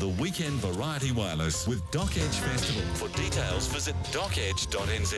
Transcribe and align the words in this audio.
The 0.00 0.08
Weekend 0.08 0.54
Variety 0.54 1.12
Wireless 1.12 1.68
with 1.68 1.88
Doc 1.90 2.16
Edge 2.16 2.22
Festival. 2.22 2.80
For 2.94 3.14
details, 3.14 3.66
visit 3.66 3.94
docedge.nz. 4.04 5.14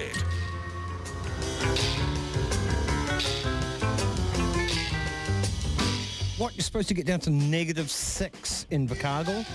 What, 6.37 6.57
you're 6.57 6.65
supposed 6.65 6.89
to 6.89 6.95
get 6.95 7.07
down 7.07 7.21
to 7.21 7.31
negative 7.31 7.93
six 7.93 8.67
in 8.73 8.89
Invercargill? 8.89 9.47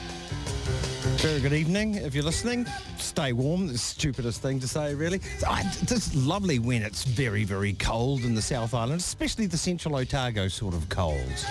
Very 1.17 1.41
good 1.41 1.51
evening. 1.51 1.95
If 1.95 2.15
you're 2.15 2.23
listening, 2.23 2.65
stay 2.97 3.33
warm. 3.33 3.67
The 3.67 3.77
stupidest 3.77 4.41
thing 4.41 4.61
to 4.61 4.67
say, 4.67 4.95
really. 4.95 5.19
It's 5.41 6.15
lovely 6.15 6.59
when 6.59 6.83
it's 6.83 7.03
very, 7.03 7.43
very 7.43 7.73
cold 7.73 8.21
in 8.21 8.33
the 8.33 8.41
South 8.41 8.73
Island, 8.73 9.01
especially 9.01 9.47
the 9.47 9.57
Central 9.57 9.97
Otago 9.97 10.47
sort 10.47 10.73
of 10.73 10.87
cold. 10.87 11.45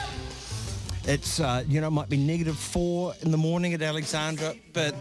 It's, 1.06 1.38
uh, 1.38 1.62
you 1.68 1.80
know, 1.80 1.86
it 1.86 1.92
might 1.92 2.08
be 2.08 2.16
negative 2.16 2.58
four 2.58 3.14
in 3.22 3.30
the 3.30 3.36
morning 3.36 3.74
at 3.74 3.82
Alexandra, 3.82 4.54
but 4.72 4.92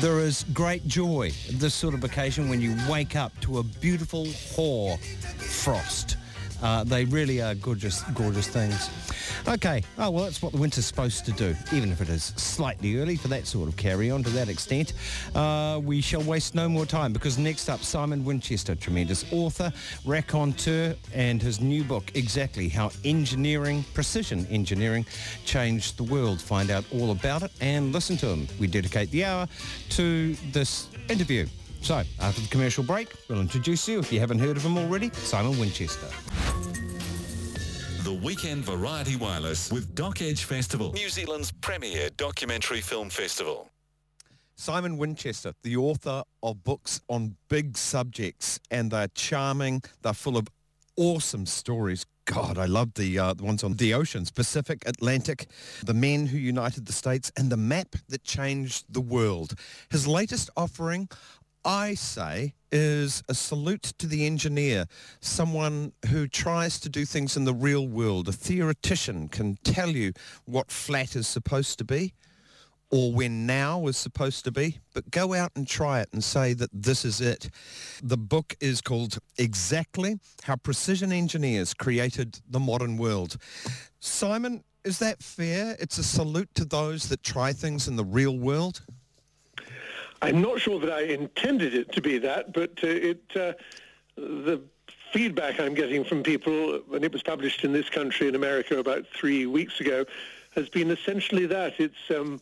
there 0.00 0.20
is 0.20 0.44
great 0.52 0.86
joy 0.86 1.32
this 1.52 1.72
sort 1.72 1.94
of 1.94 2.04
occasion 2.04 2.50
when 2.50 2.60
you 2.60 2.76
wake 2.88 3.16
up 3.16 3.32
to 3.40 3.58
a 3.58 3.62
beautiful 3.62 4.26
hoar 4.54 4.98
frost. 5.38 6.18
Uh, 6.62 6.84
they 6.84 7.04
really 7.06 7.40
are 7.40 7.54
gorgeous, 7.54 8.02
gorgeous 8.14 8.48
things. 8.48 8.90
Okay, 9.48 9.82
oh 9.98 10.10
well 10.10 10.24
that's 10.24 10.42
what 10.42 10.52
the 10.52 10.58
winter's 10.58 10.86
supposed 10.86 11.24
to 11.24 11.32
do, 11.32 11.54
even 11.72 11.90
if 11.90 12.00
it 12.00 12.08
is 12.08 12.32
slightly 12.36 12.98
early 12.98 13.16
for 13.16 13.28
that 13.28 13.46
sort 13.46 13.68
of 13.68 13.76
carry 13.76 14.10
on 14.10 14.22
to 14.22 14.30
that 14.30 14.48
extent. 14.48 14.92
Uh, 15.34 15.80
we 15.82 16.00
shall 16.00 16.22
waste 16.22 16.54
no 16.54 16.68
more 16.68 16.86
time 16.86 17.12
because 17.12 17.38
next 17.38 17.68
up 17.68 17.80
Simon 17.80 18.24
Winchester, 18.24 18.74
tremendous 18.74 19.24
author, 19.32 19.72
raconteur 20.04 20.94
and 21.14 21.40
his 21.40 21.60
new 21.60 21.82
book, 21.84 22.10
Exactly 22.14 22.68
How 22.68 22.90
Engineering, 23.04 23.84
Precision 23.94 24.46
Engineering 24.50 25.06
Changed 25.44 25.96
the 25.96 26.04
World. 26.04 26.40
Find 26.40 26.70
out 26.70 26.84
all 26.92 27.10
about 27.10 27.42
it 27.42 27.50
and 27.60 27.92
listen 27.92 28.16
to 28.18 28.26
him. 28.26 28.46
We 28.58 28.66
dedicate 28.66 29.10
the 29.10 29.24
hour 29.24 29.48
to 29.90 30.34
this 30.52 30.88
interview. 31.08 31.46
So, 31.82 32.02
after 32.20 32.40
the 32.40 32.48
commercial 32.48 32.84
break, 32.84 33.08
we'll 33.28 33.40
introduce 33.40 33.88
you, 33.88 33.98
if 33.98 34.12
you 34.12 34.20
haven't 34.20 34.38
heard 34.38 34.56
of 34.56 34.64
him 34.64 34.76
already, 34.76 35.10
Simon 35.12 35.58
Winchester. 35.58 36.06
The 38.04 38.12
Weekend 38.22 38.64
Variety 38.64 39.16
Wireless 39.16 39.72
with 39.72 39.94
Doc 39.94 40.20
Edge 40.20 40.44
Festival, 40.44 40.92
New 40.92 41.08
Zealand's 41.08 41.50
premier 41.50 42.10
documentary 42.16 42.80
film 42.80 43.08
festival. 43.08 43.70
Simon 44.56 44.98
Winchester, 44.98 45.54
the 45.62 45.76
author 45.76 46.22
of 46.42 46.62
books 46.62 47.00
on 47.08 47.34
big 47.48 47.78
subjects, 47.78 48.60
and 48.70 48.90
they're 48.90 49.08
charming. 49.14 49.82
They're 50.02 50.12
full 50.12 50.36
of 50.36 50.48
awesome 50.96 51.46
stories. 51.46 52.04
God, 52.26 52.58
I 52.58 52.66
love 52.66 52.94
the, 52.94 53.18
uh, 53.18 53.34
the 53.34 53.42
ones 53.42 53.64
on 53.64 53.74
the 53.74 53.94
oceans, 53.94 54.30
Pacific, 54.30 54.82
Atlantic, 54.86 55.46
the 55.84 55.94
men 55.94 56.26
who 56.26 56.36
united 56.36 56.86
the 56.86 56.92
states, 56.92 57.32
and 57.36 57.50
the 57.50 57.56
map 57.56 57.96
that 58.08 58.22
changed 58.22 58.84
the 58.88 59.00
world. 59.00 59.54
His 59.90 60.06
latest 60.06 60.50
offering 60.56 61.08
I 61.64 61.94
say 61.94 62.54
is 62.72 63.22
a 63.28 63.34
salute 63.34 63.92
to 63.98 64.06
the 64.06 64.26
engineer, 64.26 64.86
someone 65.20 65.92
who 66.08 66.26
tries 66.26 66.78
to 66.80 66.88
do 66.88 67.04
things 67.04 67.36
in 67.36 67.44
the 67.44 67.54
real 67.54 67.86
world. 67.86 68.28
A 68.28 68.32
theoretician 68.32 69.28
can 69.28 69.56
tell 69.64 69.90
you 69.90 70.12
what 70.46 70.70
flat 70.70 71.16
is 71.16 71.26
supposed 71.26 71.78
to 71.78 71.84
be 71.84 72.14
or 72.90 73.12
when 73.12 73.46
now 73.46 73.86
is 73.86 73.96
supposed 73.96 74.44
to 74.44 74.50
be, 74.50 74.78
but 74.94 75.10
go 75.10 75.32
out 75.32 75.52
and 75.54 75.66
try 75.66 76.00
it 76.00 76.08
and 76.12 76.24
say 76.24 76.52
that 76.54 76.70
this 76.72 77.04
is 77.04 77.20
it. 77.20 77.50
The 78.02 78.16
book 78.16 78.56
is 78.60 78.80
called 78.80 79.18
Exactly 79.38 80.18
How 80.42 80.56
Precision 80.56 81.12
Engineers 81.12 81.72
Created 81.72 82.40
the 82.48 82.58
Modern 82.58 82.96
World. 82.96 83.36
Simon, 84.00 84.64
is 84.84 84.98
that 84.98 85.22
fair? 85.22 85.76
It's 85.78 85.98
a 85.98 86.02
salute 86.02 86.48
to 86.54 86.64
those 86.64 87.08
that 87.10 87.22
try 87.22 87.52
things 87.52 87.86
in 87.86 87.96
the 87.96 88.04
real 88.04 88.36
world? 88.36 88.82
I'm 90.22 90.40
not 90.40 90.60
sure 90.60 90.78
that 90.80 90.90
I 90.90 91.02
intended 91.02 91.74
it 91.74 91.92
to 91.92 92.00
be 92.00 92.18
that, 92.18 92.52
but 92.52 92.72
uh, 92.82 92.88
it 92.88 93.22
uh, 93.34 93.52
the 94.16 94.60
feedback 95.12 95.58
I'm 95.58 95.74
getting 95.74 96.04
from 96.04 96.22
people 96.22 96.80
when 96.88 97.02
it 97.02 97.12
was 97.12 97.22
published 97.22 97.64
in 97.64 97.72
this 97.72 97.88
country 97.88 98.28
in 98.28 98.34
America 98.34 98.78
about 98.78 99.06
three 99.08 99.46
weeks 99.46 99.80
ago 99.80 100.04
has 100.54 100.68
been 100.68 100.90
essentially 100.90 101.46
that. 101.46 101.78
It's 101.78 102.10
um, 102.10 102.40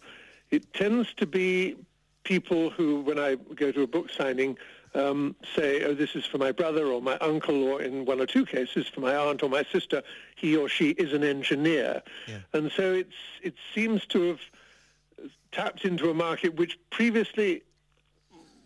it 0.51 0.73
tends 0.73 1.13
to 1.15 1.27
be 1.27 1.77
people 2.25 2.71
who, 2.71 3.01
when 3.01 3.19
I 3.19 3.37
go 3.37 3.71
to 3.73 3.83
a 3.83 3.87
book 3.87 4.11
signing, 4.11 4.59
um, 4.95 5.37
say, 5.55 5.85
"Oh, 5.85 5.95
this 5.95 6.17
is 6.17 6.25
for 6.25 6.39
my 6.39 6.53
brother 6.53 6.87
or 6.87 7.01
my 7.01 7.17
uncle," 7.19 7.63
or 7.63 7.81
in 7.81 8.05
one 8.05 8.21
or 8.21 8.27
two 8.27 8.45
cases, 8.45 8.89
for 8.89 9.01
my 9.01 9.15
aunt 9.15 9.43
or 9.43 9.49
my 9.49 9.65
sister. 9.71 10.03
He 10.37 10.57
or 10.57 10.69
she 10.69 10.91
is 10.91 11.13
an 11.13 11.23
engineer, 11.23 12.03
yeah. 12.27 12.39
and 12.53 12.73
so 12.73 12.93
it's 12.93 13.17
it 13.43 13.55
seems 13.75 14.05
to 14.07 14.23
have 14.29 14.41
tapped 15.53 15.85
into 15.85 16.11
a 16.11 16.15
market 16.15 16.55
which 16.57 16.79
previously 16.91 17.63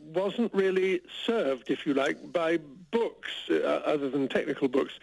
wasn't 0.02 0.52
really 0.54 1.00
served, 1.26 1.70
if 1.70 1.86
you 1.86 1.94
like, 1.94 2.32
by 2.32 2.58
books 2.90 3.30
uh, 3.50 3.54
other 3.54 4.10
than 4.10 4.28
technical 4.28 4.68
books. 4.68 4.94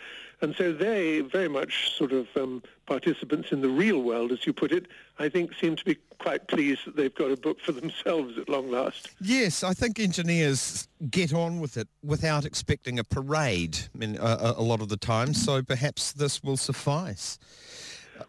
And 0.42 0.56
so 0.56 0.72
they, 0.72 1.20
very 1.20 1.50
much 1.50 1.92
sort 1.98 2.14
of 2.14 2.28
um, 2.38 2.64
participants 2.86 3.52
in 3.52 3.62
the 3.62 3.68
real 3.68 4.02
world, 4.02 4.32
as 4.32 4.46
you 4.48 4.54
put 4.54 4.72
it, 4.72 4.88
I 5.18 5.28
think 5.28 5.54
seem 5.54 5.76
to 5.76 5.84
be 5.84 5.98
quite 6.18 6.48
pleased 6.48 6.86
that 6.86 6.96
they've 6.96 7.14
got 7.14 7.32
a 7.32 7.38
book 7.38 7.60
for 7.60 7.72
themselves 7.82 8.38
at 8.38 8.48
long 8.48 8.72
last. 8.72 9.10
Yes, 9.20 9.64
I 9.64 9.74
think 9.74 10.00
engineers 10.00 10.88
get 11.10 11.34
on 11.34 11.60
with 11.60 11.76
it 11.76 11.90
without 12.04 12.46
expecting 12.46 13.00
a 13.00 13.04
parade 13.04 13.78
I 13.94 13.98
mean, 13.98 14.18
a, 14.18 14.54
a 14.58 14.64
lot 14.64 14.82
of 14.82 14.90
the 14.90 14.98
time, 14.98 15.34
so 15.34 15.62
perhaps 15.62 16.14
this 16.14 16.42
will 16.42 16.58
suffice. 16.58 17.38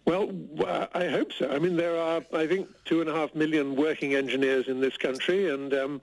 Well, 0.04 0.30
I 0.94 1.08
hope 1.08 1.32
so. 1.32 1.50
I 1.50 1.58
mean, 1.58 1.76
there 1.76 1.96
are, 1.96 2.22
I 2.32 2.46
think, 2.46 2.68
two 2.84 3.00
and 3.00 3.10
a 3.10 3.12
half 3.12 3.34
million 3.34 3.74
working 3.76 4.14
engineers 4.14 4.68
in 4.68 4.80
this 4.80 4.96
country, 4.96 5.50
and 5.50 5.74
um, 5.74 6.00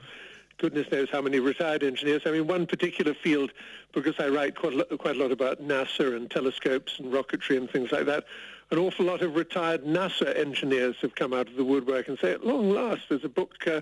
goodness 0.58 0.92
knows 0.92 1.10
how 1.12 1.22
many 1.22 1.40
retired 1.40 1.84
engineers. 1.84 2.24
I 2.26 2.32
mean, 2.32 2.48
one 2.48 2.66
particular 2.66 3.14
field, 3.14 3.52
because 3.94 4.16
I 4.20 4.28
write 4.28 4.56
quite 4.56 4.74
a, 4.74 4.78
lot, 4.78 4.98
quite 4.98 5.16
a 5.16 5.20
lot 5.20 5.32
about 5.32 5.62
NASA 5.62 6.16
and 6.16 6.30
telescopes 6.30 7.00
and 7.00 7.12
rocketry 7.12 7.58
and 7.58 7.70
things 7.70 7.92
like 7.92 8.06
that, 8.06 8.26
an 8.72 8.78
awful 8.78 9.06
lot 9.06 9.22
of 9.22 9.36
retired 9.36 9.86
NASA 9.86 10.38
engineers 10.38 10.96
have 11.02 11.16
come 11.16 11.34
out 11.34 11.48
of 11.48 11.56
the 11.56 11.64
woodwork 11.64 12.08
and 12.08 12.20
say, 12.20 12.32
at 12.32 12.46
long 12.46 12.70
last, 12.70 13.04
there's 13.10 13.24
a 13.24 13.30
book 13.30 13.56
uh, 13.68 13.82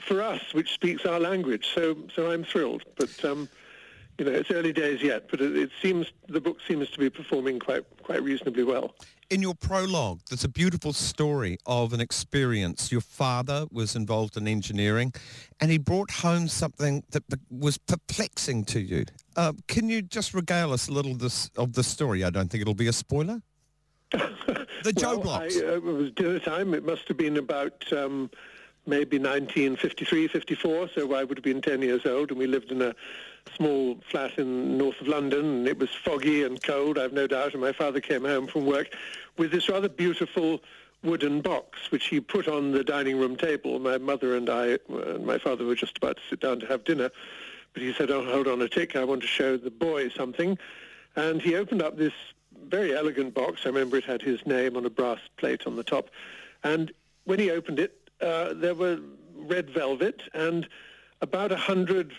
for 0.00 0.22
us 0.22 0.54
which 0.54 0.72
speaks 0.72 1.04
our 1.04 1.20
language. 1.20 1.68
So, 1.74 1.96
so 2.14 2.30
I'm 2.30 2.44
thrilled. 2.44 2.84
But 2.96 3.24
um, 3.24 3.48
you 4.18 4.24
know, 4.24 4.32
it's 4.32 4.50
early 4.50 4.72
days 4.72 5.02
yet, 5.02 5.28
but 5.30 5.40
it, 5.40 5.56
it, 5.56 5.70
seems 5.80 6.12
the 6.28 6.40
book 6.40 6.58
seems 6.66 6.90
to 6.90 6.98
be 6.98 7.10
performing 7.10 7.58
quite 7.58 7.84
quite 8.02 8.22
reasonably 8.22 8.62
well. 8.64 8.94
In 9.32 9.40
your 9.40 9.54
prologue, 9.54 10.20
there's 10.28 10.44
a 10.44 10.48
beautiful 10.48 10.92
story 10.92 11.56
of 11.64 11.94
an 11.94 12.02
experience. 12.02 12.92
Your 12.92 13.00
father 13.00 13.64
was 13.72 13.96
involved 13.96 14.36
in 14.36 14.46
engineering, 14.46 15.14
and 15.58 15.70
he 15.70 15.78
brought 15.78 16.10
home 16.10 16.48
something 16.48 17.02
that 17.12 17.22
was 17.48 17.78
perplexing 17.78 18.66
to 18.66 18.78
you. 18.78 19.06
Uh, 19.34 19.54
can 19.68 19.88
you 19.88 20.02
just 20.02 20.34
regale 20.34 20.70
us 20.70 20.88
a 20.88 20.92
little 20.92 21.14
this, 21.14 21.50
of 21.56 21.72
the 21.72 21.82
story? 21.82 22.24
I 22.24 22.28
don't 22.28 22.50
think 22.50 22.60
it'll 22.60 22.74
be 22.74 22.88
a 22.88 22.92
spoiler. 22.92 23.40
the 24.10 24.92
Jo 24.94 25.12
well, 25.12 25.20
blocks. 25.20 25.56
I, 25.56 25.64
uh, 25.64 25.76
it 25.76 25.82
was 25.82 26.10
dinner 26.10 26.38
time. 26.38 26.74
It 26.74 26.84
must 26.84 27.08
have 27.08 27.16
been 27.16 27.38
about. 27.38 27.90
Um, 27.90 28.28
maybe 28.84 29.16
1953, 29.16 30.26
54, 30.26 30.88
so 30.88 31.14
I 31.14 31.22
would 31.22 31.38
have 31.38 31.44
been 31.44 31.62
10 31.62 31.82
years 31.82 32.04
old, 32.04 32.30
and 32.30 32.38
we 32.40 32.48
lived 32.48 32.72
in 32.72 32.82
a 32.82 32.92
small 33.56 33.98
flat 34.10 34.38
in 34.38 34.78
north 34.78 35.00
of 35.00 35.08
London, 35.08 35.66
it 35.66 35.78
was 35.78 35.90
foggy 35.90 36.42
and 36.42 36.62
cold, 36.62 36.98
I've 36.98 37.12
no 37.12 37.26
doubt, 37.26 37.52
and 37.52 37.60
my 37.60 37.72
father 37.72 38.00
came 38.00 38.24
home 38.24 38.46
from 38.46 38.66
work 38.66 38.94
with 39.36 39.50
this 39.50 39.68
rather 39.68 39.88
beautiful 39.88 40.60
wooden 41.02 41.40
box, 41.40 41.90
which 41.90 42.06
he 42.06 42.20
put 42.20 42.48
on 42.48 42.72
the 42.72 42.84
dining 42.84 43.18
room 43.18 43.36
table. 43.36 43.78
My 43.78 43.98
mother 43.98 44.36
and 44.36 44.48
I 44.48 44.78
and 44.88 45.26
my 45.26 45.38
father 45.38 45.64
were 45.64 45.74
just 45.74 45.96
about 45.96 46.16
to 46.16 46.22
sit 46.30 46.40
down 46.40 46.60
to 46.60 46.66
have 46.66 46.84
dinner, 46.84 47.10
but 47.72 47.82
he 47.82 47.92
said, 47.92 48.10
oh, 48.10 48.24
hold 48.24 48.46
on 48.46 48.62
a 48.62 48.68
tick, 48.68 48.96
I 48.96 49.04
want 49.04 49.22
to 49.22 49.26
show 49.26 49.56
the 49.56 49.70
boy 49.70 50.08
something. 50.10 50.58
And 51.16 51.42
he 51.42 51.56
opened 51.56 51.82
up 51.82 51.96
this 51.96 52.12
very 52.68 52.94
elegant 52.94 53.34
box. 53.34 53.62
I 53.64 53.68
remember 53.68 53.96
it 53.96 54.04
had 54.04 54.22
his 54.22 54.44
name 54.46 54.76
on 54.76 54.86
a 54.86 54.90
brass 54.90 55.18
plate 55.36 55.66
on 55.66 55.76
the 55.76 55.84
top. 55.84 56.10
And 56.62 56.92
when 57.24 57.38
he 57.38 57.50
opened 57.50 57.78
it, 57.78 58.10
uh, 58.20 58.54
there 58.54 58.74
were 58.74 59.00
red 59.34 59.70
velvet 59.70 60.22
and 60.32 60.68
about 61.20 61.52
a 61.52 61.56
hundred 61.56 62.12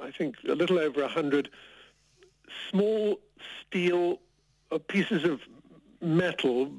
I 0.00 0.10
think, 0.10 0.36
a 0.48 0.54
little 0.54 0.78
over 0.78 1.00
100 1.02 1.50
small 2.70 3.18
steel 3.66 4.18
uh, 4.72 4.78
pieces 4.78 5.24
of 5.24 5.40
metal, 6.00 6.70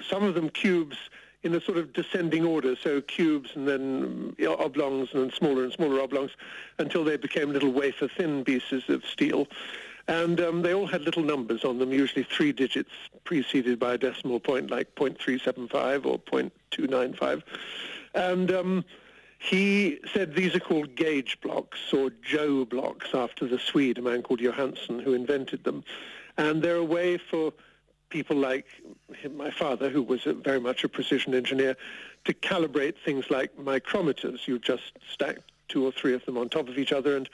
some 0.00 0.22
of 0.22 0.34
them 0.34 0.48
cubes 0.48 0.96
in 1.42 1.54
a 1.54 1.60
sort 1.60 1.76
of 1.76 1.92
descending 1.92 2.44
order, 2.44 2.76
so 2.76 3.00
cubes 3.00 3.50
and 3.54 3.66
then 3.66 4.36
oblongs 4.58 5.08
and 5.12 5.24
then 5.24 5.32
smaller 5.32 5.64
and 5.64 5.72
smaller 5.72 6.00
oblongs 6.00 6.30
until 6.78 7.04
they 7.04 7.16
became 7.16 7.52
little 7.52 7.72
wafer-thin 7.72 8.44
pieces 8.44 8.84
of 8.88 9.04
steel. 9.04 9.48
And 10.08 10.40
um, 10.40 10.62
they 10.62 10.74
all 10.74 10.86
had 10.86 11.02
little 11.02 11.22
numbers 11.22 11.64
on 11.64 11.78
them, 11.78 11.92
usually 11.92 12.24
three 12.24 12.52
digits 12.52 12.90
preceded 13.24 13.78
by 13.78 13.94
a 13.94 13.98
decimal 13.98 14.40
point 14.40 14.70
like 14.70 14.94
0.375 14.94 16.06
or 16.06 16.18
0.295. 16.18 17.42
And 18.14 18.50
um, 18.50 18.84
he 19.42 19.98
said 20.14 20.36
these 20.36 20.54
are 20.54 20.60
called 20.60 20.94
gauge 20.94 21.40
blocks 21.40 21.92
or 21.92 22.10
Jo 22.22 22.64
blocks 22.64 23.08
after 23.12 23.44
the 23.44 23.58
Swede, 23.58 23.98
a 23.98 24.02
man 24.02 24.22
called 24.22 24.40
Johansson, 24.40 25.00
who 25.00 25.14
invented 25.14 25.64
them. 25.64 25.82
And 26.38 26.62
they're 26.62 26.76
a 26.76 26.84
way 26.84 27.18
for 27.18 27.52
people 28.08 28.36
like 28.36 28.66
my 29.34 29.50
father, 29.50 29.90
who 29.90 30.00
was 30.00 30.26
a, 30.26 30.32
very 30.32 30.60
much 30.60 30.84
a 30.84 30.88
precision 30.88 31.34
engineer, 31.34 31.76
to 32.24 32.32
calibrate 32.32 32.94
things 33.04 33.30
like 33.30 33.56
micrometers. 33.56 34.46
You 34.46 34.60
just 34.60 34.92
stack 35.12 35.38
two 35.68 35.84
or 35.84 35.90
three 35.90 36.14
of 36.14 36.24
them 36.24 36.38
on 36.38 36.48
top 36.48 36.68
of 36.68 36.78
each 36.78 36.92
other, 36.92 37.16
and 37.16 37.28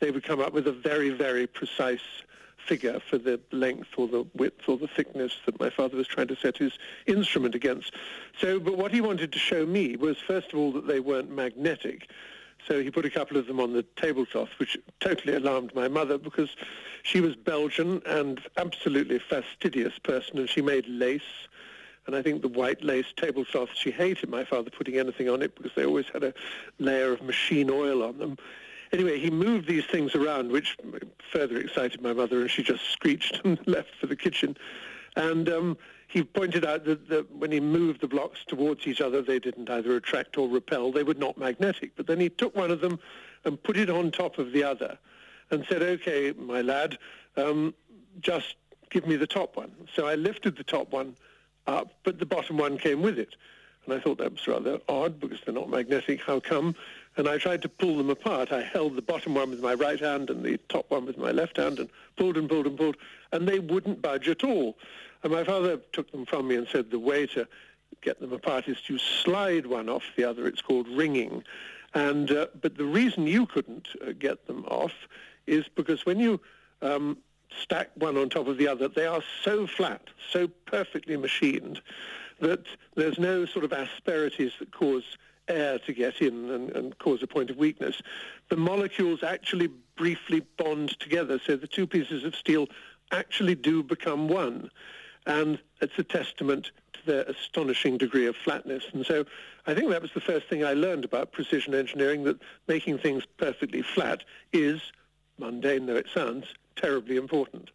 they 0.00 0.10
would 0.10 0.24
come 0.24 0.40
up 0.40 0.52
with 0.52 0.66
a 0.66 0.72
very, 0.72 1.10
very 1.10 1.46
precise 1.46 2.24
figure 2.66 3.00
for 3.00 3.18
the 3.18 3.40
length 3.50 3.88
or 3.96 4.08
the 4.08 4.24
width 4.34 4.68
or 4.68 4.76
the 4.76 4.88
thickness 4.88 5.32
that 5.46 5.58
my 5.60 5.70
father 5.70 5.96
was 5.96 6.06
trying 6.06 6.28
to 6.28 6.36
set 6.36 6.56
his 6.56 6.72
instrument 7.06 7.54
against. 7.54 7.92
So, 8.40 8.58
but 8.60 8.76
what 8.76 8.92
he 8.92 9.00
wanted 9.00 9.32
to 9.32 9.38
show 9.38 9.66
me 9.66 9.96
was, 9.96 10.18
first 10.18 10.52
of 10.52 10.58
all, 10.58 10.72
that 10.72 10.86
they 10.86 11.00
weren't 11.00 11.30
magnetic. 11.30 12.08
So 12.66 12.80
he 12.80 12.90
put 12.90 13.04
a 13.04 13.10
couple 13.10 13.36
of 13.36 13.46
them 13.46 13.58
on 13.58 13.72
the 13.72 13.82
tablecloth, 13.96 14.50
which 14.58 14.76
totally 15.00 15.34
alarmed 15.34 15.74
my 15.74 15.88
mother 15.88 16.16
because 16.16 16.50
she 17.02 17.20
was 17.20 17.34
Belgian 17.34 18.00
and 18.06 18.40
absolutely 18.56 19.18
fastidious 19.18 19.98
person, 19.98 20.38
and 20.38 20.48
she 20.48 20.62
made 20.62 20.86
lace. 20.86 21.48
And 22.06 22.16
I 22.16 22.22
think 22.22 22.42
the 22.42 22.48
white 22.48 22.82
lace 22.82 23.06
tablecloth, 23.16 23.70
she 23.74 23.90
hated 23.90 24.28
my 24.28 24.44
father 24.44 24.70
putting 24.70 24.98
anything 24.98 25.28
on 25.28 25.42
it 25.42 25.54
because 25.54 25.72
they 25.74 25.84
always 25.84 26.06
had 26.12 26.24
a 26.24 26.34
layer 26.78 27.12
of 27.12 27.22
machine 27.22 27.70
oil 27.70 28.02
on 28.02 28.18
them. 28.18 28.38
Anyway, 28.92 29.18
he 29.18 29.30
moved 29.30 29.66
these 29.66 29.86
things 29.86 30.14
around, 30.14 30.52
which 30.52 30.76
further 31.32 31.56
excited 31.56 32.02
my 32.02 32.12
mother, 32.12 32.42
and 32.42 32.50
she 32.50 32.62
just 32.62 32.84
screeched 32.90 33.40
and 33.44 33.58
left 33.66 33.94
for 33.98 34.06
the 34.06 34.16
kitchen. 34.16 34.56
And 35.16 35.48
um, 35.48 35.78
he 36.08 36.22
pointed 36.22 36.64
out 36.66 36.84
that, 36.84 37.08
that, 37.08 37.34
when 37.34 37.52
he 37.52 37.60
moved 37.60 38.02
the 38.02 38.08
blocks 38.08 38.40
towards 38.46 38.86
each 38.86 39.00
other, 39.00 39.22
they 39.22 39.38
didn't 39.38 39.70
either 39.70 39.96
attract 39.96 40.36
or 40.36 40.48
repel. 40.48 40.92
They 40.92 41.04
were 41.04 41.14
not 41.14 41.38
magnetic. 41.38 41.92
But 41.96 42.06
then 42.06 42.20
he 42.20 42.28
took 42.28 42.54
one 42.54 42.70
of 42.70 42.80
them 42.80 42.98
and 43.44 43.62
put 43.62 43.78
it 43.78 43.88
on 43.88 44.10
top 44.10 44.38
of 44.38 44.52
the 44.52 44.62
other 44.62 44.98
and 45.50 45.64
said, 45.68 45.82
okay, 45.82 46.32
my 46.32 46.60
lad, 46.60 46.98
um, 47.36 47.74
just 48.20 48.56
give 48.90 49.06
me 49.06 49.16
the 49.16 49.26
top 49.26 49.56
one. 49.56 49.72
So 49.94 50.06
I 50.06 50.16
lifted 50.16 50.56
the 50.56 50.64
top 50.64 50.92
one 50.92 51.16
up, 51.66 51.94
but 52.04 52.18
the 52.18 52.26
bottom 52.26 52.58
one 52.58 52.76
came 52.76 53.00
with 53.00 53.18
it. 53.18 53.36
And 53.84 53.94
I 53.94 54.00
thought 54.00 54.18
that 54.18 54.32
was 54.32 54.46
rather 54.46 54.80
odd 54.88 55.18
because 55.18 55.40
they're 55.44 55.54
not 55.54 55.68
magnetic. 55.68 56.22
How 56.22 56.40
come? 56.40 56.74
And 57.16 57.28
I 57.28 57.38
tried 57.38 57.62
to 57.62 57.68
pull 57.68 57.96
them 57.96 58.10
apart. 58.10 58.52
I 58.52 58.62
held 58.62 58.96
the 58.96 59.02
bottom 59.02 59.34
one 59.34 59.50
with 59.50 59.60
my 59.60 59.74
right 59.74 60.00
hand 60.00 60.30
and 60.30 60.42
the 60.42 60.58
top 60.68 60.90
one 60.90 61.06
with 61.06 61.18
my 61.18 61.30
left 61.30 61.56
hand 61.58 61.78
and 61.78 61.90
pulled 62.16 62.36
and 62.36 62.48
pulled 62.48 62.66
and 62.66 62.76
pulled, 62.76 62.96
and 63.32 63.46
they 63.46 63.58
wouldn't 63.58 64.00
budge 64.00 64.28
at 64.28 64.44
all. 64.44 64.76
And 65.22 65.32
my 65.32 65.44
father 65.44 65.78
took 65.92 66.10
them 66.10 66.26
from 66.26 66.48
me 66.48 66.56
and 66.56 66.66
said 66.68 66.90
the 66.90 66.98
way 66.98 67.26
to 67.28 67.46
get 68.00 68.20
them 68.20 68.32
apart 68.32 68.68
is 68.68 68.80
to 68.82 68.98
slide 68.98 69.66
one 69.66 69.88
off 69.88 70.02
the 70.16 70.24
other. 70.24 70.46
It's 70.46 70.62
called 70.62 70.88
ringing. 70.88 71.44
And 71.94 72.30
uh, 72.30 72.46
but 72.60 72.76
the 72.76 72.84
reason 72.84 73.26
you 73.26 73.46
couldn't 73.46 73.88
uh, 74.06 74.12
get 74.18 74.46
them 74.46 74.64
off 74.66 74.94
is 75.46 75.68
because 75.68 76.06
when 76.06 76.18
you 76.18 76.40
um, 76.80 77.18
stack 77.60 77.90
one 77.94 78.16
on 78.16 78.30
top 78.30 78.48
of 78.48 78.56
the 78.56 78.68
other, 78.68 78.88
they 78.88 79.06
are 79.06 79.22
so 79.44 79.66
flat, 79.66 80.02
so 80.30 80.48
perfectly 80.66 81.16
machined 81.16 81.82
that 82.40 82.64
there's 82.96 83.18
no 83.18 83.44
sort 83.44 83.64
of 83.64 83.72
asperities 83.72 84.52
that 84.58 84.72
cause 84.72 85.16
air 85.48 85.78
to 85.80 85.92
get 85.92 86.20
in 86.20 86.50
and, 86.50 86.70
and, 86.70 86.98
cause 86.98 87.22
a 87.22 87.26
point 87.26 87.50
of 87.50 87.56
weakness, 87.56 88.00
the 88.48 88.56
molecules 88.56 89.22
actually 89.22 89.68
briefly 89.96 90.40
bond 90.56 90.98
together. 91.00 91.40
So 91.44 91.56
the 91.56 91.66
two 91.66 91.86
pieces 91.86 92.24
of 92.24 92.34
steel 92.34 92.68
actually 93.10 93.54
do 93.54 93.82
become 93.82 94.28
one. 94.28 94.70
And 95.26 95.58
it's 95.80 95.98
a 95.98 96.04
testament 96.04 96.70
to 96.94 97.06
their 97.06 97.22
astonishing 97.22 97.98
degree 97.98 98.26
of 98.26 98.36
flatness. 98.36 98.84
And 98.92 99.04
so 99.04 99.24
I 99.66 99.74
think 99.74 99.90
that 99.90 100.02
was 100.02 100.12
the 100.12 100.20
first 100.20 100.48
thing 100.48 100.64
I 100.64 100.72
learned 100.72 101.04
about 101.04 101.32
precision 101.32 101.74
engineering, 101.74 102.24
that 102.24 102.40
making 102.66 102.98
things 102.98 103.24
perfectly 103.36 103.82
flat 103.82 104.24
is, 104.52 104.80
mundane 105.38 105.86
though 105.86 105.96
it 105.96 106.06
sounds, 106.12 106.46
terribly 106.76 107.16
important 107.16 107.70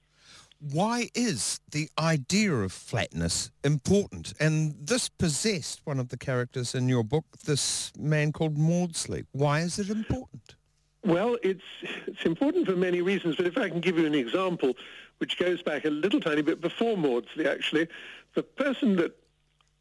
why 0.59 1.09
is 1.13 1.59
the 1.71 1.89
idea 1.99 2.51
of 2.53 2.71
flatness 2.71 3.51
important? 3.63 4.33
And 4.39 4.75
this 4.79 5.09
possessed 5.09 5.81
one 5.83 5.99
of 5.99 6.09
the 6.09 6.17
characters 6.17 6.73
in 6.73 6.89
your 6.89 7.03
book, 7.03 7.25
this 7.45 7.91
man 7.97 8.31
called 8.31 8.57
Maudslay. 8.57 9.25
Why 9.31 9.61
is 9.61 9.79
it 9.79 9.89
important? 9.89 10.55
Well, 11.03 11.37
it's, 11.43 11.63
it's 12.05 12.25
important 12.25 12.67
for 12.67 12.75
many 12.75 13.01
reasons, 13.01 13.35
but 13.35 13.45
if 13.45 13.57
I 13.57 13.69
can 13.69 13.79
give 13.79 13.97
you 13.97 14.05
an 14.05 14.15
example, 14.15 14.73
which 15.19 15.37
goes 15.37 15.61
back 15.61 15.85
a 15.85 15.89
little 15.89 16.19
tiny 16.19 16.41
bit 16.41 16.59
before 16.59 16.97
Maudslay, 16.97 17.45
actually, 17.45 17.87
the 18.33 18.43
person 18.43 18.95
that 18.97 19.15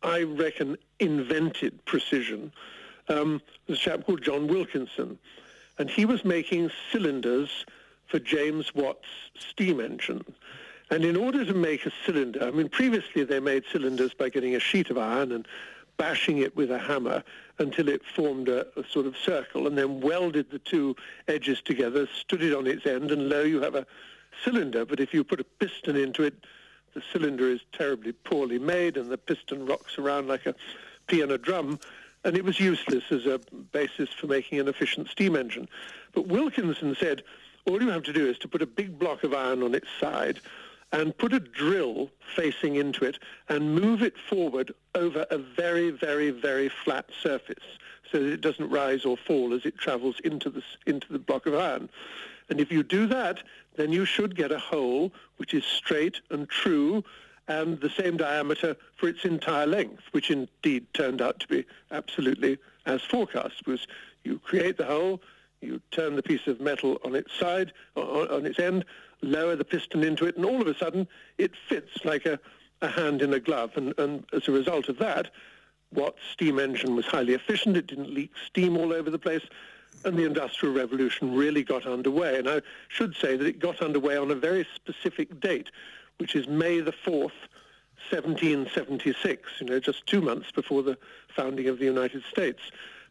I 0.02 0.22
reckon 0.22 0.76
invented 1.00 1.84
precision 1.84 2.52
um, 3.08 3.40
was 3.66 3.78
a 3.78 3.80
chap 3.80 4.06
called 4.06 4.22
John 4.22 4.46
Wilkinson. 4.46 5.18
And 5.78 5.90
he 5.90 6.04
was 6.04 6.24
making 6.24 6.70
cylinders 6.90 7.66
for 8.06 8.18
James 8.18 8.74
Watt's 8.74 9.08
steam 9.36 9.80
engine. 9.80 10.24
And 10.90 11.04
in 11.04 11.16
order 11.16 11.44
to 11.44 11.54
make 11.54 11.84
a 11.84 11.92
cylinder, 12.04 12.46
I 12.46 12.50
mean, 12.50 12.68
previously 12.68 13.24
they 13.24 13.40
made 13.40 13.64
cylinders 13.72 14.14
by 14.14 14.28
getting 14.28 14.54
a 14.54 14.60
sheet 14.60 14.90
of 14.90 14.98
iron 14.98 15.32
and 15.32 15.46
bashing 15.96 16.38
it 16.38 16.54
with 16.54 16.70
a 16.70 16.78
hammer 16.78 17.24
until 17.58 17.88
it 17.88 18.02
formed 18.04 18.48
a, 18.48 18.66
a, 18.78 18.84
sort 18.88 19.06
of 19.06 19.16
circle 19.16 19.66
and 19.66 19.76
then 19.76 20.00
welded 20.00 20.50
the 20.50 20.58
two 20.58 20.94
edges 21.26 21.60
together, 21.62 22.06
stood 22.14 22.42
it 22.42 22.54
on 22.54 22.66
its 22.66 22.86
end, 22.86 23.10
and 23.10 23.28
lo, 23.28 23.42
you 23.42 23.60
have 23.62 23.74
a 23.74 23.86
cylinder. 24.44 24.84
But 24.84 25.00
if 25.00 25.12
you 25.12 25.24
put 25.24 25.40
a 25.40 25.44
piston 25.44 25.96
into 25.96 26.22
it, 26.22 26.34
the 26.94 27.02
cylinder 27.12 27.48
is 27.48 27.60
terribly 27.72 28.12
poorly 28.12 28.58
made 28.58 28.96
and 28.96 29.10
the 29.10 29.18
piston 29.18 29.66
rocks 29.66 29.98
around 29.98 30.28
like 30.28 30.46
a 30.46 30.54
piano 31.08 31.36
drum, 31.36 31.80
and 32.24 32.36
it 32.36 32.44
was 32.44 32.60
useless 32.60 33.04
as 33.10 33.26
a 33.26 33.40
basis 33.72 34.10
for 34.10 34.26
making 34.26 34.60
an 34.60 34.68
efficient 34.68 35.08
steam 35.08 35.34
engine. 35.34 35.68
But 36.12 36.28
Wilkinson 36.28 36.96
said, 36.98 37.22
all 37.66 37.82
you 37.82 37.88
have 37.88 38.04
to 38.04 38.12
do 38.12 38.26
is 38.28 38.38
to 38.38 38.48
put 38.48 38.62
a 38.62 38.66
big 38.66 38.98
block 38.98 39.24
of 39.24 39.34
iron 39.34 39.62
on 39.62 39.74
its 39.74 39.88
side, 40.00 40.40
and 40.92 41.16
put 41.18 41.32
a 41.32 41.40
drill 41.40 42.10
facing 42.34 42.76
into 42.76 43.04
it 43.04 43.18
and 43.48 43.74
move 43.74 44.02
it 44.02 44.14
forward 44.18 44.72
over 44.94 45.26
a 45.30 45.38
very, 45.38 45.90
very, 45.90 46.30
very 46.30 46.68
flat 46.68 47.06
surface 47.22 47.64
so 48.10 48.22
that 48.22 48.32
it 48.32 48.40
doesn't 48.40 48.70
rise 48.70 49.04
or 49.04 49.16
fall 49.16 49.52
as 49.52 49.66
it 49.66 49.76
travels 49.76 50.20
into 50.24 50.48
the, 50.48 50.62
into 50.86 51.12
the 51.12 51.18
block 51.18 51.46
of 51.46 51.54
iron. 51.54 51.88
And 52.48 52.60
if 52.60 52.70
you 52.70 52.82
do 52.82 53.06
that, 53.08 53.42
then 53.76 53.92
you 53.92 54.04
should 54.04 54.36
get 54.36 54.52
a 54.52 54.58
hole 54.58 55.12
which 55.38 55.52
is 55.54 55.64
straight 55.64 56.20
and 56.30 56.48
true 56.48 57.04
and 57.48 57.80
the 57.80 57.90
same 57.90 58.16
diameter 58.16 58.76
for 58.96 59.08
its 59.08 59.24
entire 59.24 59.66
length, 59.66 60.02
which 60.12 60.30
indeed 60.30 60.86
turned 60.94 61.20
out 61.20 61.40
to 61.40 61.48
be 61.48 61.64
absolutely 61.90 62.58
as 62.86 63.02
forecast, 63.02 63.58
because 63.58 63.86
you 64.24 64.38
create 64.38 64.76
the 64.76 64.84
hole, 64.84 65.20
you 65.60 65.80
turn 65.90 66.16
the 66.16 66.22
piece 66.22 66.46
of 66.46 66.60
metal 66.60 67.00
on 67.04 67.14
its 67.14 67.32
side, 67.38 67.72
on 67.94 68.46
its 68.46 68.58
end, 68.58 68.84
lower 69.22 69.56
the 69.56 69.64
piston 69.64 70.04
into 70.04 70.26
it, 70.26 70.36
and 70.36 70.44
all 70.44 70.60
of 70.60 70.68
a 70.68 70.76
sudden 70.76 71.08
it 71.38 71.52
fits 71.68 72.04
like 72.04 72.26
a, 72.26 72.38
a 72.82 72.88
hand 72.88 73.22
in 73.22 73.32
a 73.32 73.40
glove. 73.40 73.72
And, 73.76 73.94
and 73.98 74.24
as 74.32 74.48
a 74.48 74.52
result 74.52 74.88
of 74.88 74.98
that, 74.98 75.30
Watt's 75.92 76.18
steam 76.32 76.58
engine 76.58 76.96
was 76.96 77.06
highly 77.06 77.34
efficient. 77.34 77.76
It 77.76 77.86
didn't 77.86 78.12
leak 78.12 78.32
steam 78.46 78.76
all 78.76 78.92
over 78.92 79.10
the 79.10 79.18
place. 79.18 79.44
And 80.04 80.18
the 80.18 80.24
Industrial 80.24 80.74
Revolution 80.74 81.34
really 81.34 81.62
got 81.62 81.86
underway. 81.86 82.38
And 82.38 82.48
I 82.48 82.60
should 82.88 83.14
say 83.16 83.36
that 83.36 83.46
it 83.46 83.58
got 83.58 83.80
underway 83.80 84.16
on 84.16 84.30
a 84.30 84.34
very 84.34 84.66
specific 84.74 85.40
date, 85.40 85.70
which 86.18 86.36
is 86.36 86.46
May 86.46 86.80
the 86.80 86.92
4th, 86.92 87.32
1776, 88.10 89.48
you 89.60 89.66
know, 89.66 89.80
just 89.80 90.06
two 90.06 90.20
months 90.20 90.52
before 90.52 90.82
the 90.82 90.98
founding 91.34 91.66
of 91.68 91.78
the 91.78 91.86
United 91.86 92.22
States. 92.30 92.60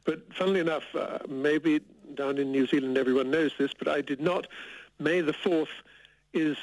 But 0.05 0.31
funnily 0.33 0.59
enough, 0.59 0.83
uh, 0.95 1.19
maybe 1.27 1.81
down 2.13 2.37
in 2.37 2.51
New 2.51 2.67
Zealand 2.67 2.97
everyone 2.97 3.31
knows 3.31 3.51
this, 3.57 3.71
but 3.73 3.87
I 3.87 4.01
did 4.01 4.21
not. 4.21 4.47
May 4.99 5.21
the 5.21 5.33
4th 5.33 5.67
is 6.35 6.57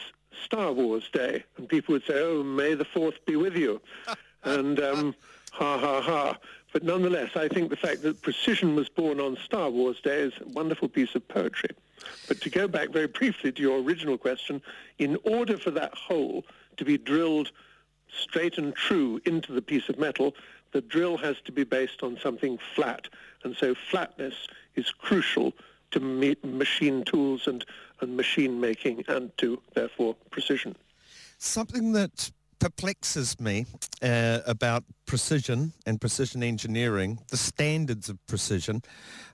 Star 0.44 0.72
Wars 0.72 1.08
Day, 1.12 1.44
and 1.56 1.68
people 1.68 1.92
would 1.94 2.04
say, 2.04 2.14
"Oh, 2.14 2.42
may 2.42 2.74
the 2.74 2.84
Fourth 2.84 3.24
be 3.26 3.36
with 3.36 3.56
you," 3.56 3.80
and 4.44 4.78
um, 4.80 5.14
ha 5.52 5.78
ha 5.78 6.00
ha. 6.00 6.38
But 6.72 6.84
nonetheless, 6.84 7.36
I 7.36 7.48
think 7.48 7.68
the 7.68 7.76
fact 7.76 8.02
that 8.02 8.22
precision 8.22 8.74
was 8.74 8.88
born 8.88 9.20
on 9.20 9.36
Star 9.36 9.68
Wars 9.68 10.00
Day 10.00 10.20
is 10.20 10.32
a 10.40 10.48
wonderful 10.48 10.88
piece 10.88 11.14
of 11.14 11.26
poetry. 11.28 11.70
But 12.28 12.40
to 12.40 12.50
go 12.50 12.66
back 12.66 12.88
very 12.88 13.06
briefly 13.06 13.52
to 13.52 13.62
your 13.62 13.80
original 13.80 14.16
question, 14.16 14.62
in 14.98 15.18
order 15.24 15.58
for 15.58 15.70
that 15.72 15.94
hole 15.94 16.44
to 16.78 16.84
be 16.84 16.96
drilled 16.96 17.50
straight 18.08 18.56
and 18.58 18.74
true 18.74 19.20
into 19.26 19.52
the 19.52 19.62
piece 19.62 19.88
of 19.88 19.98
metal, 19.98 20.34
the 20.72 20.80
drill 20.80 21.18
has 21.18 21.36
to 21.44 21.52
be 21.52 21.64
based 21.64 22.02
on 22.02 22.18
something 22.22 22.58
flat. 22.74 23.08
And 23.44 23.54
so 23.54 23.74
flatness 23.74 24.34
is 24.74 24.90
crucial 24.90 25.52
to 25.92 26.00
machine 26.42 27.04
tools 27.04 27.46
and, 27.46 27.64
and 28.00 28.16
machine 28.16 28.60
making 28.60 29.04
and 29.08 29.36
to, 29.38 29.60
therefore, 29.74 30.14
precision. 30.30 30.76
Something 31.38 31.92
that 31.92 32.30
perplexes 32.58 33.40
me 33.40 33.66
uh, 34.02 34.40
about 34.46 34.84
precision 35.06 35.72
and 35.86 36.00
precision 36.00 36.42
engineering, 36.42 37.18
the 37.28 37.36
standards 37.36 38.08
of 38.08 38.24
precision, 38.26 38.82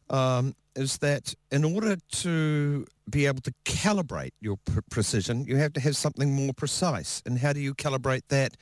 um, 0.08 0.54
is 0.74 0.98
that 0.98 1.34
in 1.50 1.64
order 1.64 1.96
to 2.10 2.86
be 3.10 3.26
able 3.26 3.42
to 3.42 3.52
calibrate 3.64 4.32
your 4.40 4.56
pr- 4.64 4.80
precision, 4.90 5.44
you 5.44 5.56
have 5.56 5.72
to 5.74 5.80
have 5.80 5.96
something 5.96 6.32
more 6.32 6.54
precise. 6.54 7.22
And 7.26 7.38
how 7.38 7.52
do 7.52 7.60
you 7.60 7.74
calibrate 7.74 8.22
that? 8.28 8.56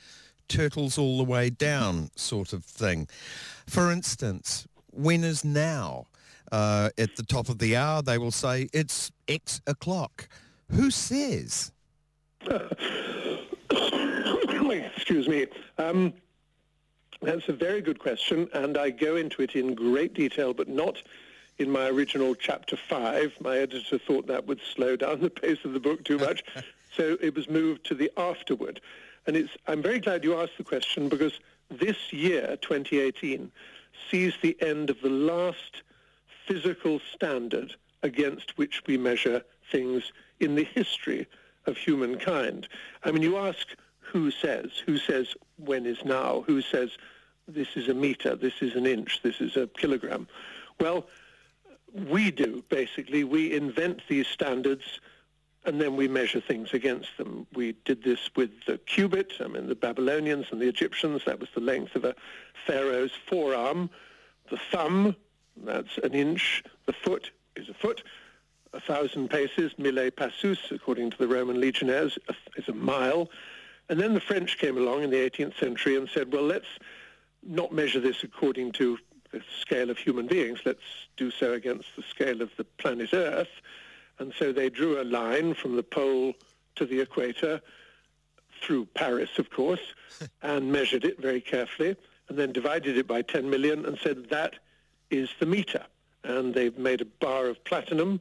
Turtles 0.49 0.97
all 0.97 1.17
the 1.17 1.23
way 1.23 1.49
down 1.49 2.09
sort 2.15 2.53
of 2.53 2.63
thing. 2.65 3.07
For 3.67 3.91
instance, 3.91 4.67
when 4.91 5.23
is 5.23 5.45
now? 5.45 6.07
Uh, 6.51 6.89
at 6.97 7.15
the 7.15 7.23
top 7.23 7.49
of 7.49 7.59
the 7.59 7.75
hour, 7.75 8.01
they 8.01 8.17
will 8.17 8.31
say 8.31 8.69
it's 8.73 9.11
X 9.27 9.61
o'clock. 9.67 10.29
Who 10.71 10.89
says? 10.91 11.71
excuse 15.07 15.27
me. 15.29 15.47
Um, 15.77 16.13
that's 17.21 17.47
a 17.47 17.53
very 17.53 17.81
good 17.81 17.97
question, 17.97 18.49
and 18.53 18.77
I 18.77 18.89
go 18.89 19.15
into 19.15 19.41
it 19.41 19.55
in 19.55 19.73
great 19.73 20.13
detail, 20.13 20.53
but 20.53 20.67
not 20.67 21.01
in 21.57 21.71
my 21.71 21.87
original 21.87 22.35
chapter 22.35 22.75
five. 22.75 23.33
My 23.39 23.57
editor 23.57 23.97
thought 23.97 24.27
that 24.27 24.45
would 24.45 24.59
slow 24.75 24.95
down 24.95 25.21
the 25.21 25.29
pace 25.29 25.63
of 25.63 25.73
the 25.73 25.79
book 25.79 26.03
too 26.03 26.17
much, 26.17 26.43
so 26.95 27.17
it 27.21 27.35
was 27.35 27.49
moved 27.49 27.85
to 27.85 27.95
the 27.95 28.11
afterword. 28.17 28.81
And 29.25 29.35
it's, 29.35 29.51
I'm 29.65 29.81
very 29.81 29.99
glad 29.99 30.23
you 30.23 30.39
asked 30.39 30.57
the 30.57 30.63
question 30.63 31.09
because 31.09 31.39
this 31.69 32.11
year, 32.11 32.57
2018, 32.61 33.51
sees 34.11 34.33
the 34.41 34.57
end 34.61 34.89
of 34.89 35.01
the 35.01 35.09
last 35.09 35.83
physical 36.47 36.99
standard 37.13 37.75
against 38.03 38.57
which 38.57 38.81
we 38.87 38.97
measure 38.97 39.41
things 39.71 40.11
in 40.39 40.55
the 40.55 40.63
history 40.63 41.27
of 41.65 41.77
humankind. 41.77 42.67
I 43.03 43.11
mean, 43.11 43.21
you 43.21 43.37
ask 43.37 43.67
who 43.99 44.31
says, 44.31 44.71
who 44.85 44.97
says 44.97 45.33
when 45.57 45.85
is 45.85 46.03
now, 46.05 46.43
who 46.47 46.61
says 46.61 46.91
this 47.47 47.67
is 47.75 47.89
a 47.89 47.93
meter, 47.93 48.35
this 48.35 48.61
is 48.61 48.75
an 48.75 48.85
inch, 48.85 49.21
this 49.23 49.41
is 49.41 49.57
a 49.57 49.67
kilogram. 49.67 50.27
Well, 50.79 51.07
we 51.93 52.31
do, 52.31 52.63
basically. 52.69 53.23
We 53.23 53.53
invent 53.53 54.01
these 54.07 54.27
standards 54.27 54.99
and 55.65 55.81
then 55.81 55.97
we 55.97 56.07
measure 56.07 56.39
things 56.39 56.69
against 56.71 57.09
them. 57.17 57.45
We 57.53 57.73
did 57.83 58.03
this 58.03 58.29
with 58.35 58.51
the 58.65 58.77
cubit. 58.77 59.33
I 59.41 59.47
mean, 59.47 59.67
the 59.67 59.75
Babylonians 59.75 60.47
and 60.51 60.61
the 60.61 60.67
Egyptians, 60.67 61.23
that 61.25 61.39
was 61.39 61.49
the 61.53 61.61
length 61.61 61.95
of 61.95 62.05
a 62.05 62.15
pharaoh's 62.65 63.11
forearm. 63.27 63.89
The 64.49 64.59
thumb, 64.71 65.15
that's 65.63 65.97
an 66.03 66.13
inch. 66.13 66.63
The 66.85 66.93
foot 66.93 67.31
is 67.55 67.69
a 67.69 67.73
foot. 67.73 68.03
A 68.73 68.81
thousand 68.81 69.29
paces, 69.29 69.71
mille 69.77 70.11
passus, 70.11 70.59
according 70.71 71.11
to 71.11 71.17
the 71.17 71.27
Roman 71.27 71.59
legionnaires, 71.59 72.17
is 72.57 72.67
a 72.67 72.73
mile. 72.73 73.29
And 73.89 73.99
then 73.99 74.13
the 74.13 74.19
French 74.19 74.57
came 74.57 74.77
along 74.77 75.03
in 75.03 75.09
the 75.09 75.29
18th 75.29 75.57
century 75.59 75.95
and 75.95 76.09
said, 76.09 76.33
well, 76.33 76.43
let's 76.43 76.67
not 77.43 77.71
measure 77.71 77.99
this 77.99 78.23
according 78.23 78.73
to 78.73 78.97
the 79.31 79.41
scale 79.61 79.89
of 79.89 79.97
human 79.97 80.27
beings. 80.27 80.59
Let's 80.65 80.81
do 81.15 81.31
so 81.31 81.53
against 81.53 81.95
the 81.95 82.03
scale 82.03 82.41
of 82.41 82.49
the 82.57 82.65
planet 82.65 83.13
Earth. 83.13 83.47
And 84.19 84.33
so 84.37 84.51
they 84.51 84.69
drew 84.69 85.01
a 85.01 85.03
line 85.03 85.53
from 85.53 85.75
the 85.75 85.83
pole 85.83 86.33
to 86.75 86.85
the 86.85 86.99
equator 86.99 87.61
through 88.61 88.85
Paris, 88.87 89.37
of 89.37 89.49
course, 89.49 89.93
and 90.41 90.71
measured 90.71 91.05
it 91.05 91.21
very 91.21 91.41
carefully, 91.41 91.95
and 92.29 92.37
then 92.37 92.51
divided 92.51 92.97
it 92.97 93.07
by 93.07 93.21
10 93.21 93.49
million 93.49 93.85
and 93.85 93.97
said 93.99 94.29
that 94.29 94.55
is 95.09 95.29
the 95.39 95.45
meter. 95.45 95.83
And 96.23 96.53
they've 96.53 96.77
made 96.77 97.01
a 97.01 97.05
bar 97.05 97.47
of 97.47 97.63
platinum 97.63 98.19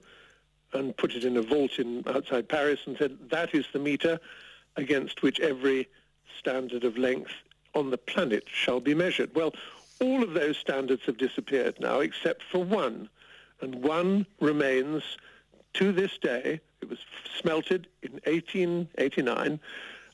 and 0.73 0.97
put 0.97 1.14
it 1.14 1.25
in 1.25 1.37
a 1.37 1.43
vault 1.43 1.78
in 1.78 2.05
outside 2.07 2.49
Paris 2.49 2.81
and 2.87 2.97
said 2.99 3.16
that 3.31 3.55
is 3.55 3.66
the 3.73 3.78
meter 3.78 4.21
against 4.76 5.23
which 5.23 5.40
every 5.40 5.88
standard 6.38 6.85
of 6.85 6.99
length 6.99 7.33
on 7.75 7.90
the 7.90 7.99
planet 7.99 8.45
shall 8.47 8.81
be 8.81 8.95
measured. 8.95 9.35
Well, 9.35 9.52
all 10.00 10.23
of 10.23 10.35
those 10.35 10.57
standards 10.57 11.02
have 11.07 11.16
disappeared 11.16 11.78
now 11.81 12.00
except 12.00 12.43
for 12.50 12.62
one. 12.62 13.09
And 13.61 13.83
one 13.83 14.26
remains 14.40 15.02
to 15.75 15.93
this 15.93 16.19
day. 16.19 16.61
It 16.83 16.90
was 16.90 16.99
smelted 17.40 17.87
in 18.02 18.12
1889 18.25 19.59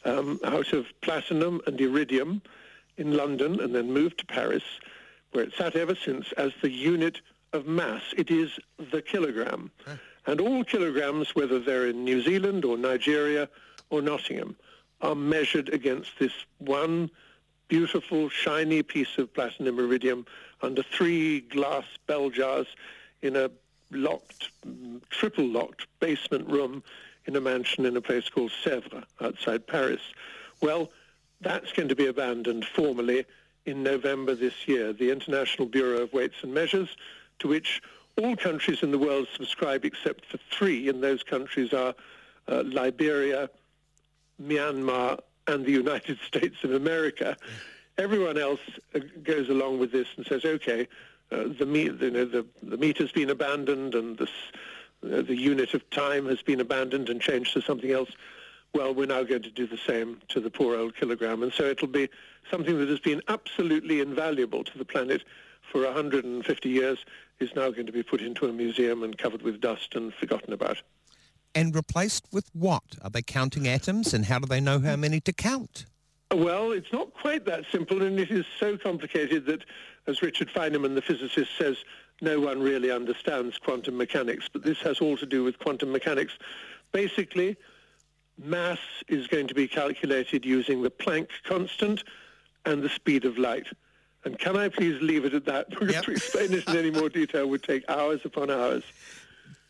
um, 0.05 0.41
out 0.45 0.73
of 0.73 0.87
platinum 1.01 1.61
and 1.67 1.81
iridium 1.81 2.43
in 2.97 3.17
London 3.17 3.61
and 3.61 3.75
then 3.75 3.93
moved 3.93 4.19
to 4.19 4.27
Paris, 4.27 4.63
where 5.33 5.45
it 5.45 5.53
sat 5.57 5.77
ever 5.77 5.95
since 5.95 6.31
as 6.33 6.53
the 6.63 6.71
unit 6.71 7.21
of 7.53 7.67
mass. 7.67 8.03
It 8.17 8.31
is 8.31 8.51
the 8.91 9.03
kilogram. 9.03 9.71
And 10.27 10.41
all 10.41 10.65
kilograms, 10.65 11.35
whether 11.35 11.59
they're 11.59 11.89
in 11.89 12.05
New 12.05 12.23
Zealand 12.23 12.65
or 12.65 12.79
Nigeria 12.79 13.49
or 13.91 14.01
Nottingham, 14.01 14.57
are 15.01 15.15
measured 15.17 15.69
against 15.71 16.19
this 16.19 16.33
one 16.59 17.11
beautiful, 17.69 18.29
shiny 18.29 18.83
piece 18.83 19.19
of 19.19 19.33
platinum 19.35 19.79
iridium 19.79 20.27
under 20.61 20.83
three 20.83 21.41
glass 21.41 21.85
bell 22.07 22.31
jars 22.31 22.67
in 23.23 23.35
a 23.35 23.51
locked, 23.91 24.51
triple 25.11 25.47
locked 25.47 25.87
basement 25.99 26.49
room 26.49 26.83
in 27.27 27.35
a 27.37 27.41
mansion 27.41 27.85
in 27.85 27.97
a 27.97 28.01
place 28.01 28.29
called 28.29 28.53
Sèvres 28.65 29.05
outside 29.21 29.67
Paris. 29.67 30.01
Well, 30.61 30.91
that's 31.41 31.73
going 31.73 31.89
to 31.89 31.97
be 31.97 32.07
abandoned 32.07 32.65
formally 32.65 33.25
in 33.67 33.83
November 33.83 34.35
this 34.35 34.67
year. 34.67 34.93
The 34.93 35.11
International 35.11 35.67
Bureau 35.67 36.03
of 36.03 36.13
Weights 36.13 36.37
and 36.43 36.53
Measures, 36.53 36.97
to 37.39 37.49
which 37.49 37.81
all 38.21 38.37
countries 38.37 38.83
in 38.83 38.91
the 38.91 38.99
world 38.99 39.29
subscribe 39.35 39.85
except 39.85 40.27
for 40.27 40.39
three, 40.51 40.89
and 40.89 41.03
those 41.03 41.23
countries 41.23 41.73
are 41.73 41.95
uh, 42.49 42.63
Liberia, 42.67 43.49
Myanmar, 44.43 45.21
and 45.47 45.65
the 45.65 45.73
United 45.85 46.19
States 46.27 46.57
of 46.63 46.73
America. 46.73 47.37
Everyone 47.99 48.39
else 48.39 48.61
uh, 48.95 49.01
goes 49.23 49.49
along 49.49 49.79
with 49.79 49.93
this 49.93 50.09
and 50.17 50.27
says, 50.27 50.45
okay, 50.45 50.89
uh, 51.31 51.45
the, 51.59 51.67
you 51.67 52.11
know, 52.11 52.25
the, 52.25 52.47
the 52.63 52.77
meter's 52.77 53.13
been 53.13 53.31
abandoned 53.31 53.95
and 53.95 54.19
this, 54.19 54.31
the 55.03 55.37
unit 55.37 55.75
of 55.75 55.89
time 55.91 56.27
has 56.27 56.43
been 56.43 56.61
abandoned 56.61 57.09
and 57.09 57.21
changed 57.21 57.55
to 57.55 57.63
something 57.63 57.91
else. 57.91 58.11
Well, 58.75 58.95
we're 58.95 59.07
now 59.07 59.23
going 59.23 59.43
to 59.43 59.51
do 59.51 59.67
the 59.67 59.79
same 59.79 60.21
to 60.29 60.41
the 60.41 60.51
poor 60.51 60.77
old 60.77 60.97
kilogram. 60.97 61.43
And 61.43 61.53
so 61.53 61.65
it'll 61.65 61.89
be 61.89 62.09
something 62.51 62.79
that 62.79 62.89
has 62.89 63.01
been 63.01 63.23
absolutely 63.29 64.01
invaluable 64.01 64.65
to 64.65 64.79
the 64.79 64.85
planet 64.85 65.23
for 65.71 65.85
150 65.85 66.69
years 66.69 67.05
is 67.41 67.55
now 67.55 67.71
going 67.71 67.87
to 67.87 67.93
be 67.93 68.03
put 68.03 68.21
into 68.21 68.47
a 68.47 68.53
museum 68.53 69.03
and 69.03 69.17
covered 69.17 69.43
with 69.43 69.61
dust 69.61 69.95
and 69.95 70.13
forgotten 70.15 70.53
about. 70.53 70.83
And 71.55 71.75
replaced 71.75 72.27
with 72.33 72.49
what? 72.53 72.83
Are 73.03 73.11
they 73.11 73.23
counting 73.23 73.69
atoms 73.69 74.15
and 74.15 74.27
how 74.27 74.39
do 74.39 74.47
they 74.47 74.61
know 74.61 74.79
how 74.81 74.97
many 74.97 75.21
to 75.21 75.33
count? 75.33 75.87
Well, 76.33 76.73
it's 76.73 76.93
not 76.93 77.13
quite 77.13 77.45
that 77.45 77.65
simple 77.71 78.03
and 78.03 78.19
it 78.19 78.31
is 78.31 78.47
so 78.59 78.79
complicated 78.79 79.47
that 79.47 79.65
as 80.07 80.23
Richard 80.23 80.49
Feynman, 80.49 80.95
the 80.95 81.03
physicist, 81.03 81.51
says, 81.59 81.77
no 82.21 82.41
one 82.41 82.61
really 82.61 82.91
understands 82.91 83.59
quantum 83.59 83.97
mechanics, 83.97 84.49
but 84.51 84.63
this 84.63 84.79
has 84.79 85.01
all 85.01 85.17
to 85.17 85.27
do 85.27 85.45
with 85.45 85.59
quantum 85.59 85.93
mechanics. 85.93 86.33
Basically, 86.93 87.57
mass 88.43 88.79
is 89.09 89.27
going 89.27 89.49
to 89.49 89.55
be 89.55 89.69
calculated 89.69 90.45
using 90.45 90.83
the 90.83 90.91
Planck 90.91 91.29
constant 91.45 92.05
and 92.65 92.83
the 92.83 92.89
speed 92.89 93.25
of 93.25 93.39
light. 93.39 93.67
And 94.25 94.39
can 94.39 94.57
I 94.57 94.69
please 94.69 95.01
leave 95.03 95.25
it 95.25 95.35
at 95.35 95.45
that? 95.47 95.69
Because 95.71 95.95
yep. 95.95 96.05
to 96.05 96.13
explain 96.13 96.51
this 96.51 96.65
in 96.65 96.77
any 96.77 96.91
more 96.91 97.09
detail 97.09 97.49
would 97.49 97.63
take 97.63 97.89
hours 97.89 98.21
upon 98.25 98.51
hours. 98.51 98.85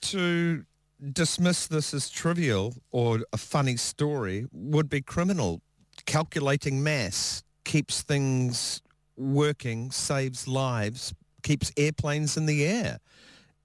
To 0.03 0.65
dismiss 1.13 1.67
this 1.67 1.95
as 1.95 2.11
trivial 2.11 2.75
or 2.91 3.21
a 3.33 3.37
funny 3.37 3.77
story 3.77 4.47
would 4.53 4.89
be 4.89 5.01
criminal. 5.01 5.61
Calculating 6.07 6.83
mass 6.83 7.43
keeps 7.65 8.03
things 8.03 8.83
working 9.17 9.91
saves 9.91 10.49
lives, 10.49 11.15
keeps 11.43 11.73
airplanes 11.77 12.37
in 12.37 12.47
the 12.47 12.65
air. 12.65 12.99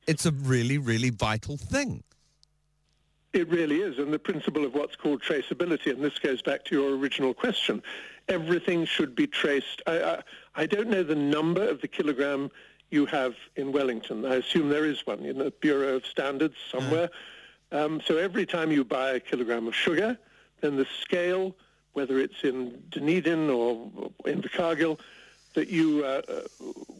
It's 0.08 0.26
a 0.26 0.32
really, 0.32 0.78
really 0.78 1.10
vital 1.10 1.58
thing. 1.58 2.04
It 3.34 3.50
really 3.50 3.82
is, 3.82 4.00
and 4.00 4.12
the 4.12 4.20
principle 4.20 4.66
of 4.66 4.74
what's 4.74 4.96
called 4.96 5.22
traceability, 5.22 5.92
and 5.92 6.04
this 6.04 6.18
goes 6.18 6.42
back 6.42 6.64
to 6.66 6.76
your 6.76 6.96
original 6.96 7.34
question, 7.34 7.84
everything 8.30 8.86
should 8.86 9.16
be 9.16 9.28
traced. 9.28 9.82
I, 9.88 10.02
I, 10.02 10.22
I 10.56 10.66
don't 10.66 10.90
know 10.90 11.04
the 11.04 11.16
number 11.16 11.68
of 11.68 11.82
the 11.82 11.88
kilogram 11.88 12.52
you 12.90 13.06
have 13.08 13.36
in 13.56 13.72
Wellington. 13.72 14.26
I 14.26 14.36
assume 14.36 14.70
there 14.70 14.86
is 14.86 15.06
one 15.06 15.20
in 15.20 15.38
the 15.38 15.52
Bureau 15.52 15.96
of 15.96 16.06
Standards 16.06 16.56
somewhere. 16.72 17.10
Um, 17.72 18.02
so 18.06 18.18
every 18.18 18.46
time 18.46 18.72
you 18.72 18.84
buy 18.86 19.12
a 19.12 19.20
kilogram 19.20 19.68
of 19.68 19.76
sugar, 19.76 20.18
then 20.62 20.78
the 20.78 20.88
scale, 21.02 21.56
whether 21.94 22.18
it's 22.20 22.44
in 22.44 22.82
Dunedin 22.92 23.50
or 23.50 23.92
in 24.26 24.42
Invercargill, 24.42 25.00
that 25.54 25.68
you 25.70 26.06
uh, 26.06 26.22
uh, 26.30 26.42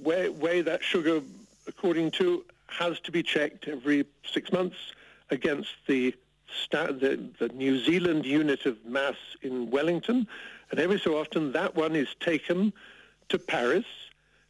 weigh, 0.02 0.30
weigh 0.30 0.62
that 0.62 0.84
sugar 0.84 1.22
according 1.68 2.12
to 2.12 2.44
has 2.68 3.00
to 3.02 3.12
be 3.12 3.24
checked 3.24 3.68
every 3.68 4.06
six 4.30 4.52
months 4.52 4.78
against 5.30 5.70
the, 5.88 6.14
the, 6.72 7.30
the 7.40 7.50
New 7.50 7.80
Zealand 7.84 8.26
unit 8.26 8.66
of 8.66 8.84
mass 8.86 9.16
in 9.42 9.70
Wellington. 9.70 10.28
And 10.72 10.80
every 10.80 11.00
so 11.00 11.18
often 11.18 11.52
that 11.54 11.76
one 11.76 11.96
is 11.96 12.10
taken 12.20 12.74
to 13.30 13.40
Paris 13.40 13.86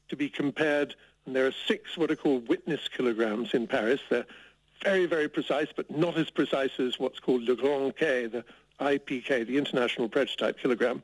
to 0.10 0.16
be 0.16 0.30
compared. 0.30 0.96
And 1.26 1.36
there 1.36 1.46
are 1.46 1.54
six 1.68 1.98
what 1.98 2.12
are 2.12 2.16
called 2.16 2.48
witness 2.48 2.88
kilograms 2.88 3.54
in 3.54 3.68
Paris. 3.68 4.02
They're 4.10 4.26
very, 4.84 5.06
very 5.06 5.28
precise, 5.28 5.68
but 5.76 5.90
not 5.96 6.18
as 6.18 6.30
precise 6.30 6.80
as 6.80 7.00
what's 7.00 7.20
called 7.20 7.44
Le 7.44 7.56
Grand 7.56 7.96
K, 7.98 8.28
the 8.28 8.46
IPK, 8.80 9.48
the 9.48 9.58
International 9.58 10.08
Prototype 10.08 10.60
Kilogram. 10.60 11.02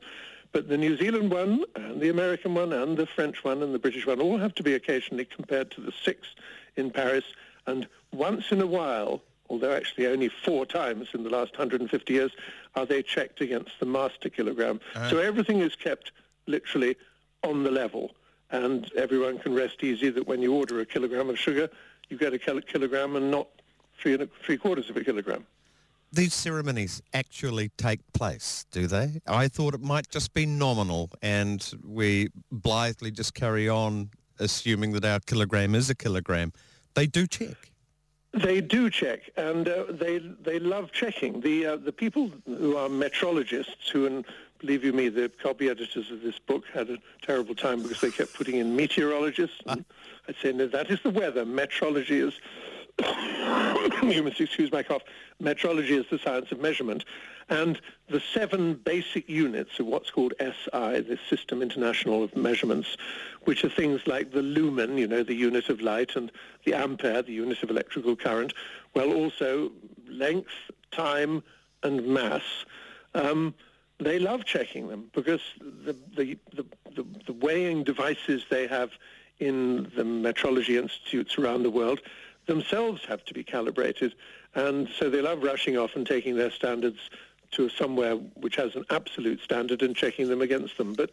But 0.52 0.68
the 0.68 0.78
New 0.78 0.96
Zealand 0.96 1.32
one 1.32 1.64
and 1.74 2.00
the 2.00 2.10
American 2.10 2.54
one 2.54 2.72
and 2.72 2.96
the 2.96 3.06
French 3.06 3.42
one 3.42 3.62
and 3.62 3.74
the 3.74 3.78
British 3.78 4.06
one 4.06 4.20
all 4.20 4.38
have 4.38 4.54
to 4.54 4.62
be 4.62 4.74
occasionally 4.74 5.24
compared 5.24 5.70
to 5.72 5.80
the 5.80 5.92
six 6.04 6.28
in 6.76 6.90
Paris. 6.90 7.24
And 7.66 7.88
once 8.12 8.52
in 8.52 8.60
a 8.60 8.66
while, 8.66 9.20
although 9.54 9.72
actually 9.72 10.08
only 10.08 10.28
four 10.28 10.66
times 10.66 11.08
in 11.14 11.22
the 11.22 11.30
last 11.30 11.52
150 11.52 12.12
years, 12.12 12.32
are 12.74 12.84
they 12.84 13.02
checked 13.02 13.40
against 13.40 13.70
the 13.78 13.86
master 13.86 14.28
kilogram. 14.28 14.80
Uh-huh. 14.96 15.10
So 15.10 15.18
everything 15.18 15.60
is 15.60 15.76
kept 15.76 16.10
literally 16.46 16.96
on 17.44 17.62
the 17.62 17.70
level. 17.70 18.10
And 18.50 18.90
everyone 18.96 19.38
can 19.38 19.54
rest 19.54 19.84
easy 19.84 20.10
that 20.10 20.26
when 20.26 20.42
you 20.42 20.52
order 20.52 20.80
a 20.80 20.86
kilogram 20.86 21.30
of 21.30 21.38
sugar, 21.38 21.70
you 22.08 22.18
get 22.18 22.34
a 22.34 22.38
kilogram 22.38 23.14
and 23.14 23.30
not 23.30 23.46
three, 24.00 24.14
and 24.14 24.22
a, 24.22 24.28
three 24.44 24.56
quarters 24.56 24.90
of 24.90 24.96
a 24.96 25.04
kilogram. 25.04 25.46
these 26.12 26.34
ceremonies 26.34 27.00
actually 27.12 27.70
take 27.76 28.00
place, 28.12 28.66
do 28.72 28.86
they? 28.86 29.20
I 29.26 29.48
thought 29.48 29.74
it 29.74 29.82
might 29.82 30.08
just 30.10 30.34
be 30.34 30.46
nominal 30.46 31.10
and 31.22 31.60
we 31.86 32.28
blithely 32.50 33.10
just 33.10 33.34
carry 33.34 33.68
on 33.68 34.10
assuming 34.38 34.92
that 34.92 35.04
our 35.04 35.20
kilogram 35.20 35.74
is 35.74 35.90
a 35.90 35.94
kilogram. 35.94 36.52
They 36.94 37.06
do 37.06 37.26
check. 37.26 37.73
They 38.34 38.60
do 38.60 38.90
check, 38.90 39.30
and 39.36 39.68
uh, 39.68 39.84
they 39.90 40.18
they 40.18 40.58
love 40.58 40.90
checking. 40.90 41.40
The 41.40 41.66
uh, 41.66 41.76
the 41.76 41.92
people 41.92 42.32
who 42.46 42.76
are 42.76 42.88
metrologists, 42.88 43.88
who, 43.92 44.06
and 44.06 44.24
believe 44.58 44.82
you 44.82 44.92
me, 44.92 45.08
the 45.08 45.28
copy 45.28 45.68
editors 45.68 46.10
of 46.10 46.20
this 46.22 46.38
book 46.40 46.64
had 46.72 46.90
a 46.90 46.98
terrible 47.22 47.54
time 47.54 47.82
because 47.82 48.00
they 48.00 48.10
kept 48.10 48.34
putting 48.34 48.56
in 48.56 48.74
meteorologists. 48.74 49.60
And 49.66 49.84
I'd 50.26 50.36
say, 50.42 50.52
no, 50.52 50.66
that 50.68 50.90
is 50.90 51.00
the 51.02 51.10
weather. 51.10 51.44
Metrology 51.44 52.26
is 52.26 52.32
you 54.02 54.22
must 54.22 54.40
excuse 54.40 54.70
my 54.70 54.82
cough. 54.82 55.02
Metrology 55.42 55.90
is 55.90 56.06
the 56.10 56.18
science 56.18 56.52
of 56.52 56.60
measurement. 56.60 57.04
And 57.48 57.80
the 58.08 58.20
seven 58.32 58.74
basic 58.74 59.28
units 59.28 59.78
of 59.78 59.86
what's 59.86 60.10
called 60.10 60.32
SI, 60.40 60.50
the 60.72 61.18
System 61.28 61.60
International 61.60 62.24
of 62.24 62.34
Measurements, 62.36 62.96
which 63.42 63.64
are 63.64 63.68
things 63.68 64.06
like 64.06 64.32
the 64.32 64.42
lumen, 64.42 64.96
you 64.96 65.06
know, 65.06 65.22
the 65.22 65.34
unit 65.34 65.68
of 65.68 65.80
light, 65.80 66.16
and 66.16 66.32
the 66.64 66.74
ampere, 66.74 67.22
the 67.22 67.32
unit 67.32 67.62
of 67.62 67.70
electrical 67.70 68.16
current, 68.16 68.54
well, 68.94 69.12
also 69.12 69.72
length, 70.08 70.52
time, 70.90 71.42
and 71.82 72.06
mass. 72.06 72.42
Um, 73.14 73.54
they 73.98 74.18
love 74.18 74.44
checking 74.44 74.88
them 74.88 75.10
because 75.14 75.40
the, 75.60 75.94
the, 76.16 76.38
the, 76.54 76.64
the, 76.96 77.04
the 77.26 77.32
weighing 77.32 77.84
devices 77.84 78.44
they 78.50 78.66
have 78.66 78.90
in 79.38 79.84
the 79.96 80.02
metrology 80.02 80.80
institutes 80.80 81.38
around 81.38 81.62
the 81.62 81.70
world 81.70 82.00
themselves 82.46 83.04
have 83.06 83.24
to 83.26 83.34
be 83.34 83.44
calibrated. 83.44 84.14
And 84.54 84.88
so 84.98 85.10
they 85.10 85.20
love 85.20 85.42
rushing 85.42 85.76
off 85.76 85.96
and 85.96 86.06
taking 86.06 86.36
their 86.36 86.50
standards 86.50 86.98
to 87.52 87.68
somewhere 87.68 88.16
which 88.16 88.56
has 88.56 88.74
an 88.74 88.84
absolute 88.90 89.40
standard 89.40 89.82
and 89.82 89.94
checking 89.94 90.28
them 90.28 90.42
against 90.42 90.76
them. 90.76 90.92
But 90.92 91.10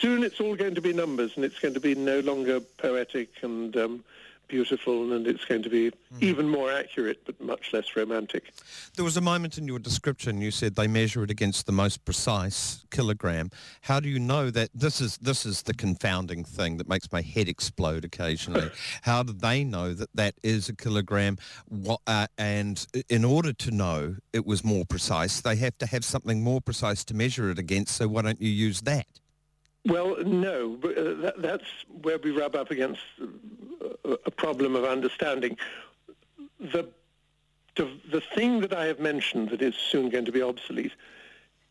soon 0.00 0.22
it's 0.22 0.40
all 0.40 0.54
going 0.54 0.74
to 0.76 0.80
be 0.80 0.92
numbers 0.92 1.32
and 1.36 1.44
it's 1.44 1.58
going 1.58 1.74
to 1.74 1.80
be 1.80 1.94
no 1.94 2.20
longer 2.20 2.60
poetic 2.60 3.30
and 3.42 3.76
um, 3.76 4.04
beautiful 4.50 5.12
and 5.12 5.26
it's 5.26 5.44
going 5.44 5.62
to 5.62 5.70
be 5.70 5.90
mm. 5.90 5.94
even 6.20 6.48
more 6.48 6.72
accurate 6.72 7.24
but 7.24 7.40
much 7.40 7.72
less 7.72 7.94
romantic. 7.96 8.52
There 8.96 9.04
was 9.04 9.16
a 9.16 9.20
moment 9.20 9.56
in 9.56 9.66
your 9.66 9.78
description 9.78 10.40
you 10.40 10.50
said 10.50 10.74
they 10.74 10.88
measure 10.88 11.22
it 11.22 11.30
against 11.30 11.66
the 11.66 11.72
most 11.72 12.04
precise 12.04 12.84
kilogram. 12.90 13.50
How 13.82 14.00
do 14.00 14.08
you 14.08 14.18
know 14.18 14.50
that 14.50 14.70
this 14.74 15.00
is 15.00 15.16
this 15.18 15.46
is 15.46 15.62
the 15.62 15.74
confounding 15.74 16.44
thing 16.44 16.76
that 16.78 16.88
makes 16.88 17.10
my 17.12 17.22
head 17.22 17.48
explode 17.48 18.04
occasionally? 18.04 18.70
How 19.02 19.22
do 19.22 19.32
they 19.32 19.64
know 19.64 19.94
that 19.94 20.10
that 20.14 20.34
is 20.42 20.68
a 20.68 20.74
kilogram? 20.74 21.38
What, 21.68 22.00
uh, 22.06 22.26
and 22.36 22.84
in 23.08 23.24
order 23.24 23.52
to 23.52 23.70
know 23.70 24.16
it 24.32 24.44
was 24.44 24.64
more 24.64 24.84
precise, 24.84 25.40
they 25.40 25.56
have 25.56 25.78
to 25.78 25.86
have 25.86 26.04
something 26.04 26.42
more 26.42 26.60
precise 26.60 27.04
to 27.04 27.14
measure 27.14 27.50
it 27.50 27.58
against. 27.58 27.96
So 27.96 28.08
why 28.08 28.22
don't 28.22 28.40
you 28.40 28.50
use 28.50 28.80
that? 28.82 29.19
Well, 29.86 30.16
no, 30.24 30.76
but, 30.80 30.98
uh, 30.98 31.14
that, 31.14 31.42
that's 31.42 31.64
where 32.02 32.18
we 32.18 32.30
rub 32.32 32.54
up 32.54 32.70
against 32.70 33.00
uh, 33.20 34.16
a 34.26 34.30
problem 34.30 34.76
of 34.76 34.84
understanding. 34.84 35.56
The, 36.58 36.88
the, 37.76 37.90
the 38.10 38.20
thing 38.20 38.60
that 38.60 38.74
I 38.74 38.86
have 38.86 39.00
mentioned 39.00 39.50
that 39.50 39.62
is 39.62 39.74
soon 39.74 40.10
going 40.10 40.26
to 40.26 40.32
be 40.32 40.42
obsolete 40.42 40.92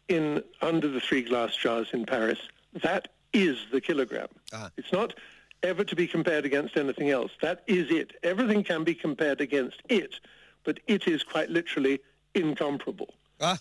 in 0.08 0.44
Under 0.62 0.88
the 0.88 1.00
Three 1.00 1.22
Glass 1.22 1.56
Jars 1.56 1.90
in 1.94 2.06
Paris, 2.06 2.40
that 2.82 3.10
is 3.32 3.58
the 3.72 3.80
kilogram. 3.80 4.28
Ah. 4.54 4.72
It's 4.76 4.92
not 4.92 5.14
ever 5.62 5.84
to 5.84 5.96
be 5.96 6.08
compared 6.08 6.46
against 6.46 6.78
anything 6.78 7.12
else. 7.12 7.32
That 7.42 7.62
is 7.68 7.92
it. 7.92 8.14
Everything 8.24 8.64
can 8.64 8.84
be 8.84 8.96
compared 8.96 9.40
against 9.40 9.82
it, 9.88 10.16
but 10.64 10.80
it 10.88 11.08
is 11.08 11.22
quite 11.22 11.52
literally 11.52 12.00
incomparable. 12.34 13.14
Ah 13.40 13.60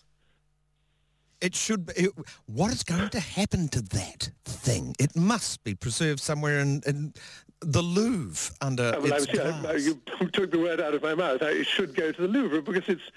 it 1.41 1.55
should 1.55 1.87
be. 1.87 1.93
It, 1.97 2.11
what 2.47 2.73
is 2.73 2.83
going 2.83 3.09
to 3.11 3.21
happen 3.21 3.69
to 3.69 3.83
that 3.83 4.31
thing? 4.45 4.95
It 4.99 5.17
must 5.17 5.63
be 5.65 5.75
preserved 5.75 6.21
somewhere 6.21 6.59
in, 6.59 6.83
in 6.87 7.15
the 7.61 7.83
Louvre 7.83 8.55
under 8.61 8.95
uh, 8.95 9.01
well, 9.01 9.13
its 9.13 9.29
was, 9.29 9.39
uh, 9.39 9.63
uh, 9.69 9.73
You 9.73 10.01
took 10.33 10.51
the 10.51 10.59
word 10.59 10.81
out 10.81 10.95
of 10.95 11.03
my 11.03 11.15
mouth. 11.15 11.43
It 11.43 11.67
should 11.67 11.95
go 11.95 12.13
to 12.13 12.23
the 12.23 12.29
Louvre 12.29 12.63
because 12.63 12.89
it's 12.89 13.11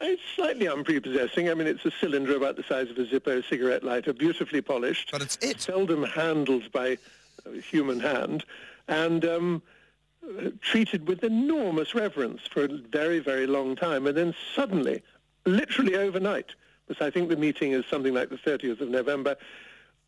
it's 0.00 0.22
slightly 0.36 0.68
unprepossessing. 0.68 1.50
I 1.50 1.54
mean, 1.54 1.66
it's 1.66 1.84
a 1.84 1.90
cylinder 1.90 2.36
about 2.36 2.56
the 2.56 2.62
size 2.62 2.88
of 2.88 2.98
a 2.98 3.04
Zippo 3.04 3.44
cigarette 3.48 3.82
lighter, 3.82 4.12
beautifully 4.12 4.60
polished. 4.60 5.10
But 5.10 5.22
it's 5.22 5.36
it. 5.40 5.60
Seldom 5.60 6.04
handled 6.04 6.70
by 6.70 6.98
human 7.70 7.98
hand, 7.98 8.44
and 8.86 9.24
um, 9.24 9.62
treated 10.60 11.08
with 11.08 11.24
enormous 11.24 11.94
reverence 11.94 12.42
for 12.50 12.64
a 12.64 12.68
very, 12.68 13.18
very 13.18 13.46
long 13.46 13.76
time. 13.76 14.06
And 14.06 14.16
then 14.16 14.34
suddenly, 14.54 15.02
literally 15.46 15.96
overnight, 15.96 16.54
because 16.88 17.06
I 17.06 17.10
think 17.10 17.28
the 17.28 17.36
meeting 17.36 17.72
is 17.72 17.84
something 17.86 18.14
like 18.14 18.30
the 18.30 18.36
30th 18.36 18.80
of 18.80 18.88
November. 18.88 19.36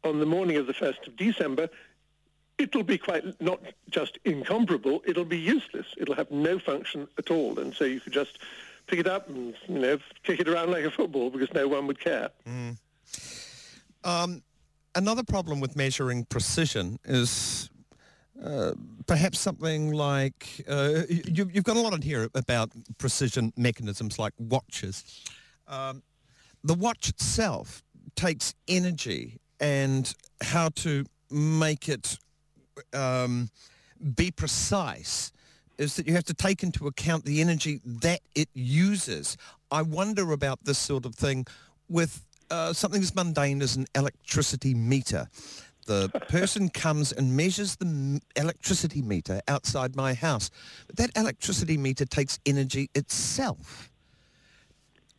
On 0.03 0.19
the 0.19 0.27
morning 0.27 0.57
of 0.57 0.67
the 0.67 0.73
1st 0.73 1.09
of 1.09 1.17
December, 1.17 1.69
it'll 2.59 2.83
be 2.83 2.97
quite 2.99 3.41
not 3.41 3.61
just 3.91 4.19
incomparable, 4.25 5.03
it'll 5.07 5.25
be 5.25 5.39
useless. 5.39 5.87
It'll 5.99 6.15
have 6.15 6.31
no 6.31 6.59
function 6.59 7.07
at 7.19 7.31
all. 7.31 7.59
And 7.59 7.75
so 7.75 7.85
you 7.85 8.01
could 8.01 8.13
just 8.13 8.39
pick 8.87 8.99
it 8.99 9.07
up 9.07 9.29
and, 9.29 9.55
you 9.69 9.79
know, 9.79 9.99
kick 10.23 10.41
it 10.41 10.49
around 10.49 10.71
like 10.71 10.85
a 10.85 10.91
football 10.91 11.31
because 11.31 11.53
no 11.53 11.69
one 11.69 11.87
would 11.87 12.01
care. 12.01 12.31
Mm. 12.49 12.79
Um, 14.05 14.43
another 14.95 15.23
problem 15.23 15.61
with 15.61 15.77
measuring 15.77 16.25
precision 16.25 16.99
is 17.05 17.69
uh, 18.43 18.73
perhaps 19.07 19.39
something 19.39 19.93
like 19.93 20.65
uh, 20.67 21.03
you, 21.09 21.47
have 21.55 21.65
got 21.65 21.77
a 21.77 21.81
lot 21.81 21.93
in 21.93 22.01
here 22.01 22.29
about 22.35 22.71
precision 22.97 23.53
mechanisms 23.57 24.19
like 24.19 24.33
watches. 24.39 25.25
Um, 25.69 26.03
the 26.63 26.75
watch 26.75 27.09
itself 27.09 27.83
takes 28.17 28.55
energy 28.69 29.39
and 29.61 30.15
how 30.43 30.69
to 30.71 31.05
make 31.31 31.89
it 31.89 32.19
um, 32.93 33.49
be 34.15 34.31
precise 34.31 35.33
is 35.79 35.97
that 35.97 36.07
you 36.07 36.13
have 36.13 36.25
to 36.25 36.35
take 36.35 36.63
into 36.63 36.87
account 36.87 37.25
the 37.25 37.41
energy 37.41 37.81
that 37.85 38.21
it 38.35 38.49
uses. 38.53 39.37
I 39.71 39.83
wonder 39.83 40.33
about 40.33 40.65
this 40.65 40.79
sort 40.79 41.07
of 41.07 41.15
thing 41.15 41.47
with 41.89 42.25
uh, 42.51 42.73
something 42.73 43.01
as 43.01 43.15
mundane 43.15 43.63
as 43.63 43.77
an 43.77 43.87
electricity 43.95 44.75
meter. 44.75 45.29
The 45.87 46.09
person 46.29 46.69
comes 46.85 47.13
and 47.13 47.37
measures 47.37 47.77
the 47.77 48.21
electricity 48.37 49.01
meter 49.01 49.41
outside 49.49 49.97
my 49.97 50.13
house. 50.13 50.51
But 50.87 50.97
that 50.97 51.11
electricity 51.17 51.79
meter 51.79 52.05
takes 52.05 52.39
energy 52.45 52.91
itself 52.95 53.90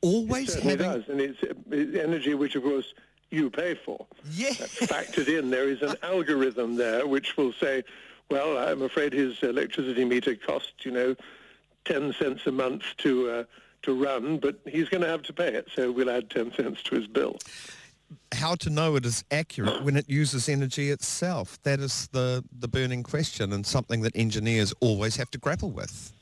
always 0.01 0.55
it 0.55 0.63
having... 0.63 0.77
does, 0.77 1.03
and 1.07 1.21
it's, 1.21 1.39
it's, 1.69 1.97
energy 1.97 2.33
which, 2.33 2.55
of 2.55 2.63
course, 2.63 2.93
you 3.29 3.49
pay 3.49 3.75
for. 3.75 4.05
Yeah. 4.31 4.53
That's 4.59 4.79
factored 4.79 5.27
in. 5.27 5.49
There 5.49 5.69
is 5.69 5.81
an 5.81 5.95
algorithm 6.03 6.75
there 6.75 7.07
which 7.07 7.37
will 7.37 7.53
say, 7.53 7.83
well, 8.29 8.57
I'm 8.57 8.81
afraid 8.81 9.13
his 9.13 9.41
electricity 9.41 10.05
meter 10.05 10.35
costs, 10.35 10.85
you 10.85 10.91
know, 10.91 11.15
10 11.85 12.13
cents 12.13 12.45
a 12.45 12.51
month 12.51 12.83
to 12.97 13.29
uh, 13.29 13.43
to 13.83 13.93
run, 13.93 14.37
but 14.37 14.59
he's 14.67 14.89
going 14.89 15.01
to 15.01 15.07
have 15.07 15.23
to 15.23 15.33
pay 15.33 15.53
it, 15.53 15.67
so 15.73 15.91
we'll 15.91 16.09
add 16.09 16.29
10 16.29 16.53
cents 16.53 16.83
to 16.83 16.95
his 16.95 17.07
bill. 17.07 17.37
How 18.33 18.55
to 18.55 18.69
know 18.69 18.95
it 18.95 19.05
is 19.05 19.23
accurate 19.31 19.83
when 19.83 19.95
it 19.95 20.09
uses 20.09 20.49
energy 20.49 20.89
itself? 20.89 21.57
That 21.63 21.79
is 21.79 22.07
the, 22.11 22.43
the 22.59 22.67
burning 22.67 23.03
question 23.03 23.53
and 23.53 23.65
something 23.65 24.01
that 24.01 24.15
engineers 24.15 24.73
always 24.81 25.15
have 25.15 25.31
to 25.31 25.37
grapple 25.37 25.71
with. 25.71 26.13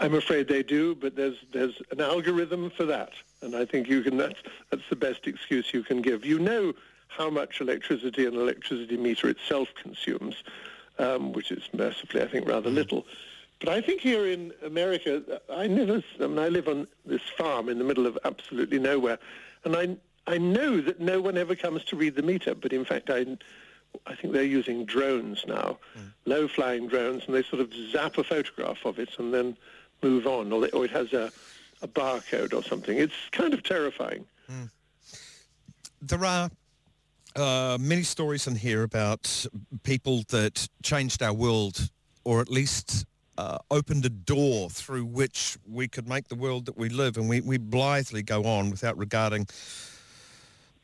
I'm 0.00 0.14
afraid 0.14 0.48
they 0.48 0.62
do, 0.62 0.94
but 0.94 1.14
there's 1.14 1.36
there's 1.52 1.80
an 1.90 2.00
algorithm 2.00 2.70
for 2.70 2.86
that, 2.86 3.12
and 3.42 3.54
I 3.54 3.66
think 3.66 3.88
you 3.88 4.02
can. 4.02 4.16
That's 4.16 4.40
that's 4.70 4.88
the 4.88 4.96
best 4.96 5.26
excuse 5.26 5.74
you 5.74 5.82
can 5.82 6.00
give. 6.00 6.24
You 6.24 6.38
know 6.38 6.72
how 7.08 7.28
much 7.28 7.60
electricity 7.60 8.24
an 8.24 8.34
electricity 8.34 8.96
meter 8.96 9.28
itself 9.28 9.68
consumes, 9.80 10.42
um, 10.98 11.32
which 11.32 11.50
is 11.52 11.62
mercifully, 11.74 12.22
I 12.22 12.28
think, 12.28 12.48
rather 12.48 12.70
little. 12.70 13.04
But 13.58 13.68
I 13.68 13.82
think 13.82 14.00
here 14.00 14.26
in 14.26 14.52
America, 14.64 15.22
I 15.52 15.66
never. 15.66 16.02
I, 16.18 16.26
mean, 16.26 16.38
I 16.38 16.48
live 16.48 16.66
on 16.66 16.88
this 17.04 17.22
farm 17.36 17.68
in 17.68 17.78
the 17.78 17.84
middle 17.84 18.06
of 18.06 18.18
absolutely 18.24 18.78
nowhere, 18.78 19.18
and 19.64 19.76
I 19.76 19.96
I 20.26 20.38
know 20.38 20.80
that 20.80 20.98
no 20.98 21.20
one 21.20 21.36
ever 21.36 21.54
comes 21.54 21.84
to 21.84 21.96
read 21.96 22.14
the 22.14 22.22
meter. 22.22 22.54
But 22.54 22.72
in 22.72 22.86
fact, 22.86 23.10
I 23.10 23.36
I 24.06 24.14
think 24.14 24.32
they're 24.32 24.44
using 24.44 24.86
drones 24.86 25.44
now, 25.46 25.78
mm. 25.98 26.10
low-flying 26.24 26.88
drones, 26.88 27.24
and 27.26 27.34
they 27.34 27.42
sort 27.42 27.60
of 27.60 27.70
zap 27.92 28.16
a 28.16 28.24
photograph 28.24 28.86
of 28.86 28.98
it 28.98 29.18
and 29.18 29.34
then 29.34 29.56
move 30.02 30.26
on, 30.26 30.52
or, 30.52 30.84
it 30.84 30.90
has 30.90 31.12
a, 31.12 31.30
a 31.82 31.88
barcode 31.88 32.54
or 32.54 32.62
something. 32.62 32.98
It's 32.98 33.14
kind 33.32 33.54
of 33.54 33.62
terrifying. 33.62 34.24
Mm. 34.50 34.70
There 36.02 36.24
are 36.24 36.50
uh, 37.36 37.78
many 37.80 38.02
stories 38.02 38.46
in 38.46 38.56
here 38.56 38.82
about 38.82 39.46
people 39.82 40.24
that 40.28 40.68
changed 40.82 41.22
our 41.22 41.32
world, 41.32 41.90
or 42.24 42.40
at 42.40 42.48
least 42.48 43.06
uh, 43.38 43.58
opened 43.70 44.04
a 44.04 44.10
door 44.10 44.68
through 44.70 45.04
which 45.04 45.56
we 45.66 45.88
could 45.88 46.08
make 46.08 46.28
the 46.28 46.34
world 46.34 46.66
that 46.66 46.76
we 46.76 46.88
live, 46.88 47.16
and 47.16 47.28
we, 47.28 47.40
we 47.40 47.58
blithely 47.58 48.22
go 48.22 48.44
on 48.44 48.70
without 48.70 48.96
regarding 48.98 49.46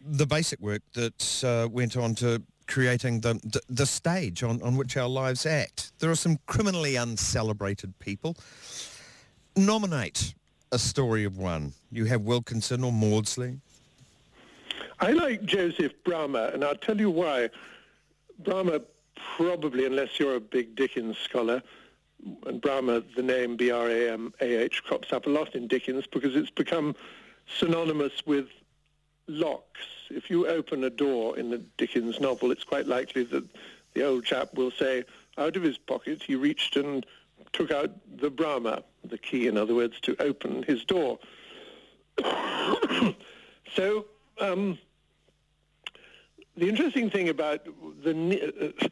the 0.00 0.26
basic 0.26 0.60
work 0.60 0.82
that 0.94 1.44
uh, 1.44 1.68
went 1.68 1.96
on 1.96 2.14
to 2.14 2.42
creating 2.66 3.20
the, 3.20 3.34
the, 3.44 3.60
the 3.68 3.86
stage 3.86 4.42
on, 4.42 4.60
on 4.62 4.76
which 4.76 4.96
our 4.96 5.08
lives 5.08 5.46
act. 5.46 5.92
There 5.98 6.10
are 6.10 6.16
some 6.16 6.38
criminally 6.46 6.96
uncelebrated 6.96 7.98
people 7.98 8.36
nominate 9.56 10.34
a 10.72 10.78
story 10.78 11.24
of 11.24 11.38
one. 11.38 11.72
You 11.90 12.04
have 12.06 12.22
Wilkinson 12.22 12.84
or 12.84 12.92
Maudslay. 12.92 13.58
I 15.00 15.12
like 15.12 15.44
Joseph 15.44 15.92
Bramah, 16.04 16.52
and 16.54 16.64
I'll 16.64 16.74
tell 16.74 16.98
you 16.98 17.10
why. 17.10 17.50
Bramah 18.42 18.82
probably, 19.36 19.86
unless 19.86 20.18
you're 20.18 20.36
a 20.36 20.40
big 20.40 20.74
Dickens 20.74 21.18
scholar, 21.18 21.62
and 22.46 22.60
Bramah, 22.60 23.02
the 23.14 23.22
name 23.22 23.56
B-R-A-M-A-H, 23.56 24.82
crops 24.84 25.12
up 25.12 25.26
a 25.26 25.30
lot 25.30 25.54
in 25.54 25.66
Dickens 25.68 26.06
because 26.06 26.34
it's 26.34 26.50
become 26.50 26.94
synonymous 27.58 28.26
with 28.26 28.48
locks. 29.28 29.80
If 30.10 30.30
you 30.30 30.46
open 30.48 30.84
a 30.84 30.90
door 30.90 31.38
in 31.38 31.52
a 31.52 31.58
Dickens 31.58 32.20
novel, 32.20 32.50
it's 32.50 32.64
quite 32.64 32.86
likely 32.86 33.24
that 33.24 33.44
the 33.94 34.04
old 34.04 34.24
chap 34.24 34.54
will 34.54 34.70
say, 34.70 35.04
out 35.38 35.56
of 35.56 35.62
his 35.62 35.78
pocket, 35.78 36.22
he 36.22 36.34
reached 36.36 36.76
and 36.76 37.04
took 37.56 37.70
out 37.70 37.90
the 38.20 38.30
Bramah, 38.30 38.82
the 39.04 39.18
key, 39.18 39.46
in 39.46 39.56
other 39.56 39.74
words, 39.74 39.98
to 40.00 40.14
open 40.20 40.62
his 40.62 40.84
door. 40.84 41.18
so 43.74 44.06
um, 44.40 44.78
the 46.56 46.68
interesting 46.68 47.10
thing 47.10 47.28
about 47.28 47.66
the 48.04 48.74
uh, 48.82 48.88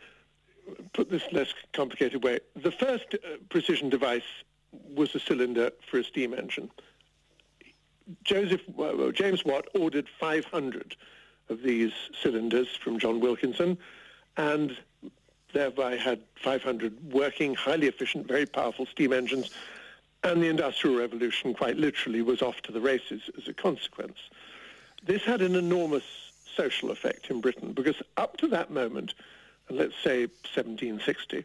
put 0.95 1.11
this 1.11 1.23
less 1.31 1.53
complicated 1.75 2.25
way, 2.25 2.39
the 2.57 2.73
first 2.73 3.15
uh, 3.15 3.37
precision 3.51 3.91
device 3.91 4.23
was 4.95 5.15
a 5.15 5.21
cylinder 5.21 5.71
for 5.91 5.99
a 5.99 6.05
steam 6.05 6.33
engine. 6.33 6.71
Joseph 8.23 8.63
uh, 8.79 9.11
James 9.13 9.45
Watt 9.45 9.67
ordered 9.75 10.09
500 10.21 10.97
of 11.51 11.63
these 11.63 11.93
cylinders 12.23 12.69
from 12.83 12.99
John 12.99 13.21
Wilkinson, 13.21 13.77
and 14.37 14.77
thereby 15.55 15.97
had 15.97 16.21
500 16.37 17.13
working, 17.13 17.55
highly 17.55 17.87
efficient, 17.87 18.29
very 18.29 18.45
powerful 18.45 18.85
steam 18.87 19.13
engines, 19.15 19.51
and 20.23 20.43
the 20.43 20.49
Industrial 20.49 20.97
Revolution 20.97 21.55
quite 21.55 21.77
literally 21.77 22.21
was 22.21 22.43
off 22.43 22.61
to 22.63 22.73
the 22.73 22.81
races 22.81 23.23
as 23.39 23.49
a 23.49 23.55
consequence. 23.55 24.19
This 25.03 25.23
had 25.23 25.41
an 25.41 25.55
enormous 25.55 26.05
social 26.57 26.91
effect 26.91 27.31
in 27.31 27.41
Britain 27.41 27.73
because 27.73 27.97
up 28.17 28.37
to 28.39 28.49
that 28.49 28.71
moment, 28.71 29.15
let's 29.71 29.95
say 30.03 30.27
1760, 30.55 31.45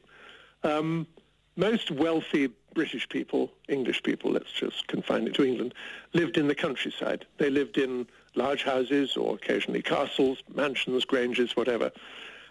um, 0.63 1.07
most 1.55 1.91
wealthy 1.91 2.49
British 2.73 3.09
people, 3.09 3.51
English 3.67 4.03
people, 4.03 4.31
let's 4.31 4.51
just 4.51 4.87
confine 4.87 5.27
it 5.27 5.33
to 5.35 5.43
England, 5.43 5.73
lived 6.13 6.37
in 6.37 6.47
the 6.47 6.55
countryside. 6.55 7.25
They 7.37 7.49
lived 7.49 7.77
in 7.77 8.07
large 8.35 8.63
houses 8.63 9.17
or 9.17 9.35
occasionally 9.35 9.81
castles, 9.81 10.41
mansions, 10.53 11.03
granges, 11.03 11.55
whatever. 11.55 11.91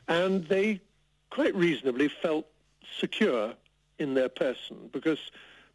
And 0.08 0.46
they 0.46 0.80
quite 1.30 1.54
reasonably 1.54 2.08
felt 2.08 2.46
secure 2.98 3.54
in 3.98 4.14
their 4.14 4.28
person 4.28 4.90
because 4.92 5.18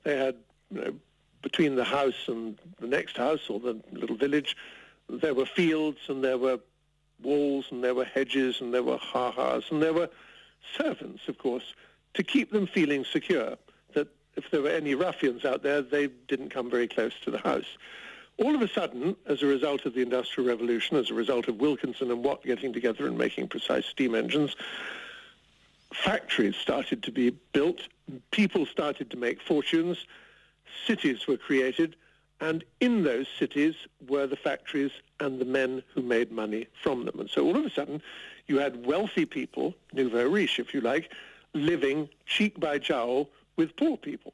they 0.03 0.17
had, 0.17 0.35
you 0.71 0.81
know, 0.81 0.95
between 1.41 1.75
the 1.75 1.83
house 1.83 2.27
and 2.27 2.57
the 2.79 2.87
next 2.87 3.17
house 3.17 3.49
or 3.49 3.59
the 3.59 3.79
little 3.91 4.15
village, 4.15 4.55
there 5.09 5.33
were 5.33 5.45
fields 5.45 5.99
and 6.07 6.23
there 6.23 6.37
were 6.37 6.59
walls 7.21 7.65
and 7.71 7.83
there 7.83 7.93
were 7.93 8.05
hedges 8.05 8.61
and 8.61 8.73
there 8.73 8.83
were 8.83 8.97
ha-has 8.97 9.63
and 9.69 9.81
there 9.81 9.93
were 9.93 10.09
servants, 10.77 11.27
of 11.27 11.37
course, 11.37 11.73
to 12.13 12.23
keep 12.23 12.51
them 12.51 12.65
feeling 12.65 13.03
secure 13.03 13.57
that 13.93 14.07
if 14.35 14.49
there 14.51 14.61
were 14.61 14.69
any 14.69 14.95
ruffians 14.95 15.45
out 15.45 15.63
there, 15.63 15.81
they 15.81 16.07
didn't 16.27 16.49
come 16.49 16.69
very 16.69 16.87
close 16.87 17.13
to 17.23 17.31
the 17.31 17.37
house. 17.39 17.77
All 18.37 18.55
of 18.55 18.61
a 18.61 18.67
sudden, 18.67 19.15
as 19.27 19.43
a 19.43 19.45
result 19.45 19.85
of 19.85 19.93
the 19.93 20.01
Industrial 20.01 20.47
Revolution, 20.49 20.97
as 20.97 21.11
a 21.11 21.13
result 21.13 21.47
of 21.47 21.57
Wilkinson 21.57 22.09
and 22.09 22.23
Watt 22.23 22.43
getting 22.43 22.73
together 22.73 23.05
and 23.05 23.17
making 23.17 23.47
precise 23.47 23.85
steam 23.85 24.15
engines, 24.15 24.55
factories 25.93 26.55
started 26.55 27.03
to 27.03 27.11
be 27.11 27.31
built, 27.51 27.87
people 28.31 28.65
started 28.65 29.09
to 29.11 29.17
make 29.17 29.41
fortunes, 29.41 30.05
cities 30.85 31.27
were 31.27 31.37
created, 31.37 31.95
and 32.41 32.63
in 32.81 33.03
those 33.03 33.27
cities 33.39 33.75
were 34.09 34.27
the 34.27 34.35
factories 34.35 34.91
and 35.19 35.39
the 35.39 35.45
men 35.45 35.83
who 35.93 36.01
made 36.01 36.31
money 36.31 36.67
from 36.81 37.05
them. 37.05 37.19
And 37.19 37.29
so 37.29 37.45
all 37.45 37.55
of 37.55 37.65
a 37.65 37.69
sudden, 37.69 38.01
you 38.47 38.59
had 38.59 38.85
wealthy 38.85 39.25
people, 39.25 39.73
nouveau 39.93 40.27
riche, 40.27 40.59
if 40.59 40.73
you 40.73 40.81
like, 40.81 41.11
living 41.53 42.09
cheek 42.25 42.59
by 42.59 42.79
jowl 42.79 43.29
with 43.55 43.75
poor 43.77 43.95
people. 43.95 44.33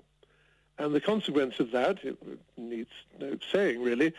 And 0.80 0.96
the 0.96 1.02
consequence 1.02 1.60
of 1.60 1.72
that, 1.72 2.04
it 2.04 2.18
needs 2.58 2.90
no 3.20 3.38
saying 3.52 3.82
really, 3.84 4.14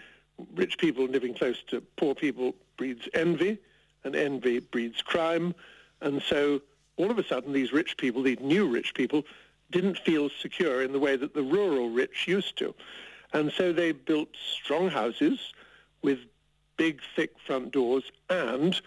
rich 0.55 0.79
people 0.79 1.07
living 1.07 1.35
close 1.35 1.63
to 1.69 1.81
poor 1.97 2.15
people 2.15 2.55
breeds 2.77 3.09
envy, 3.15 3.59
and 4.05 4.15
envy 4.15 4.61
breeds 4.61 5.03
crime. 5.03 5.55
And 6.01 6.23
so 6.23 6.61
all 7.01 7.11
of 7.11 7.19
a 7.19 7.25
sudden 7.25 7.53
these 7.53 7.73
rich 7.73 7.97
people, 7.97 8.23
these 8.23 8.41
new 8.41 8.69
rich 8.69 8.95
people, 8.95 9.25
didn't 9.71 9.99
feel 9.99 10.29
secure 10.29 10.83
in 10.83 10.93
the 10.93 10.99
way 10.99 11.17
that 11.17 11.35
the 11.35 11.43
rural 11.43 11.89
rich 11.89 12.27
used 12.29 12.57
to. 12.59 12.75
And 13.33 13.53
so 13.53 13.73
they 13.73 13.93
built 13.93 14.29
strong 14.35 14.91
houses 14.91 15.53
with 16.03 16.19
big, 16.77 17.01
thick 17.17 17.33
front 17.47 17.71
doors 17.71 18.05
and 18.29 18.81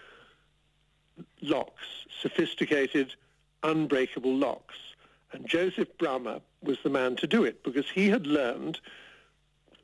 locks, 1.40 1.82
sophisticated, 2.20 3.14
unbreakable 3.62 4.34
locks. 4.34 4.76
And 5.32 5.48
Joseph 5.48 5.88
Bramah 5.98 6.40
was 6.62 6.78
the 6.82 6.90
man 6.90 7.16
to 7.16 7.26
do 7.26 7.44
it 7.44 7.64
because 7.64 7.88
he 7.88 8.08
had 8.08 8.26
learned, 8.26 8.78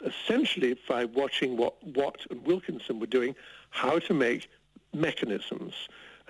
essentially 0.05 0.79
by 0.89 1.07
watching 1.07 1.57
what 1.57 1.83
Watt 1.85 2.27
and 2.31 2.45
Wilkinson 2.45 3.01
were 3.01 3.07
doing, 3.07 3.35
how 3.71 3.99
to 4.01 4.15
make 4.15 4.49
mechanisms. 4.93 5.75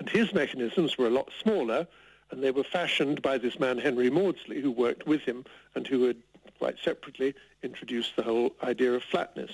And 0.01 0.09
his 0.09 0.33
mechanisms 0.33 0.97
were 0.97 1.07
a 1.07 1.11
lot 1.11 1.31
smaller, 1.43 1.87
and 2.31 2.43
they 2.43 2.51
were 2.51 2.65
fashioned 2.65 3.21
by 3.21 3.37
this 3.37 3.61
man, 3.61 3.79
Henry 3.79 4.11
Maudslay, 4.11 4.61
who 4.61 4.71
worked 4.71 5.07
with 5.07 5.21
him 5.21 5.45
and 5.75 5.87
who 5.87 6.05
had 6.05 6.17
quite 6.59 6.77
separately 6.83 7.35
introduced 7.63 8.17
the 8.17 8.23
whole 8.23 8.53
idea 8.63 8.95
of 8.95 9.03
flatness. 9.03 9.53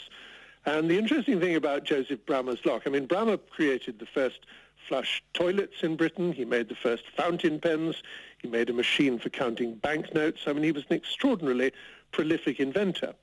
And 0.65 0.89
the 0.89 0.99
interesting 0.99 1.41
thing 1.41 1.57
about 1.57 1.85
Joseph 1.85 2.25
Bramah's 2.27 2.65
lock, 2.65 2.83
I 2.87 2.91
mean, 2.91 3.07
Bramah 3.07 3.39
created 3.51 3.99
the 3.99 4.07
first 4.07 4.41
flush 4.89 5.21
toilets 5.35 5.83
in 5.83 5.97
Britain. 5.97 6.33
He 6.33 6.45
made 6.45 6.69
the 6.69 6.77
first 6.77 7.05
fountain 7.17 7.59
pens. 7.59 8.03
He 8.41 8.49
made 8.49 8.71
a 8.71 8.73
machine 8.73 9.19
for 9.19 9.31
counting 9.31 9.75
banknotes. 9.75 10.43
I 10.47 10.53
mean, 10.53 10.63
he 10.63 10.73
was 10.73 10.85
an 10.89 10.97
extraordinarily 10.97 11.73
prolific 12.13 12.61
inventor. 12.61 13.15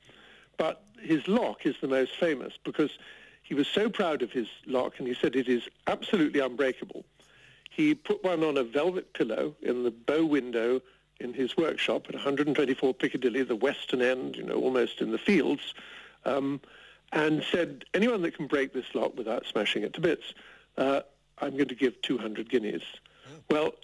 But 0.58 0.84
his 1.02 1.26
lock 1.28 1.66
is 1.66 1.76
the 1.80 1.88
most 1.88 2.12
famous 2.18 2.54
because 2.64 2.92
he 3.44 3.54
was 3.54 3.68
so 3.68 3.90
proud 3.90 4.22
of 4.22 4.32
his 4.32 4.48
lock 4.66 5.00
and 5.00 5.08
he 5.08 5.14
said 5.14 5.36
it 5.36 5.48
is 5.48 5.64
absolutely 5.88 6.40
unbreakable. 6.40 7.06
He 7.76 7.96
put 7.96 8.24
one 8.24 8.44
on 8.44 8.58
a 8.58 8.64
velvet 8.64 9.14
pillow 9.14 9.56
in 9.62 9.84
the 9.84 9.90
bow 9.90 10.26
window 10.26 10.82
in 11.20 11.34
his 11.34 11.58
workshop 11.58 12.06
at 12.08 12.14
124 12.14 12.94
Piccadilly, 12.94 13.42
the 13.42 13.56
western 13.56 14.02
end, 14.02 14.36
you 14.36 14.44
know, 14.44 14.56
almost 14.56 15.02
in 15.02 15.12
the 15.12 15.18
fields, 15.18 15.74
um, 16.26 16.62
and 17.12 17.44
said, 17.52 17.86
anyone 17.94 18.22
that 18.22 18.36
can 18.36 18.46
break 18.46 18.74
this 18.74 18.94
lock 18.94 19.18
without 19.18 19.46
smashing 19.48 19.82
it 19.82 19.94
to 19.94 20.02
bits, 20.02 20.34
uh, 20.78 21.02
I'm 21.40 21.54
going 21.54 21.68
to 21.70 21.76
give 21.76 22.00
200 22.04 22.50
guineas. 22.50 22.84
Oh. 23.28 23.40
Well, 23.50 23.76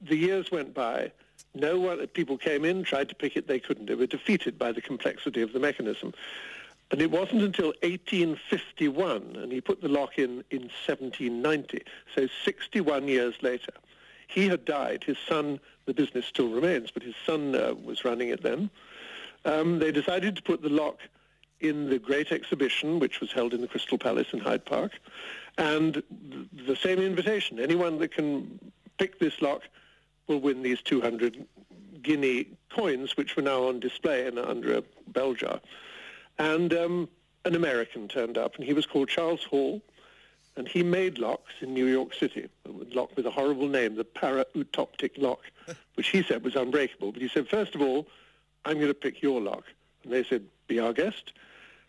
the 0.00 0.16
years 0.16 0.50
went 0.50 0.72
by. 0.72 1.12
No 1.54 1.78
one, 1.78 2.06
people 2.08 2.38
came 2.38 2.64
in, 2.64 2.84
tried 2.84 3.10
to 3.10 3.14
pick 3.14 3.36
it, 3.36 3.46
they 3.46 3.60
couldn't. 3.60 3.86
They 3.86 3.94
were 3.94 4.06
defeated 4.06 4.58
by 4.58 4.72
the 4.72 4.80
complexity 4.80 5.42
of 5.42 5.52
the 5.52 5.60
mechanism. 5.60 6.14
And 6.94 7.02
it 7.02 7.10
wasn't 7.10 7.42
until 7.42 7.72
1851, 7.82 9.34
and 9.42 9.50
he 9.50 9.60
put 9.60 9.80
the 9.80 9.88
lock 9.88 10.16
in 10.16 10.44
in 10.52 10.70
1790, 10.86 11.82
so 12.14 12.28
61 12.44 13.08
years 13.08 13.34
later. 13.42 13.72
He 14.28 14.46
had 14.46 14.64
died. 14.64 15.02
His 15.02 15.16
son, 15.28 15.58
the 15.86 15.92
business 15.92 16.24
still 16.24 16.50
remains, 16.50 16.92
but 16.92 17.02
his 17.02 17.16
son 17.26 17.56
uh, 17.56 17.74
was 17.82 18.04
running 18.04 18.28
it 18.28 18.44
then. 18.44 18.70
Um, 19.44 19.80
they 19.80 19.90
decided 19.90 20.36
to 20.36 20.42
put 20.42 20.62
the 20.62 20.68
lock 20.68 21.00
in 21.58 21.90
the 21.90 21.98
Great 21.98 22.30
Exhibition, 22.30 23.00
which 23.00 23.18
was 23.18 23.32
held 23.32 23.54
in 23.54 23.60
the 23.60 23.66
Crystal 23.66 23.98
Palace 23.98 24.28
in 24.32 24.38
Hyde 24.38 24.64
Park, 24.64 24.92
and 25.58 26.00
the 26.52 26.76
same 26.76 27.00
invitation. 27.00 27.58
Anyone 27.58 27.98
that 27.98 28.12
can 28.12 28.60
pick 28.98 29.18
this 29.18 29.42
lock 29.42 29.62
will 30.28 30.38
win 30.38 30.62
these 30.62 30.80
200 30.82 31.44
guinea 32.02 32.46
coins, 32.70 33.16
which 33.16 33.34
were 33.34 33.42
now 33.42 33.64
on 33.64 33.80
display 33.80 34.28
under 34.28 34.76
a 34.76 34.84
bell 35.08 35.34
jar. 35.34 35.58
And 36.38 36.72
um, 36.74 37.08
an 37.44 37.54
American 37.54 38.08
turned 38.08 38.38
up, 38.38 38.56
and 38.56 38.64
he 38.64 38.72
was 38.72 38.86
called 38.86 39.08
Charles 39.08 39.44
Hall, 39.44 39.82
and 40.56 40.68
he 40.68 40.82
made 40.82 41.18
locks 41.18 41.52
in 41.60 41.74
New 41.74 41.86
York 41.86 42.14
City, 42.14 42.48
a 42.64 42.94
lock 42.94 43.16
with 43.16 43.26
a 43.26 43.30
horrible 43.30 43.68
name, 43.68 43.96
the 43.96 44.04
para-utoptic 44.04 45.18
lock, 45.18 45.40
which 45.94 46.08
he 46.08 46.22
said 46.22 46.44
was 46.44 46.54
unbreakable. 46.54 47.12
But 47.12 47.22
he 47.22 47.28
said, 47.28 47.48
first 47.48 47.74
of 47.74 47.82
all, 47.82 48.06
I'm 48.64 48.76
going 48.76 48.88
to 48.88 48.94
pick 48.94 49.20
your 49.20 49.40
lock. 49.40 49.64
And 50.02 50.12
they 50.12 50.24
said, 50.24 50.44
be 50.66 50.78
our 50.80 50.92
guest. 50.92 51.32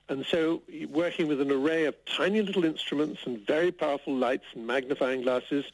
And 0.10 0.26
so 0.26 0.62
working 0.90 1.28
with 1.28 1.42
an 1.42 1.52
array 1.52 1.86
of 1.86 1.96
tiny 2.06 2.42
little 2.42 2.64
instruments 2.64 3.22
and 3.26 3.40
very 3.40 3.72
powerful 3.72 4.16
lights 4.16 4.46
and 4.54 4.68
magnifying 4.68 5.22
glasses, 5.22 5.66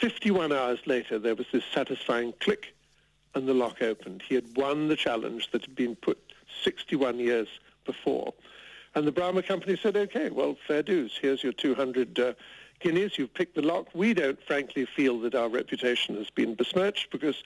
51 0.00 0.52
hours 0.52 0.78
later, 0.86 1.18
there 1.18 1.34
was 1.34 1.46
this 1.52 1.64
satisfying 1.72 2.32
click 2.40 2.74
and 3.34 3.48
the 3.48 3.54
lock 3.54 3.82
opened. 3.82 4.22
He 4.28 4.34
had 4.34 4.56
won 4.56 4.88
the 4.88 4.96
challenge 4.96 5.50
that 5.50 5.62
had 5.62 5.74
been 5.74 5.96
put 5.96 6.29
61 6.64 7.18
years 7.18 7.48
before. 7.84 8.32
And 8.94 9.06
the 9.06 9.12
Bramah 9.12 9.46
company 9.46 9.78
said, 9.80 9.96
okay, 9.96 10.30
well, 10.30 10.56
fair 10.66 10.82
dues. 10.82 11.16
Here's 11.20 11.42
your 11.42 11.52
200 11.52 12.18
uh, 12.18 12.32
guineas. 12.80 13.18
You've 13.18 13.32
picked 13.32 13.54
the 13.54 13.62
lock. 13.62 13.86
We 13.94 14.14
don't, 14.14 14.42
frankly, 14.44 14.84
feel 14.84 15.20
that 15.20 15.34
our 15.34 15.48
reputation 15.48 16.16
has 16.16 16.28
been 16.30 16.54
besmirched 16.54 17.10
because 17.10 17.42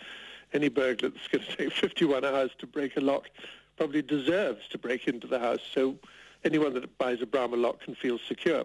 any 0.53 0.69
burglar 0.69 1.11
that's 1.11 1.29
going 1.33 1.45
to 1.45 1.57
take 1.57 1.73
51 1.73 2.25
hours 2.25 2.51
to 2.59 2.67
break 2.67 2.97
a 2.97 3.01
lock 3.01 3.29
probably 3.77 4.03
deserves 4.03 4.69
to 4.69 4.79
break 4.79 5.07
into 5.07 5.27
the 5.27 5.39
house. 5.39 5.61
So 5.75 5.97
anyone 6.45 6.75
that 6.75 6.97
buys 6.97 7.21
a 7.21 7.27
Bramah 7.27 7.57
lock 7.57 7.83
can 7.83 7.95
feel 7.95 8.19
secure. 8.27 8.65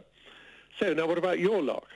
So 0.79 0.93
now 0.93 1.07
what 1.07 1.17
about 1.17 1.39
your 1.39 1.61
lock? 1.61 1.87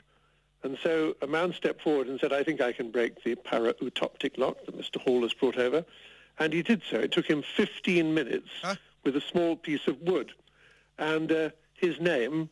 And 0.64 0.78
so 0.82 1.16
a 1.22 1.28
man 1.28 1.54
stepped 1.54 1.82
forward 1.82 2.08
and 2.08 2.20
said, 2.20 2.32
I 2.32 2.44
think 2.44 2.62
I 2.62 2.72
can 2.72 2.90
break 2.90 3.24
the 3.24 3.36
para-utoptic 3.36 4.38
lock 4.38 4.66
that 4.66 4.78
Mr. 4.78 5.02
Hall 5.02 5.22
has 5.22 5.34
brought 5.34 5.58
over. 5.58 5.86
And 6.40 6.54
he 6.54 6.62
did 6.62 6.82
so. 6.90 6.98
It 6.98 7.12
took 7.12 7.26
him 7.26 7.44
15 7.56 8.14
minutes 8.14 8.50
huh? 8.62 8.76
with 9.04 9.16
a 9.16 9.22
small 9.22 9.56
piece 9.56 9.88
of 9.88 10.02
wood. 10.02 10.32
And 10.98 11.32
uh, 11.32 11.50
his 11.74 12.00
name 12.00 12.50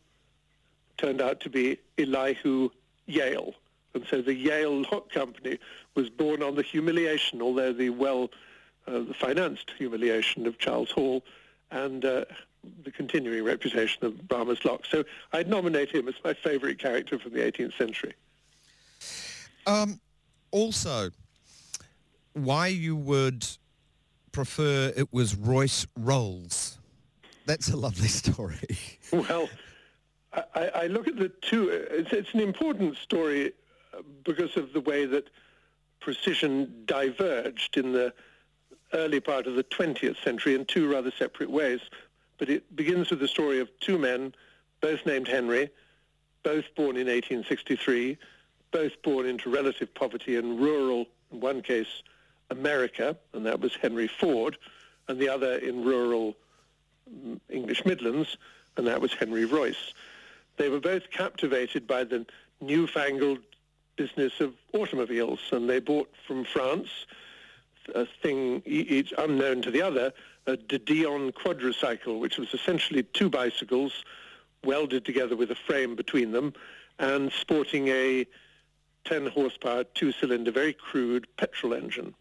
turned 0.97 1.21
out 1.21 1.39
to 1.41 1.49
be 1.49 1.79
Elihu 1.97 2.69
Yale. 3.07 3.53
And 3.93 4.05
so 4.09 4.21
the 4.21 4.33
Yale 4.33 4.83
Lock 4.91 5.11
Company 5.11 5.57
was 5.95 6.09
born 6.09 6.41
on 6.41 6.55
the 6.55 6.61
humiliation, 6.61 7.41
although 7.41 7.73
the 7.73 7.89
well 7.89 8.29
uh, 8.87 8.99
the 8.99 9.13
financed 9.13 9.71
humiliation 9.77 10.47
of 10.47 10.57
Charles 10.57 10.91
Hall 10.91 11.23
and 11.69 12.03
uh, 12.03 12.25
the 12.83 12.91
continuing 12.91 13.43
reputation 13.43 14.05
of 14.05 14.13
Bramah's 14.27 14.63
Lock. 14.65 14.85
So 14.85 15.03
I'd 15.33 15.47
nominate 15.47 15.89
him 15.91 16.07
as 16.07 16.15
my 16.23 16.33
favourite 16.33 16.79
character 16.79 17.19
from 17.19 17.33
the 17.33 17.39
18th 17.39 17.77
century. 17.77 18.13
Um, 19.67 19.99
also, 20.51 21.11
why 22.33 22.67
you 22.67 22.95
would 22.95 23.47
prefer 24.31 24.93
it 24.95 25.11
was 25.11 25.35
Royce 25.35 25.85
Rolls? 25.97 26.79
That's 27.45 27.69
a 27.69 27.77
lovely 27.77 28.07
story. 28.23 28.77
well, 29.11 29.49
I, 30.33 30.71
I, 30.75 30.87
look 30.87 31.07
at 31.07 31.17
the 31.17 31.29
two. 31.29 31.69
It's, 31.69 32.11
it's, 32.11 32.33
an 32.33 32.39
important 32.39 32.97
story 32.97 33.51
uh, 33.93 34.01
because 34.23 34.55
of 34.55 34.71
the 34.73 34.79
way 34.81 35.05
that 35.05 35.29
precision 35.99 36.83
diverged 36.85 37.77
in 37.77 37.91
the 37.91 38.13
early 38.93 39.19
part 39.19 39.47
of 39.47 39.55
the 39.55 39.63
20th 39.63 40.21
century 40.23 40.55
in 40.55 40.65
two 40.65 40.89
rather 40.91 41.11
separate 41.11 41.49
ways. 41.49 41.81
But 42.37 42.49
it 42.49 42.75
begins 42.75 43.09
with 43.09 43.19
the 43.19 43.27
story 43.27 43.59
of 43.59 43.69
two 43.79 43.97
men, 43.97 44.33
both 44.81 45.05
named 45.05 45.27
Henry, 45.27 45.69
both 46.43 46.65
born 46.75 46.97
in 46.97 47.07
1863, 47.07 48.17
both 48.71 49.01
born 49.03 49.25
into 49.25 49.49
relative 49.49 49.93
poverty 49.93 50.37
in 50.37 50.57
rural, 50.57 51.05
in 51.31 51.39
one 51.39 51.61
case, 51.61 52.03
America, 52.51 53.17
and 53.33 53.45
that 53.45 53.59
was 53.59 53.73
Henry 53.75 54.07
Ford, 54.07 54.57
and 55.07 55.19
the 55.19 55.29
other 55.29 55.55
in 55.55 55.83
rural 55.83 56.35
mm, 57.11 57.39
English 57.49 57.83
Midlands, 57.85 58.37
and 58.77 58.85
that 58.85 59.01
was 59.01 59.13
Henry 59.13 59.45
Royce. 59.45 59.93
They 60.57 60.69
were 60.69 60.79
both 60.79 61.09
captivated 61.09 61.87
by 61.87 62.03
the 62.03 62.25
newfangled 62.59 63.39
business 63.95 64.39
of 64.39 64.53
automobiles, 64.73 65.39
and 65.51 65.69
they 65.69 65.79
bought 65.79 66.09
from 66.27 66.43
France 66.45 66.89
a 67.95 68.05
thing 68.21 68.61
each 68.65 69.13
unknown 69.17 69.61
to 69.63 69.71
the 69.71 69.81
other, 69.81 70.13
a 70.45 70.55
De 70.55 70.77
Dion 70.77 71.31
quadricycle, 71.31 72.19
which 72.19 72.37
was 72.37 72.53
essentially 72.53 73.03
two 73.03 73.29
bicycles 73.29 74.03
welded 74.63 75.05
together 75.05 75.35
with 75.35 75.49
a 75.51 75.55
frame 75.55 75.95
between 75.95 76.31
them 76.31 76.53
and 76.99 77.31
sporting 77.31 77.87
a 77.87 78.25
10 79.05 79.27
horsepower, 79.27 79.83
two-cylinder, 79.83 80.51
very 80.51 80.73
crude 80.73 81.25
petrol 81.37 81.73
engine. 81.73 82.13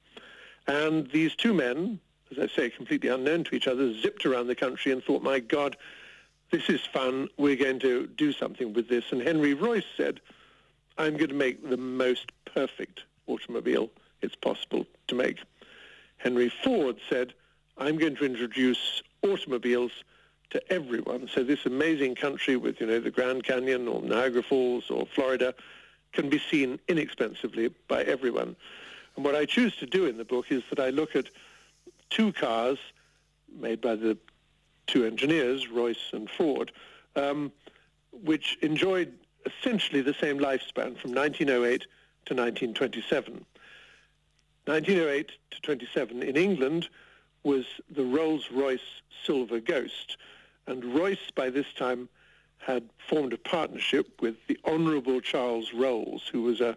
And 0.71 1.11
these 1.11 1.35
two 1.35 1.53
men, 1.53 1.99
as 2.31 2.39
I 2.39 2.47
say, 2.47 2.71
completely 2.71 3.09
unknown 3.09 3.43
to 3.43 3.57
each 3.57 3.67
other, 3.67 3.93
zipped 4.01 4.25
around 4.25 4.47
the 4.47 4.55
country 4.55 4.93
and 4.93 5.03
thought, 5.03 5.21
my 5.21 5.41
God, 5.41 5.77
this 6.53 6.71
is 6.71 6.81
fun. 6.93 7.27
We're 7.37 7.57
going 7.57 7.81
to 7.81 8.07
do 8.07 8.33
something 8.33 8.73
with 8.73 8.89
this. 8.89 9.07
And 9.11 9.21
Henry 9.21 9.53
Royce 9.53 9.83
said, 9.97 10.21
I'm 10.97 11.17
going 11.17 11.31
to 11.31 11.35
make 11.35 11.69
the 11.69 11.77
most 11.77 12.31
perfect 12.45 13.01
automobile 13.27 13.91
it's 14.23 14.37
possible 14.37 14.87
to 15.09 15.17
make. 15.17 15.39
Henry 16.19 16.53
Ford 16.63 16.99
said, 17.09 17.35
I'm 17.77 17.99
going 17.99 18.15
to 18.17 18.25
introduce 18.25 19.03
automobiles 19.25 19.91
to 20.51 20.73
everyone. 20.73 21.29
So 21.35 21.43
this 21.43 21.67
amazing 21.67 22.15
country 22.15 22.57
with, 22.57 22.81
you 22.81 22.87
know, 22.87 23.01
the 23.01 23.11
Grand 23.11 23.43
Canyon 23.43 23.89
or 23.89 24.03
Niagara 24.03 24.45
Falls 24.45 24.89
or 24.89 25.07
Florida 25.07 25.53
can 26.13 26.29
be 26.29 26.39
seen 26.39 26.79
inexpensively 26.87 27.75
by 27.89 28.03
everyone. 28.05 28.55
And 29.21 29.25
what 29.27 29.37
I 29.37 29.45
choose 29.45 29.77
to 29.77 29.85
do 29.85 30.07
in 30.07 30.17
the 30.17 30.25
book 30.25 30.47
is 30.51 30.63
that 30.71 30.81
I 30.81 30.89
look 30.89 31.15
at 31.15 31.27
two 32.09 32.33
cars 32.33 32.79
made 33.55 33.83
by 33.83 33.95
the 33.95 34.17
two 34.87 35.05
engineers, 35.05 35.69
Royce 35.69 36.09
and 36.15 36.31
Ford, 36.31 36.73
um, 37.17 37.53
which 38.13 38.57
enjoyed 38.63 39.13
essentially 39.45 40.01
the 40.01 40.15
same 40.15 40.39
lifespan 40.39 40.99
from 40.99 41.13
1908 41.13 41.83
to 42.25 42.35
1927. 42.35 43.45
1908 44.65 45.33
to 45.51 45.61
27 45.61 46.23
in 46.23 46.37
England 46.39 46.89
was 47.43 47.67
the 47.91 48.05
Rolls-Royce 48.05 49.03
Silver 49.27 49.61
Ghost. 49.61 50.17
And 50.67 50.83
Royce, 50.95 51.31
by 51.35 51.51
this 51.51 51.71
time, 51.77 52.09
had 52.57 52.89
formed 53.07 53.35
a 53.35 53.39
partnership 53.39 54.23
with 54.23 54.37
the 54.47 54.59
Honourable 54.65 55.21
Charles 55.21 55.75
Rolls, 55.75 56.27
who 56.33 56.41
was 56.41 56.63
a 56.63 56.75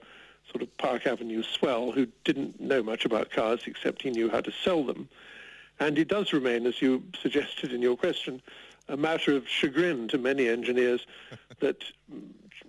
sort 0.53 0.61
of 0.61 0.77
Park 0.77 1.07
Avenue 1.07 1.41
swell 1.43 1.91
who 1.91 2.07
didn't 2.23 2.61
know 2.61 2.83
much 2.83 3.05
about 3.05 3.31
cars 3.31 3.61
except 3.65 4.03
he 4.03 4.11
knew 4.11 4.29
how 4.29 4.41
to 4.41 4.51
sell 4.51 4.83
them. 4.83 5.09
And 5.79 5.97
it 5.97 6.07
does 6.07 6.31
remain, 6.31 6.67
as 6.67 6.81
you 6.81 7.03
suggested 7.19 7.73
in 7.73 7.81
your 7.81 7.97
question, 7.97 8.41
a 8.87 8.95
matter 8.95 9.35
of 9.35 9.47
chagrin 9.47 10.07
to 10.09 10.17
many 10.17 10.47
engineers 10.47 11.05
that 11.59 11.83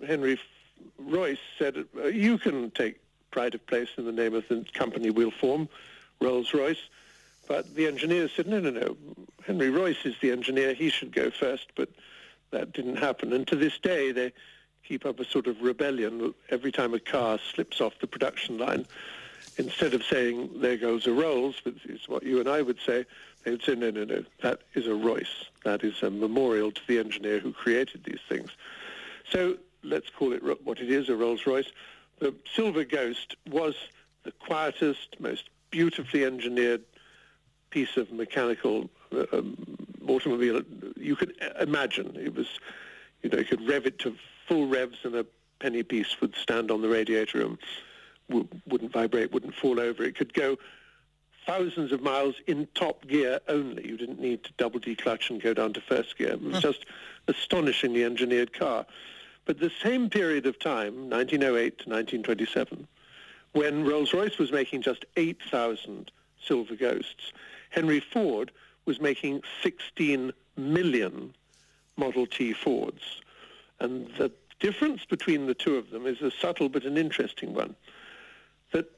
Henry 0.05 0.39
Royce 0.97 1.37
said, 1.59 1.85
uh, 1.97 2.07
you 2.07 2.37
can 2.37 2.71
take 2.71 2.99
pride 3.31 3.53
of 3.53 3.65
place 3.67 3.89
in 3.97 4.05
the 4.05 4.11
name 4.11 4.33
of 4.33 4.47
the 4.47 4.65
company 4.73 5.11
we'll 5.11 5.31
form, 5.31 5.69
Rolls-Royce. 6.19 6.89
But 7.47 7.75
the 7.75 7.85
engineers 7.85 8.31
said, 8.35 8.47
no, 8.47 8.59
no, 8.59 8.71
no, 8.71 8.97
Henry 9.45 9.69
Royce 9.69 10.03
is 10.05 10.15
the 10.19 10.31
engineer, 10.31 10.73
he 10.73 10.89
should 10.89 11.11
go 11.11 11.29
first, 11.29 11.67
but 11.75 11.89
that 12.49 12.73
didn't 12.73 12.95
happen. 12.95 13.33
And 13.33 13.45
to 13.47 13.55
this 13.55 13.77
day, 13.77 14.11
they 14.11 14.33
keep 14.87 15.05
up 15.05 15.19
a 15.19 15.25
sort 15.25 15.47
of 15.47 15.61
rebellion 15.61 16.33
every 16.49 16.71
time 16.71 16.93
a 16.93 16.99
car 16.99 17.39
slips 17.53 17.81
off 17.81 17.93
the 17.99 18.07
production 18.07 18.57
line. 18.57 18.85
Instead 19.57 19.93
of 19.93 20.03
saying, 20.03 20.49
there 20.55 20.77
goes 20.77 21.07
a 21.07 21.11
Rolls, 21.11 21.55
which 21.63 21.85
is 21.85 22.07
what 22.07 22.23
you 22.23 22.39
and 22.39 22.49
I 22.49 22.61
would 22.61 22.79
say, 22.85 23.05
they 23.43 23.51
would 23.51 23.63
say, 23.63 23.75
no, 23.75 23.91
no, 23.91 24.03
no, 24.03 24.23
that 24.41 24.61
is 24.73 24.87
a 24.87 24.93
Royce. 24.93 25.45
That 25.63 25.83
is 25.83 26.01
a 26.01 26.09
memorial 26.09 26.71
to 26.71 26.81
the 26.87 26.99
engineer 26.99 27.39
who 27.39 27.53
created 27.53 28.03
these 28.03 28.19
things. 28.27 28.49
So 29.31 29.57
let's 29.83 30.09
call 30.09 30.33
it 30.33 30.41
what 30.65 30.79
it 30.79 30.89
is, 30.89 31.09
a 31.09 31.15
Rolls-Royce 31.15 31.71
the 32.19 32.33
Silver 32.55 32.83
Ghost 32.83 33.35
was 33.49 33.75
the 34.23 34.31
quietest, 34.31 35.15
most 35.19 35.49
beautifully 35.69 36.23
engineered 36.23 36.81
piece 37.69 37.97
of 37.97 38.11
mechanical 38.11 38.89
uh, 39.11 39.25
um, 39.33 39.57
automobile 40.07 40.61
you 40.95 41.15
could 41.15 41.33
imagine. 41.59 42.15
It 42.15 42.33
was, 42.35 42.47
you 43.25 43.31
know, 43.31 43.39
you 43.39 43.45
could 43.45 43.67
rev 43.67 43.87
it 43.87 43.97
to 43.99 44.15
full 44.47 44.67
revs 44.67 44.99
and 45.03 45.15
a 45.15 45.25
penny 45.59 45.81
piece 45.81 46.21
would 46.21 46.35
stand 46.35 46.69
on 46.69 46.83
the 46.83 46.87
radiator 46.87 47.41
and 47.41 47.57
w- 48.29 48.47
wouldn't 48.67 48.91
vibrate, 48.91 49.31
wouldn't 49.31 49.55
fall 49.55 49.79
over. 49.79 50.03
It 50.03 50.15
could 50.15 50.31
go 50.31 50.59
thousands 51.47 51.91
of 51.91 52.03
miles 52.03 52.35
in 52.45 52.67
top 52.75 53.07
gear 53.07 53.39
only. 53.47 53.87
You 53.87 53.97
didn't 53.97 54.19
need 54.19 54.43
to 54.43 54.51
double 54.57 54.79
declutch 54.79 55.31
and 55.31 55.41
go 55.41 55.55
down 55.55 55.73
to 55.73 55.81
first 55.81 56.19
gear. 56.19 56.33
It 56.33 56.41
was 56.41 56.57
hmm. 56.57 56.61
just 56.61 56.85
astonishingly 57.27 58.03
engineered 58.03 58.53
car. 58.53 58.85
But 59.45 59.59
the 59.59 59.71
same 59.81 60.11
period 60.11 60.45
of 60.45 60.59
time, 60.59 61.09
1908 61.09 61.79
to 61.79 61.89
1927, 61.89 62.87
when 63.53 63.85
Rolls-Royce 63.85 64.37
was 64.37 64.51
making 64.51 64.83
just 64.83 65.03
8,000 65.17 66.11
Silver 66.45 66.75
Ghosts, 66.75 67.33
Henry 67.71 67.99
Ford 67.99 68.51
was 68.85 69.01
making 69.01 69.41
16 69.63 70.31
million 70.57 71.33
Model 71.97 72.25
T 72.25 72.53
Fords. 72.53 73.21
And 73.79 74.09
the 74.17 74.31
difference 74.59 75.05
between 75.05 75.47
the 75.47 75.53
two 75.53 75.75
of 75.75 75.89
them 75.89 76.05
is 76.05 76.21
a 76.21 76.31
subtle 76.31 76.69
but 76.69 76.85
an 76.85 76.97
interesting 76.97 77.53
one. 77.53 77.75
That 78.71 78.89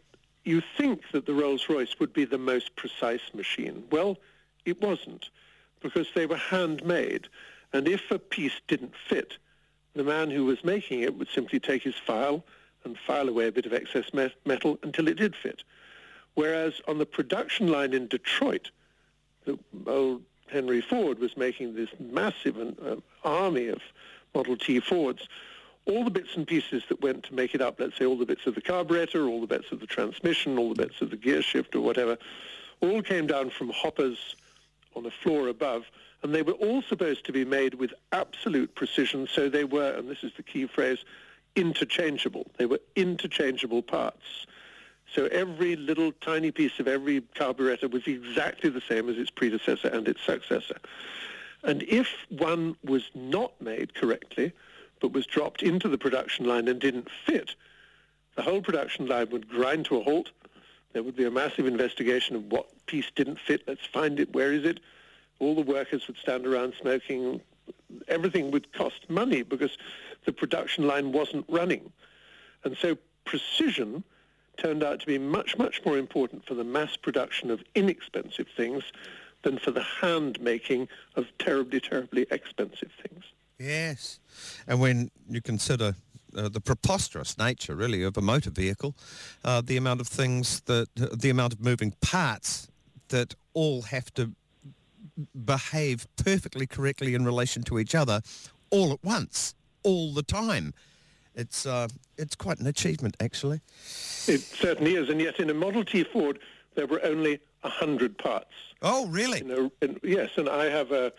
you 0.43 0.61
think 0.77 1.01
that 1.11 1.25
the 1.25 1.33
Rolls-Royce 1.33 1.99
would 1.99 2.13
be 2.13 2.25
the 2.25 2.37
most 2.37 2.75
precise 2.75 3.33
machine. 3.33 3.83
Well, 3.91 4.17
it 4.65 4.81
wasn't, 4.81 5.29
because 5.81 6.07
they 6.13 6.25
were 6.25 6.37
handmade. 6.37 7.27
And 7.73 7.87
if 7.87 8.11
a 8.11 8.19
piece 8.19 8.59
didn't 8.67 8.93
fit, 9.09 9.37
the 9.93 10.03
man 10.03 10.29
who 10.29 10.45
was 10.45 10.63
making 10.63 11.01
it 11.01 11.17
would 11.17 11.27
simply 11.29 11.59
take 11.59 11.83
his 11.83 11.95
file 11.95 12.43
and 12.83 12.97
file 12.97 13.27
away 13.27 13.47
a 13.47 13.51
bit 13.51 13.65
of 13.65 13.73
excess 13.73 14.11
metal 14.45 14.79
until 14.83 15.07
it 15.07 15.17
did 15.17 15.35
fit. 15.35 15.63
Whereas 16.35 16.79
on 16.87 16.99
the 16.99 17.05
production 17.05 17.67
line 17.71 17.93
in 17.93 18.07
Detroit, 18.07 18.69
the 19.45 19.57
old 19.87 20.21
Henry 20.49 20.81
Ford 20.81 21.19
was 21.19 21.35
making 21.37 21.75
this 21.75 21.89
massive 21.99 22.57
uh, 22.57 22.95
army 23.23 23.67
of 23.67 23.81
Model 24.33 24.57
T 24.57 24.79
Fords. 24.79 25.27
All 25.85 26.03
the 26.03 26.11
bits 26.11 26.35
and 26.35 26.45
pieces 26.45 26.83
that 26.89 27.01
went 27.01 27.23
to 27.23 27.33
make 27.33 27.55
it 27.55 27.61
up, 27.61 27.79
let's 27.79 27.97
say 27.97 28.05
all 28.05 28.17
the 28.17 28.25
bits 28.25 28.45
of 28.45 28.55
the 28.55 28.61
carburetor, 28.61 29.25
all 29.27 29.39
the 29.39 29.47
bits 29.47 29.71
of 29.71 29.79
the 29.79 29.87
transmission, 29.87 30.57
all 30.57 30.73
the 30.73 30.83
bits 30.83 31.01
of 31.01 31.11
the 31.11 31.15
gear 31.15 31.41
shift 31.41 31.75
or 31.75 31.81
whatever, 31.81 32.17
all 32.81 33.01
came 33.01 33.25
down 33.25 33.49
from 33.49 33.69
hoppers 33.69 34.35
on 34.95 35.03
the 35.03 35.11
floor 35.11 35.47
above 35.47 35.85
and 36.23 36.33
they 36.33 36.41
were 36.41 36.53
all 36.53 36.81
supposed 36.81 37.25
to 37.25 37.31
be 37.31 37.45
made 37.45 37.75
with 37.75 37.93
absolute 38.11 38.73
precision, 38.75 39.27
so 39.31 39.49
they 39.49 39.63
were, 39.63 39.91
and 39.91 40.09
this 40.09 40.23
is 40.23 40.31
the 40.35 40.43
key 40.43 40.65
phrase, 40.65 40.99
interchangeable. 41.55 42.47
They 42.57 42.65
were 42.65 42.79
interchangeable 42.95 43.81
parts. 43.81 44.47
So 45.13 45.25
every 45.27 45.75
little 45.75 46.11
tiny 46.11 46.51
piece 46.51 46.79
of 46.79 46.87
every 46.87 47.21
carburetor 47.35 47.87
was 47.87 48.05
exactly 48.07 48.69
the 48.69 48.81
same 48.81 49.09
as 49.09 49.17
its 49.17 49.29
predecessor 49.29 49.87
and 49.87 50.07
its 50.07 50.21
successor. 50.23 50.77
And 51.63 51.83
if 51.83 52.07
one 52.29 52.75
was 52.83 53.09
not 53.15 53.59
made 53.61 53.95
correctly, 53.95 54.51
but 54.99 55.13
was 55.13 55.25
dropped 55.25 55.63
into 55.63 55.87
the 55.87 55.97
production 55.97 56.45
line 56.45 56.67
and 56.67 56.79
didn't 56.79 57.09
fit, 57.25 57.55
the 58.35 58.41
whole 58.41 58.61
production 58.61 59.07
line 59.07 59.29
would 59.31 59.49
grind 59.49 59.85
to 59.85 59.97
a 59.97 60.03
halt. 60.03 60.31
There 60.93 61.03
would 61.03 61.15
be 61.15 61.25
a 61.25 61.31
massive 61.31 61.65
investigation 61.65 62.35
of 62.35 62.51
what 62.51 62.67
piece 62.85 63.09
didn't 63.15 63.39
fit. 63.39 63.63
Let's 63.67 63.85
find 63.85 64.19
it. 64.19 64.33
Where 64.33 64.53
is 64.53 64.65
it? 64.65 64.79
All 65.39 65.55
the 65.55 65.61
workers 65.61 66.07
would 66.07 66.17
stand 66.17 66.45
around 66.45 66.73
smoking. 66.79 67.41
Everything 68.07 68.51
would 68.51 68.71
cost 68.73 69.09
money 69.09 69.41
because 69.43 69.77
the 70.25 70.33
production 70.33 70.87
line 70.87 71.11
wasn't 71.11 71.45
running. 71.47 71.91
And 72.63 72.77
so 72.77 72.97
precision 73.25 74.03
turned 74.57 74.83
out 74.83 74.99
to 74.99 75.05
be 75.05 75.17
much, 75.17 75.57
much 75.57 75.81
more 75.85 75.97
important 75.97 76.45
for 76.45 76.53
the 76.53 76.63
mass 76.63 76.97
production 76.97 77.51
of 77.51 77.63
inexpensive 77.75 78.47
things 78.55 78.83
than 79.43 79.57
for 79.57 79.71
the 79.71 79.83
hand 79.83 80.39
making 80.41 80.87
of 81.15 81.25
terribly, 81.39 81.79
terribly 81.79 82.25
expensive 82.31 82.91
things. 83.07 83.23
Yes. 83.59 84.19
And 84.67 84.79
when 84.79 85.09
you 85.29 85.41
consider 85.41 85.95
uh, 86.35 86.49
the 86.49 86.61
preposterous 86.61 87.37
nature, 87.37 87.75
really, 87.75 88.03
of 88.03 88.17
a 88.17 88.21
motor 88.21 88.51
vehicle, 88.51 88.95
uh, 89.43 89.61
the 89.61 89.77
amount 89.77 90.01
of 90.01 90.07
things 90.07 90.61
that, 90.61 90.87
the 90.95 91.29
amount 91.29 91.53
of 91.53 91.61
moving 91.61 91.93
parts 92.01 92.67
that 93.09 93.35
all 93.53 93.83
have 93.83 94.13
to 94.15 94.31
behave 95.45 96.07
perfectly 96.17 96.67
correctly 96.67 97.15
in 97.15 97.25
relation 97.25 97.63
to 97.63 97.79
each 97.79 97.95
other 97.95 98.21
all 98.69 98.91
at 98.91 99.03
once, 99.03 99.55
all 99.83 100.13
the 100.13 100.23
time. 100.23 100.73
It's, 101.37 101.67
uh, 101.67 101.87
it's 102.17 102.35
quite 102.35 102.59
an 102.59 102.65
achievement, 102.65 103.15
actually. 103.19 103.61
It 104.27 104.41
certainly 104.41 104.95
is. 104.95 105.09
And 105.09 105.21
yet 105.21 105.39
in 105.39 105.49
a 105.51 105.53
Model 105.53 105.85
T 105.85 106.03
Ford, 106.03 106.39
there 106.75 106.87
were 106.87 106.99
only 107.05 107.39
100 107.61 108.17
parts. 108.17 108.51
Oh, 108.81 109.05
really? 109.05 109.41
In 109.41 109.51
a, 109.51 109.85
in, 109.85 109.99
yes, 110.03 110.31
and 110.35 110.49
I 110.49 110.65
have 110.65 110.91
a, 110.91 111.13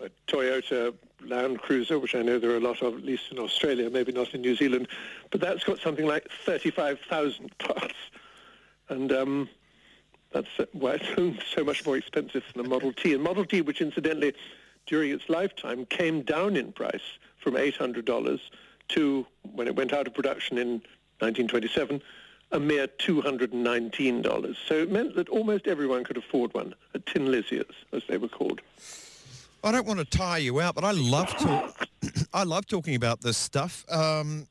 a, 0.00 0.08
Toyota 0.26 0.94
Land 1.26 1.60
Cruiser, 1.60 1.98
which 1.98 2.14
I 2.14 2.22
know 2.22 2.38
there 2.38 2.50
are 2.50 2.56
a 2.56 2.60
lot 2.60 2.82
of, 2.82 2.94
at 2.94 3.04
least 3.04 3.24
in 3.30 3.38
Australia, 3.38 3.90
maybe 3.90 4.12
not 4.12 4.34
in 4.34 4.40
New 4.40 4.56
Zealand, 4.56 4.88
but 5.30 5.42
that's 5.42 5.62
got 5.62 5.78
something 5.78 6.06
like 6.06 6.26
35,000 6.46 7.50
parts. 7.58 7.94
And 8.88 9.12
um, 9.12 9.48
that's 10.32 10.48
why 10.72 10.98
it's 11.00 11.44
so 11.54 11.64
much 11.64 11.84
more 11.84 11.98
expensive 11.98 12.44
than 12.54 12.64
a 12.64 12.68
Model 12.68 12.94
T. 12.94 13.12
And 13.12 13.22
Model 13.22 13.44
T, 13.44 13.60
which 13.60 13.82
incidentally, 13.82 14.34
during 14.86 15.10
its 15.10 15.28
lifetime, 15.28 15.84
came 15.84 16.22
down 16.22 16.56
in 16.56 16.72
price 16.72 17.18
from 17.36 17.54
$800 17.54 18.40
to, 18.90 19.26
when 19.52 19.66
it 19.66 19.76
went 19.76 19.92
out 19.92 20.06
of 20.06 20.14
production 20.14 20.58
in 20.58 20.68
1927, 21.20 22.02
a 22.52 22.60
mere 22.60 22.86
$219. 22.86 24.56
So 24.66 24.74
it 24.74 24.90
meant 24.90 25.14
that 25.16 25.28
almost 25.28 25.66
everyone 25.66 26.04
could 26.04 26.16
afford 26.16 26.52
one, 26.54 26.74
a 26.94 26.98
Tin 26.98 27.26
Lizzies, 27.26 27.64
as 27.92 28.02
they 28.08 28.18
were 28.18 28.28
called. 28.28 28.60
I 29.62 29.72
don't 29.72 29.86
want 29.86 29.98
to 29.98 30.04
tire 30.04 30.40
you 30.40 30.60
out, 30.60 30.74
but 30.74 30.84
I 30.84 30.92
love 30.92 31.36
to, 31.38 31.72
I 32.32 32.44
love 32.44 32.66
talking 32.66 32.94
about 32.94 33.20
this 33.20 33.36
stuff. 33.36 33.84
Um, 33.90 34.46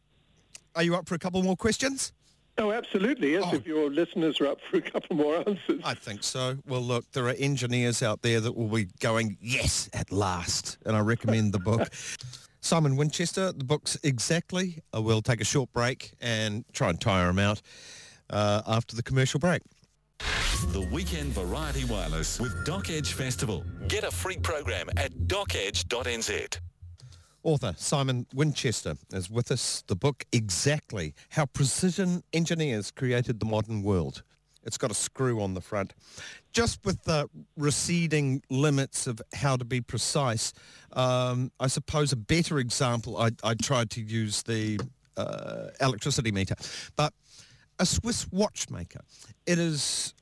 are 0.75 0.84
you 0.84 0.95
up 0.95 1.08
for 1.08 1.15
a 1.15 1.19
couple 1.19 1.41
more 1.43 1.58
questions? 1.58 2.13
Oh, 2.60 2.71
absolutely. 2.73 3.32
Yes, 3.32 3.43
oh. 3.47 3.56
if 3.56 3.65
your 3.65 3.89
listeners 3.89 4.39
are 4.41 4.47
up 4.47 4.60
for 4.69 4.78
a 4.78 4.82
couple 4.82 5.15
more 5.15 5.38
answers. 5.38 5.82
I 5.84 5.93
think 5.93 6.23
so. 6.23 6.58
Well, 6.67 6.82
look, 6.82 7.10
there 7.13 7.25
are 7.25 7.36
engineers 7.39 8.04
out 8.04 8.21
there 8.21 8.41
that 8.41 8.56
will 8.56 8.67
be 8.67 8.88
going, 8.99 9.38
yes, 9.41 9.89
at 9.93 10.12
last. 10.12 10.78
And 10.86 10.95
I 10.95 10.99
recommend 10.99 11.54
the 11.54 11.60
book. 11.60 11.89
Simon 12.62 12.95
Winchester, 12.95 13.52
the 13.52 13.63
book's 13.63 13.98
exactly. 14.04 14.80
Uh, 14.95 15.02
we'll 15.02 15.22
take 15.22 15.41
a 15.41 15.45
short 15.45 15.72
break 15.74 16.13
and 16.19 16.65
try 16.74 16.89
and 16.89 17.00
tire 17.00 17.30
him 17.30 17.39
out 17.39 17.62
uh, 18.30 18.62
after 18.67 18.95
the 18.95 19.04
commercial 19.04 19.39
break. 19.39 19.62
The 20.74 20.82
Weekend 20.91 21.32
Variety 21.32 21.86
Wireless 21.86 22.39
with 22.39 22.65
Doc 22.65 22.89
Edge 22.89 23.13
Festival. 23.13 23.63
Get 23.88 24.04
a 24.04 24.12
free 24.12 24.38
program 24.38 24.89
at 24.98 25.13
docedge.nz. 25.28 26.60
Author 27.43 27.74
Simon 27.78 28.28
Winchester 28.34 28.95
is 29.13 29.30
with 29.30 29.50
us. 29.52 29.84
The 29.88 29.95
book 29.95 30.26
Exactly, 30.34 31.15
How 31.30 31.45
Precision 31.45 32.22
Engineers 32.34 32.91
Created 32.91 33.39
the 33.39 33.45
Modern 33.45 33.82
World. 33.82 34.24
It's 34.63 34.78
got 34.78 34.91
a 34.91 34.93
screw 34.93 35.41
on 35.41 35.54
the 35.54 35.62
front. 35.62 35.93
Just 36.52 36.84
with 36.84 37.04
the 37.04 37.30
receding 37.56 38.42
limits 38.50 39.08
of 39.08 39.22
how 39.34 39.56
to 39.56 39.66
be 39.66 39.82
precise, 39.82 40.54
um, 40.94 41.52
I 41.60 41.68
suppose 41.68 42.12
a 42.12 42.16
better 42.16 42.60
example, 42.60 43.18
I, 43.18 43.30
I 43.44 43.54
tried 43.54 43.92
to 43.92 44.02
use 44.02 44.44
the 44.44 44.80
uh, 45.16 45.68
electricity 45.80 46.32
meter, 46.32 46.56
but 46.96 47.14
a 47.78 47.86
Swiss 47.86 48.28
watchmaker. 48.32 49.02
It 49.46 49.60
is 49.60 50.14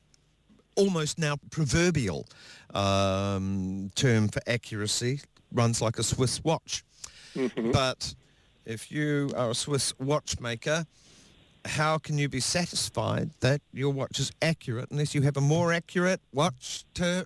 almost 0.75 1.17
now 1.17 1.37
proverbial 1.49 2.25
um, 2.73 3.89
term 3.95 4.27
for 4.27 4.41
accuracy, 4.47 5.21
runs 5.51 5.81
like 5.81 5.97
a 5.97 6.03
Swiss 6.03 6.43
watch. 6.43 6.83
Mm-hmm. 7.35 7.71
But 7.71 8.13
if 8.65 8.91
you 8.91 9.31
are 9.35 9.51
a 9.51 9.55
Swiss 9.55 9.93
watchmaker, 9.99 10.85
how 11.67 11.97
can 11.97 12.17
you 12.17 12.29
be 12.29 12.39
satisfied 12.39 13.29
that 13.41 13.61
your 13.73 13.91
watch 13.91 14.19
is 14.19 14.31
accurate 14.41 14.89
unless 14.91 15.13
you 15.13 15.21
have 15.21 15.37
a 15.37 15.41
more 15.41 15.73
accurate 15.73 16.21
watch 16.33 16.85
to 16.95 17.25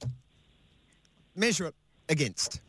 measure 1.35 1.67
it 1.67 1.75
against? 2.09 2.61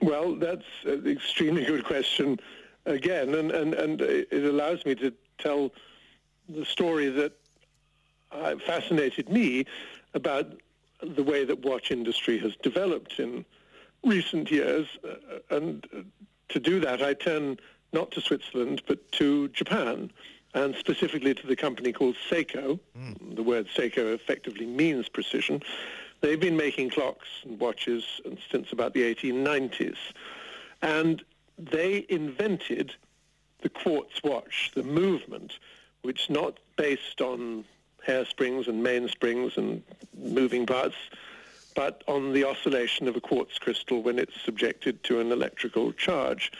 Well, 0.00 0.34
that's 0.34 0.64
an 0.84 1.06
extremely 1.06 1.64
good 1.64 1.84
question 1.84 2.38
again, 2.86 3.34
and, 3.34 3.50
and, 3.50 3.74
and 3.74 4.00
it 4.00 4.44
allows 4.44 4.84
me 4.84 4.94
to 4.96 5.12
tell 5.38 5.72
the 6.48 6.64
story 6.64 7.08
that 7.08 7.32
uh, 8.30 8.56
fascinated 8.66 9.28
me 9.28 9.64
about 10.12 10.60
the 11.00 11.22
way 11.22 11.44
that 11.44 11.64
watch 11.64 11.90
industry 11.90 12.38
has 12.38 12.54
developed 12.56 13.18
in 13.18 13.44
recent 14.04 14.50
years. 14.50 14.86
Uh, 15.02 15.56
and 15.56 15.86
to 16.48 16.60
do 16.60 16.80
that, 16.80 17.02
I 17.02 17.14
turn 17.14 17.58
not 17.92 18.10
to 18.12 18.20
Switzerland, 18.20 18.82
but 18.86 19.10
to 19.12 19.48
Japan 19.48 20.10
and 20.54 20.74
specifically 20.76 21.34
to 21.34 21.46
the 21.46 21.56
company 21.56 21.92
called 21.92 22.16
Seiko. 22.30 22.78
Mm. 22.96 23.36
The 23.36 23.42
word 23.42 23.66
Seiko 23.76 24.14
effectively 24.14 24.66
means 24.66 25.08
precision. 25.08 25.62
They've 26.20 26.40
been 26.40 26.56
making 26.56 26.90
clocks 26.90 27.28
and 27.44 27.58
watches 27.60 28.04
since 28.50 28.72
about 28.72 28.94
the 28.94 29.14
1890s. 29.14 29.98
And 30.80 31.22
they 31.58 32.06
invented 32.08 32.94
the 33.60 33.68
quartz 33.68 34.22
watch, 34.22 34.70
the 34.74 34.82
movement, 34.82 35.58
which 36.02 36.24
is 36.24 36.30
not 36.30 36.58
based 36.76 37.20
on 37.20 37.64
hairsprings 38.06 38.68
and 38.68 38.84
mainsprings 38.84 39.56
and 39.56 39.82
moving 40.16 40.66
parts, 40.66 40.96
but 41.74 42.04
on 42.06 42.32
the 42.32 42.44
oscillation 42.44 43.08
of 43.08 43.16
a 43.16 43.20
quartz 43.20 43.58
crystal 43.58 44.02
when 44.02 44.18
it's 44.18 44.40
subjected 44.44 45.02
to 45.04 45.20
an 45.20 45.32
electrical 45.32 45.92
charge. 45.92 46.52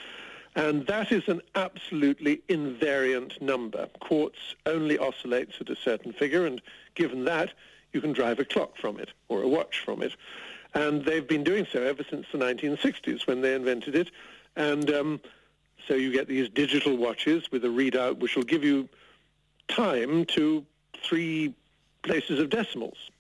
And 0.57 0.87
that 0.87 1.11
is 1.11 1.27
an 1.29 1.41
absolutely 1.57 2.43
invariant 2.49 3.41
number. 3.43 3.89
Quartz 4.01 4.39
only 4.67 4.99
oscillates 4.99 5.57
at 5.61 5.69
a 5.69 5.77
certain 5.77 6.13
figure, 6.13 6.47
and 6.47 6.63
given 6.95 7.25
that, 7.25 7.53
you 7.93 8.01
can 8.01 8.13
drive 8.13 8.39
a 8.39 8.45
clock 8.45 8.77
from 8.77 8.99
it 8.99 9.11
or 9.29 9.43
a 9.43 9.49
watch 9.49 9.81
from 9.85 10.03
it. 10.03 10.13
And 10.75 11.05
they've 11.05 11.27
been 11.27 11.45
doing 11.45 11.67
so 11.73 11.83
ever 11.83 12.05
since 12.09 12.27
the 12.33 12.39
1960s 12.39 13.27
when 13.27 13.41
they 13.41 13.55
invented 13.55 13.95
it. 13.95 14.11
And 14.57 14.91
um, 14.91 15.21
so 15.87 15.95
you 15.95 16.13
get 16.13 16.29
these 16.29 16.49
digital 16.49 16.97
watches 16.97 17.51
with 17.51 17.65
a 17.65 17.69
readout 17.69 18.19
which 18.19 18.37
will 18.37 18.43
give 18.43 18.65
you 18.65 18.89
time 19.69 20.25
to 20.27 20.65
three 21.03 21.55
places 22.03 22.41
of 22.41 22.51
decimals. 22.51 23.11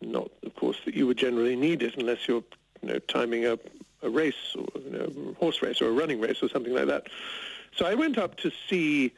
Not, 0.00 0.30
of 0.44 0.54
course, 0.56 0.78
that 0.86 0.94
you 0.94 1.06
would 1.06 1.18
generally 1.18 1.56
need 1.56 1.82
it 1.82 1.96
unless 1.98 2.26
you're 2.26 2.44
you 2.82 2.88
know, 2.88 2.98
timing 3.00 3.44
a 3.44 3.58
a 4.02 4.08
race 4.08 4.56
or 4.56 4.79
know, 4.90 5.34
horse 5.38 5.62
race 5.62 5.80
or 5.80 5.88
a 5.88 5.92
running 5.92 6.20
race 6.20 6.42
or 6.42 6.48
something 6.48 6.74
like 6.74 6.86
that. 6.86 7.06
So 7.76 7.86
I 7.86 7.94
went 7.94 8.18
up 8.18 8.36
to 8.38 8.50
see 8.68 9.12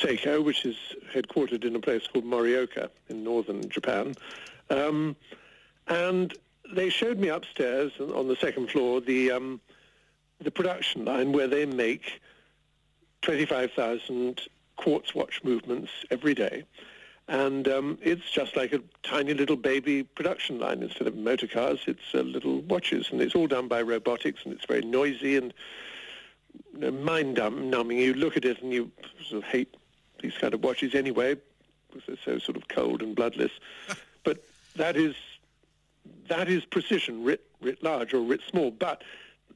Seiko, 0.00 0.42
which 0.42 0.64
is 0.64 0.76
headquartered 1.12 1.64
in 1.64 1.76
a 1.76 1.80
place 1.80 2.06
called 2.06 2.24
Morioka 2.24 2.88
in 3.08 3.22
northern 3.22 3.68
Japan. 3.68 4.14
Um, 4.70 5.16
and 5.86 6.34
they 6.74 6.88
showed 6.88 7.18
me 7.18 7.28
upstairs 7.28 7.92
on 8.00 8.28
the 8.28 8.36
second 8.36 8.70
floor 8.70 9.00
the, 9.00 9.30
um, 9.30 9.60
the 10.40 10.50
production 10.50 11.04
line 11.04 11.32
where 11.32 11.46
they 11.46 11.66
make 11.66 12.20
25,000 13.22 14.40
quartz 14.76 15.14
watch 15.14 15.42
movements 15.44 15.90
every 16.10 16.34
day. 16.34 16.64
And 17.28 17.66
um, 17.66 17.98
it's 18.02 18.30
just 18.30 18.56
like 18.56 18.72
a 18.72 18.80
tiny 19.02 19.34
little 19.34 19.56
baby 19.56 20.04
production 20.04 20.60
line. 20.60 20.82
Instead 20.82 21.08
of 21.08 21.16
motor 21.16 21.48
cars, 21.48 21.80
it's 21.86 22.14
uh, 22.14 22.18
little 22.18 22.60
watches. 22.60 23.08
And 23.10 23.20
it's 23.20 23.34
all 23.34 23.48
done 23.48 23.66
by 23.66 23.82
robotics, 23.82 24.44
and 24.44 24.52
it's 24.54 24.64
very 24.64 24.82
noisy 24.82 25.36
and 25.36 25.52
you 26.72 26.80
know, 26.80 26.92
mind-numbing. 26.92 27.98
You 27.98 28.14
look 28.14 28.36
at 28.36 28.44
it 28.44 28.62
and 28.62 28.72
you 28.72 28.92
sort 29.28 29.42
of 29.42 29.48
hate 29.48 29.76
these 30.20 30.34
kind 30.38 30.54
of 30.54 30.62
watches 30.62 30.94
anyway, 30.94 31.36
because 31.88 32.06
they're 32.06 32.38
so 32.38 32.38
sort 32.38 32.56
of 32.56 32.68
cold 32.68 33.02
and 33.02 33.16
bloodless. 33.16 33.52
but 34.24 34.44
that 34.76 34.96
is 34.96 35.16
that 36.28 36.48
is 36.48 36.64
precision, 36.64 37.24
writ, 37.24 37.44
writ 37.60 37.82
large 37.82 38.14
or 38.14 38.20
writ 38.20 38.40
small. 38.48 38.70
But 38.70 39.02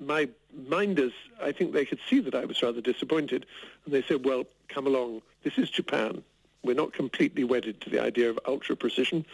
my 0.01 0.29
minders, 0.67 1.13
I 1.41 1.53
think 1.53 1.73
they 1.73 1.85
could 1.85 2.01
see 2.09 2.19
that 2.21 2.35
I 2.35 2.45
was 2.45 2.61
rather 2.63 2.81
disappointed. 2.81 3.47
And 3.85 3.95
they 3.95 4.03
said, 4.03 4.25
well, 4.25 4.45
come 4.69 4.89
along. 4.89 5.23
This 5.45 5.59
is 5.59 5.71
Japan 5.71 6.25
we're 6.63 6.75
not 6.75 6.93
completely 6.93 7.45
wedded 7.45 7.81
to 7.83 7.91
the 7.91 8.03
idea 8.03 8.31
of 8.31 8.39
ultra 8.47 8.77
precision, 8.77 9.25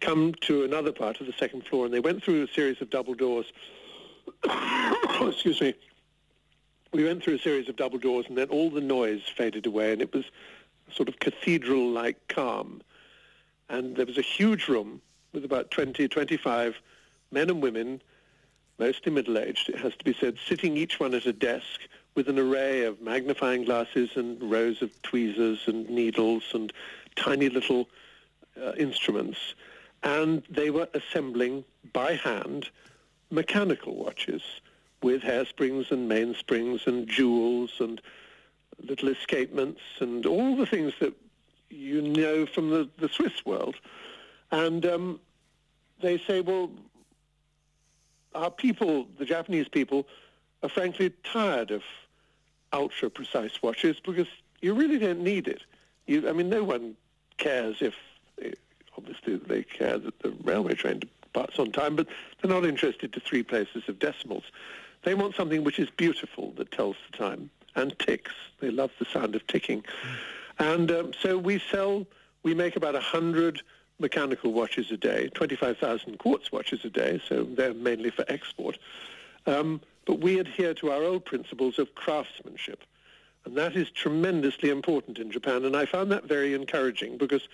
come 0.00 0.34
to 0.42 0.64
another 0.64 0.92
part 0.92 1.20
of 1.20 1.26
the 1.26 1.32
second 1.32 1.64
floor, 1.64 1.84
and 1.84 1.94
they 1.94 2.00
went 2.00 2.22
through 2.22 2.42
a 2.42 2.48
series 2.48 2.80
of 2.80 2.90
double 2.90 3.14
doors. 3.14 3.46
Excuse 5.20 5.60
me. 5.60 5.74
We 6.92 7.04
went 7.04 7.22
through 7.22 7.34
a 7.34 7.38
series 7.38 7.68
of 7.68 7.76
double 7.76 7.98
doors, 7.98 8.26
and 8.28 8.36
then 8.36 8.48
all 8.48 8.70
the 8.70 8.80
noise 8.80 9.22
faded 9.36 9.66
away, 9.66 9.92
and 9.92 10.00
it 10.00 10.12
was 10.12 10.24
sort 10.90 11.08
of 11.08 11.18
cathedral-like 11.18 12.28
calm. 12.28 12.80
And 13.68 13.96
there 13.96 14.06
was 14.06 14.18
a 14.18 14.22
huge 14.22 14.68
room 14.68 15.02
with 15.32 15.44
about 15.44 15.70
20, 15.70 16.08
25 16.08 16.76
men 17.30 17.50
and 17.50 17.62
women, 17.62 18.00
mostly 18.78 19.12
middle-aged, 19.12 19.68
it 19.68 19.78
has 19.78 19.94
to 19.96 20.04
be 20.04 20.14
said, 20.14 20.38
sitting 20.46 20.76
each 20.76 20.98
one 20.98 21.14
at 21.14 21.26
a 21.26 21.32
desk 21.32 21.80
with 22.18 22.28
an 22.28 22.36
array 22.36 22.82
of 22.82 23.00
magnifying 23.00 23.62
glasses 23.62 24.10
and 24.16 24.42
rows 24.50 24.82
of 24.82 24.90
tweezers 25.02 25.60
and 25.68 25.88
needles 25.88 26.42
and 26.52 26.72
tiny 27.14 27.48
little 27.48 27.88
uh, 28.60 28.72
instruments. 28.72 29.38
And 30.02 30.42
they 30.50 30.70
were 30.70 30.88
assembling 30.94 31.64
by 31.92 32.14
hand 32.14 32.70
mechanical 33.30 33.94
watches 33.94 34.42
with 35.00 35.22
hairsprings 35.22 35.92
and 35.92 36.10
mainsprings 36.10 36.88
and 36.88 37.06
jewels 37.06 37.70
and 37.78 38.00
little 38.82 39.10
escapements 39.10 39.78
and 40.00 40.26
all 40.26 40.56
the 40.56 40.66
things 40.66 40.94
that 40.98 41.14
you 41.70 42.02
know 42.02 42.46
from 42.46 42.70
the, 42.70 42.88
the 42.98 43.08
Swiss 43.08 43.46
world. 43.46 43.76
And 44.50 44.84
um, 44.84 45.20
they 46.02 46.18
say, 46.18 46.40
well, 46.40 46.68
our 48.34 48.50
people, 48.50 49.06
the 49.20 49.24
Japanese 49.24 49.68
people, 49.68 50.08
are 50.64 50.68
frankly 50.68 51.12
tired 51.22 51.70
of 51.70 51.84
ultra-precise 52.72 53.62
watches 53.62 54.00
because 54.00 54.28
you 54.60 54.74
really 54.74 54.98
don't 54.98 55.20
need 55.20 55.48
it. 55.48 55.62
You, 56.06 56.28
I 56.28 56.32
mean, 56.32 56.48
no 56.48 56.64
one 56.64 56.96
cares 57.36 57.76
if, 57.80 57.94
obviously 58.96 59.36
they 59.36 59.62
care 59.62 59.98
that 59.98 60.18
the 60.20 60.30
railway 60.42 60.74
train 60.74 61.00
departs 61.22 61.58
on 61.58 61.70
time, 61.72 61.96
but 61.96 62.08
they're 62.40 62.50
not 62.50 62.64
interested 62.64 63.12
to 63.12 63.20
three 63.20 63.42
places 63.42 63.88
of 63.88 63.98
decimals. 63.98 64.44
They 65.04 65.14
want 65.14 65.36
something 65.36 65.62
which 65.64 65.78
is 65.78 65.88
beautiful 65.90 66.52
that 66.56 66.72
tells 66.72 66.96
the 67.10 67.16
time 67.16 67.50
and 67.76 67.96
ticks. 67.98 68.32
They 68.60 68.70
love 68.70 68.90
the 68.98 69.04
sound 69.04 69.34
of 69.36 69.46
ticking. 69.46 69.84
And 70.58 70.90
um, 70.90 71.12
so 71.20 71.38
we 71.38 71.62
sell, 71.70 72.06
we 72.42 72.54
make 72.54 72.74
about 72.74 72.94
100 72.94 73.62
mechanical 74.00 74.52
watches 74.52 74.90
a 74.90 74.96
day, 74.96 75.28
25,000 75.34 76.18
quartz 76.18 76.50
watches 76.50 76.84
a 76.84 76.90
day, 76.90 77.20
so 77.28 77.44
they're 77.44 77.74
mainly 77.74 78.10
for 78.10 78.24
export. 78.28 78.78
Um, 79.46 79.80
but 80.08 80.20
we 80.20 80.40
adhere 80.40 80.72
to 80.72 80.90
our 80.90 81.04
old 81.04 81.26
principles 81.26 81.78
of 81.78 81.94
craftsmanship. 81.94 82.82
And 83.44 83.54
that 83.58 83.76
is 83.76 83.90
tremendously 83.90 84.70
important 84.70 85.18
in 85.18 85.30
Japan. 85.30 85.66
And 85.66 85.76
I 85.76 85.84
found 85.84 86.10
that 86.10 86.24
very 86.24 86.54
encouraging 86.54 87.18
because 87.18 87.46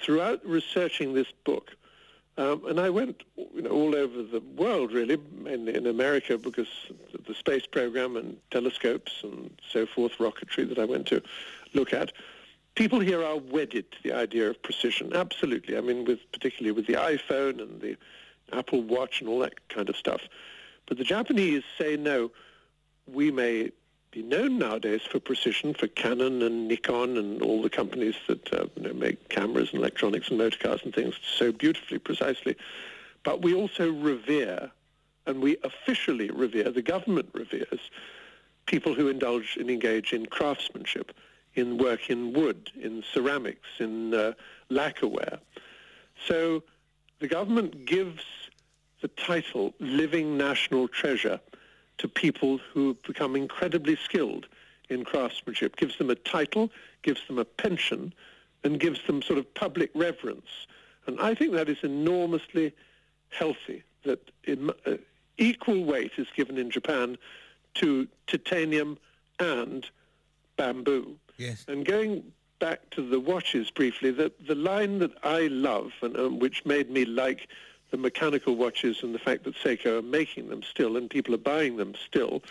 throughout 0.00 0.44
researching 0.44 1.12
this 1.12 1.30
book, 1.44 1.76
um, 2.38 2.64
and 2.66 2.80
I 2.80 2.88
went 2.88 3.24
you 3.36 3.60
know, 3.60 3.70
all 3.70 3.94
over 3.94 4.22
the 4.22 4.40
world, 4.56 4.92
really, 4.92 5.18
mainly 5.36 5.74
in 5.74 5.86
America 5.86 6.38
because 6.38 6.68
the 7.26 7.34
space 7.34 7.66
program 7.66 8.16
and 8.16 8.38
telescopes 8.50 9.12
and 9.22 9.50
so 9.70 9.84
forth, 9.84 10.12
rocketry 10.18 10.66
that 10.66 10.78
I 10.78 10.86
went 10.86 11.06
to 11.08 11.22
look 11.74 11.92
at 11.92 12.12
people 12.74 13.00
here 13.00 13.24
are 13.24 13.36
wedded 13.36 13.90
to 13.90 13.98
the 14.04 14.12
idea 14.12 14.48
of 14.48 14.62
precision. 14.62 15.12
Absolutely. 15.14 15.76
I 15.76 15.80
mean, 15.80 16.04
with 16.04 16.20
particularly 16.32 16.70
with 16.70 16.86
the 16.86 16.94
iPhone 16.94 17.60
and 17.60 17.80
the 17.80 17.96
Apple 18.52 18.82
Watch 18.82 19.20
and 19.20 19.28
all 19.28 19.40
that 19.40 19.68
kind 19.68 19.88
of 19.88 19.96
stuff. 19.96 20.22
But 20.88 20.98
the 20.98 21.04
Japanese 21.04 21.62
say 21.78 21.96
no. 21.96 22.30
We 23.06 23.30
may 23.30 23.70
be 24.10 24.22
known 24.22 24.58
nowadays 24.58 25.02
for 25.02 25.20
precision, 25.20 25.74
for 25.74 25.86
Canon 25.86 26.42
and 26.42 26.66
Nikon 26.66 27.16
and 27.16 27.42
all 27.42 27.62
the 27.62 27.70
companies 27.70 28.14
that 28.26 28.52
uh, 28.52 28.66
you 28.74 28.82
know, 28.82 28.94
make 28.94 29.28
cameras 29.28 29.68
and 29.70 29.80
electronics 29.80 30.28
and 30.28 30.38
motor 30.38 30.58
cars 30.58 30.80
and 30.82 30.94
things 30.94 31.14
so 31.22 31.52
beautifully, 31.52 31.98
precisely. 31.98 32.56
But 33.22 33.42
we 33.42 33.54
also 33.54 33.92
revere, 33.92 34.70
and 35.26 35.40
we 35.42 35.58
officially 35.62 36.30
revere, 36.30 36.70
the 36.70 36.82
government 36.82 37.28
reveres, 37.34 37.80
people 38.66 38.94
who 38.94 39.08
indulge 39.08 39.56
and 39.58 39.70
engage 39.70 40.12
in 40.12 40.26
craftsmanship 40.26 41.12
in 41.54 41.76
work 41.76 42.08
in 42.08 42.32
wood, 42.32 42.70
in 42.80 43.02
ceramics, 43.12 43.68
in 43.78 44.14
uh, 44.14 44.32
lacquerware. 44.70 45.38
So 46.26 46.62
the 47.20 47.28
government 47.28 47.84
gives 47.84 48.22
the 49.00 49.08
title 49.08 49.74
living 49.78 50.36
national 50.36 50.88
treasure 50.88 51.40
to 51.98 52.08
people 52.08 52.58
who 52.72 52.96
become 53.06 53.36
incredibly 53.36 53.96
skilled 53.96 54.46
in 54.88 55.04
craftsmanship, 55.04 55.76
gives 55.76 55.98
them 55.98 56.10
a 56.10 56.14
title, 56.14 56.70
gives 57.02 57.20
them 57.26 57.38
a 57.38 57.44
pension, 57.44 58.12
and 58.64 58.80
gives 58.80 59.04
them 59.06 59.22
sort 59.22 59.38
of 59.38 59.52
public 59.54 59.90
reverence. 59.94 60.66
And 61.06 61.20
I 61.20 61.34
think 61.34 61.52
that 61.52 61.68
is 61.68 61.78
enormously 61.82 62.72
healthy, 63.30 63.82
that 64.04 64.30
in, 64.44 64.70
uh, 64.86 64.94
equal 65.36 65.84
weight 65.84 66.12
is 66.16 66.26
given 66.36 66.58
in 66.58 66.70
Japan 66.70 67.18
to 67.74 68.08
titanium 68.26 68.98
and 69.38 69.86
bamboo. 70.56 71.16
Yes. 71.36 71.64
And 71.68 71.84
going 71.84 72.24
back 72.58 72.90
to 72.90 73.02
the 73.02 73.20
watches 73.20 73.70
briefly, 73.70 74.10
the, 74.10 74.32
the 74.46 74.54
line 74.54 74.98
that 74.98 75.12
I 75.22 75.46
love 75.46 75.92
and 76.02 76.16
um, 76.16 76.38
which 76.40 76.64
made 76.64 76.90
me 76.90 77.04
like 77.04 77.48
the 77.90 77.96
mechanical 77.96 78.56
watches 78.56 79.02
and 79.02 79.14
the 79.14 79.18
fact 79.18 79.44
that 79.44 79.54
Seiko 79.56 79.98
are 79.98 80.02
making 80.02 80.48
them 80.48 80.62
still 80.62 80.96
and 80.96 81.08
people 81.08 81.34
are 81.34 81.38
buying 81.38 81.76
them 81.76 81.94
still, 82.06 82.42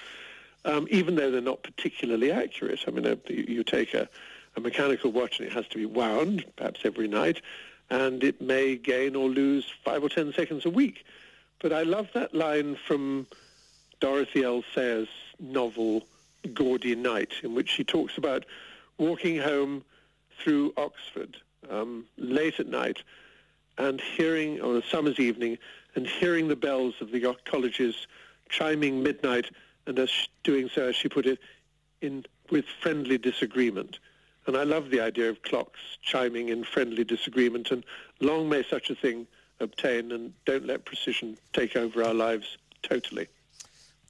um, 0.66 0.88
even 0.90 1.16
though 1.16 1.32
they're 1.32 1.42
not 1.42 1.64
particularly 1.64 2.32
accurate. 2.32 2.80
I 2.88 2.92
mean, 2.92 3.06
uh, 3.06 3.16
you, 3.28 3.46
you 3.48 3.64
take 3.64 3.94
a, 3.94 4.10
a 4.56 4.60
mechanical 4.60 5.12
watch 5.12 5.40
and 5.40 5.48
it 5.48 5.54
has 5.54 5.68
to 5.70 5.78
be 5.78 5.86
wound, 5.86 6.46
perhaps 6.56 6.82
every 6.84 7.08
night, 7.08 7.42
and 7.90 8.24
it 8.24 8.42
may 8.42 8.76
gain 8.76 9.16
or 9.16 9.30
lose 9.30 9.72
five 9.84 10.04
or 10.04 10.10
ten 10.10 10.34
seconds 10.34 10.66
a 10.66 10.70
week. 10.70 11.06
But 11.60 11.74
I 11.74 11.84
love 11.84 12.10
that 12.14 12.34
line 12.34 12.76
from 12.76 13.28
Dorothy 14.00 14.44
L. 14.44 14.64
Sayers' 14.76 15.08
novel 15.40 16.06
Gaudy 16.54 16.96
Night, 16.96 17.34
in 17.44 17.56
which 17.56 17.70
she 17.70 17.84
talks 17.84 18.18
about 18.18 18.46
walking 18.98 19.38
home 19.38 19.84
through 20.40 20.74
Oxford 20.78 21.38
um, 21.70 22.06
late 22.18 22.60
at 22.60 22.68
night 22.68 23.00
and 23.78 24.02
hearing, 24.02 24.62
on 24.62 24.76
a 24.76 24.84
summer's 24.84 25.20
evening, 25.20 25.58
and 25.96 26.08
hearing 26.08 26.48
the 26.48 26.56
bells 26.56 26.96
of 27.02 27.12
the 27.12 27.36
colleges 27.46 28.08
chiming 28.50 29.04
midnight, 29.04 29.46
and 29.86 30.00
as 30.00 30.12
doing 30.44 30.70
so, 30.74 30.90
as 30.90 30.96
she 30.96 31.10
put 31.10 31.26
it, 31.26 31.40
in 32.02 32.26
with 32.50 32.66
friendly 32.82 33.18
disagreement. 33.18 34.00
And 34.46 34.56
I 34.56 34.64
love 34.64 34.90
the 34.90 35.02
idea 35.02 35.30
of 35.30 35.42
clocks 35.42 35.80
chiming 36.02 36.50
in 36.50 36.64
friendly 36.64 37.04
disagreement, 37.04 37.72
and 37.72 37.84
long 38.22 38.48
may 38.48 38.64
such 38.64 38.90
a 38.90 38.96
thing 38.96 39.28
obtain, 39.60 40.12
and 40.12 40.34
don't 40.46 40.66
let 40.66 40.86
precision 40.86 41.38
take 41.54 41.76
over 41.76 42.04
our 42.04 42.14
lives 42.14 42.58
totally. 42.84 43.28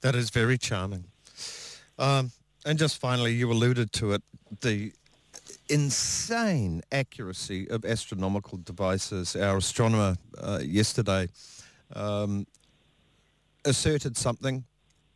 That 0.02 0.16
is 0.16 0.30
very 0.30 0.58
charming. 0.58 1.06
Um, 1.98 2.32
and 2.66 2.78
just 2.78 3.00
finally, 3.00 3.34
you 3.34 3.52
alluded 3.52 3.92
to 3.94 4.14
it, 4.14 4.22
the 4.62 4.92
insane 5.70 6.82
accuracy 6.92 7.70
of 7.70 7.86
astronomical 7.86 8.58
devices. 8.60 9.36
Our 9.36 9.58
astronomer 9.58 10.16
uh, 10.38 10.60
yesterday 10.64 11.28
um, 11.94 12.48
asserted 13.66 14.18
something. 14.18 14.66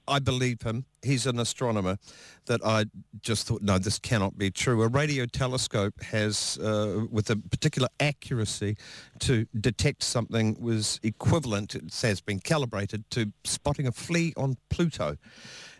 I 0.07 0.19
believe 0.19 0.61
him. 0.63 0.85
He's 1.03 1.25
an 1.25 1.39
astronomer 1.39 1.97
that 2.45 2.59
I 2.65 2.85
just 3.21 3.47
thought, 3.47 3.61
no, 3.61 3.77
this 3.77 3.97
cannot 3.97 4.37
be 4.37 4.51
true. 4.51 4.81
A 4.81 4.87
radio 4.87 5.25
telescope 5.25 6.01
has, 6.03 6.57
uh, 6.57 7.05
with 7.09 7.29
a 7.29 7.37
particular 7.37 7.87
accuracy 7.99 8.77
to 9.19 9.45
detect 9.59 10.03
something 10.03 10.57
was 10.59 10.99
equivalent, 11.03 11.75
it 11.75 11.93
has 12.01 12.19
been 12.19 12.39
calibrated 12.39 13.09
to 13.11 13.31
spotting 13.43 13.87
a 13.87 13.91
flea 13.91 14.33
on 14.35 14.57
Pluto. 14.69 15.17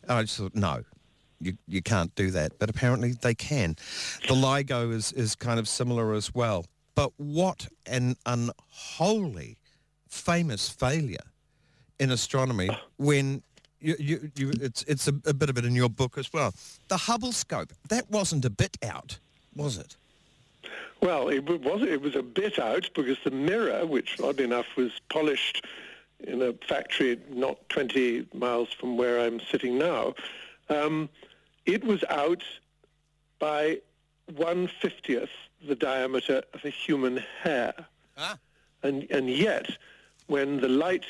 And 0.03 0.11
I 0.11 0.21
just 0.21 0.37
thought, 0.37 0.55
no, 0.55 0.83
you, 1.41 1.57
you 1.67 1.81
can't 1.81 2.13
do 2.15 2.31
that. 2.31 2.59
But 2.59 2.69
apparently 2.69 3.13
they 3.13 3.33
can. 3.33 3.75
The 4.27 4.35
LIGO 4.35 4.93
is, 4.93 5.11
is 5.13 5.35
kind 5.35 5.59
of 5.59 5.67
similar 5.67 6.13
as 6.13 6.33
well. 6.33 6.65
But 6.95 7.11
what 7.17 7.67
an 7.85 8.15
unholy, 8.25 9.57
famous 10.07 10.69
failure 10.69 11.25
in 11.99 12.11
astronomy 12.11 12.69
when 12.97 13.43
you, 13.79 13.95
you, 13.99 14.31
you, 14.35 14.51
it's, 14.61 14.83
it's 14.83 15.07
a, 15.07 15.13
a 15.25 15.33
bit 15.33 15.49
of 15.49 15.57
it 15.57 15.65
in 15.65 15.75
your 15.75 15.89
book 15.89 16.17
as 16.17 16.31
well. 16.31 16.53
The 16.87 16.97
Hubble 16.97 17.31
scope, 17.31 17.73
that 17.89 18.09
wasn't 18.09 18.45
a 18.45 18.49
bit 18.49 18.77
out, 18.83 19.17
was 19.55 19.77
it? 19.77 19.95
Well, 21.01 21.29
it 21.29 21.43
was 21.45 21.81
it 21.81 21.99
was 21.99 22.15
a 22.15 22.21
bit 22.21 22.59
out 22.59 22.87
because 22.93 23.17
the 23.23 23.31
mirror, 23.31 23.87
which 23.87 24.19
oddly 24.21 24.43
enough 24.43 24.67
was 24.77 24.91
polished 25.09 25.65
in 26.19 26.43
a 26.43 26.53
factory 26.53 27.19
not 27.31 27.57
20 27.69 28.27
miles 28.35 28.71
from 28.71 28.97
where 28.97 29.19
I'm 29.19 29.39
sitting 29.39 29.79
now, 29.79 30.13
um, 30.69 31.09
it 31.65 31.83
was 31.83 32.03
out 32.09 32.43
by 33.39 33.79
one 34.35 34.67
fiftieth 34.67 35.29
the 35.67 35.75
diameter 35.75 36.43
of 36.53 36.65
a 36.65 36.69
human 36.69 37.23
hair. 37.41 37.73
Ah. 38.17 38.37
And, 38.83 39.09
and 39.11 39.29
yet, 39.29 39.69
when 40.27 40.59
the 40.59 40.69
light 40.69 41.05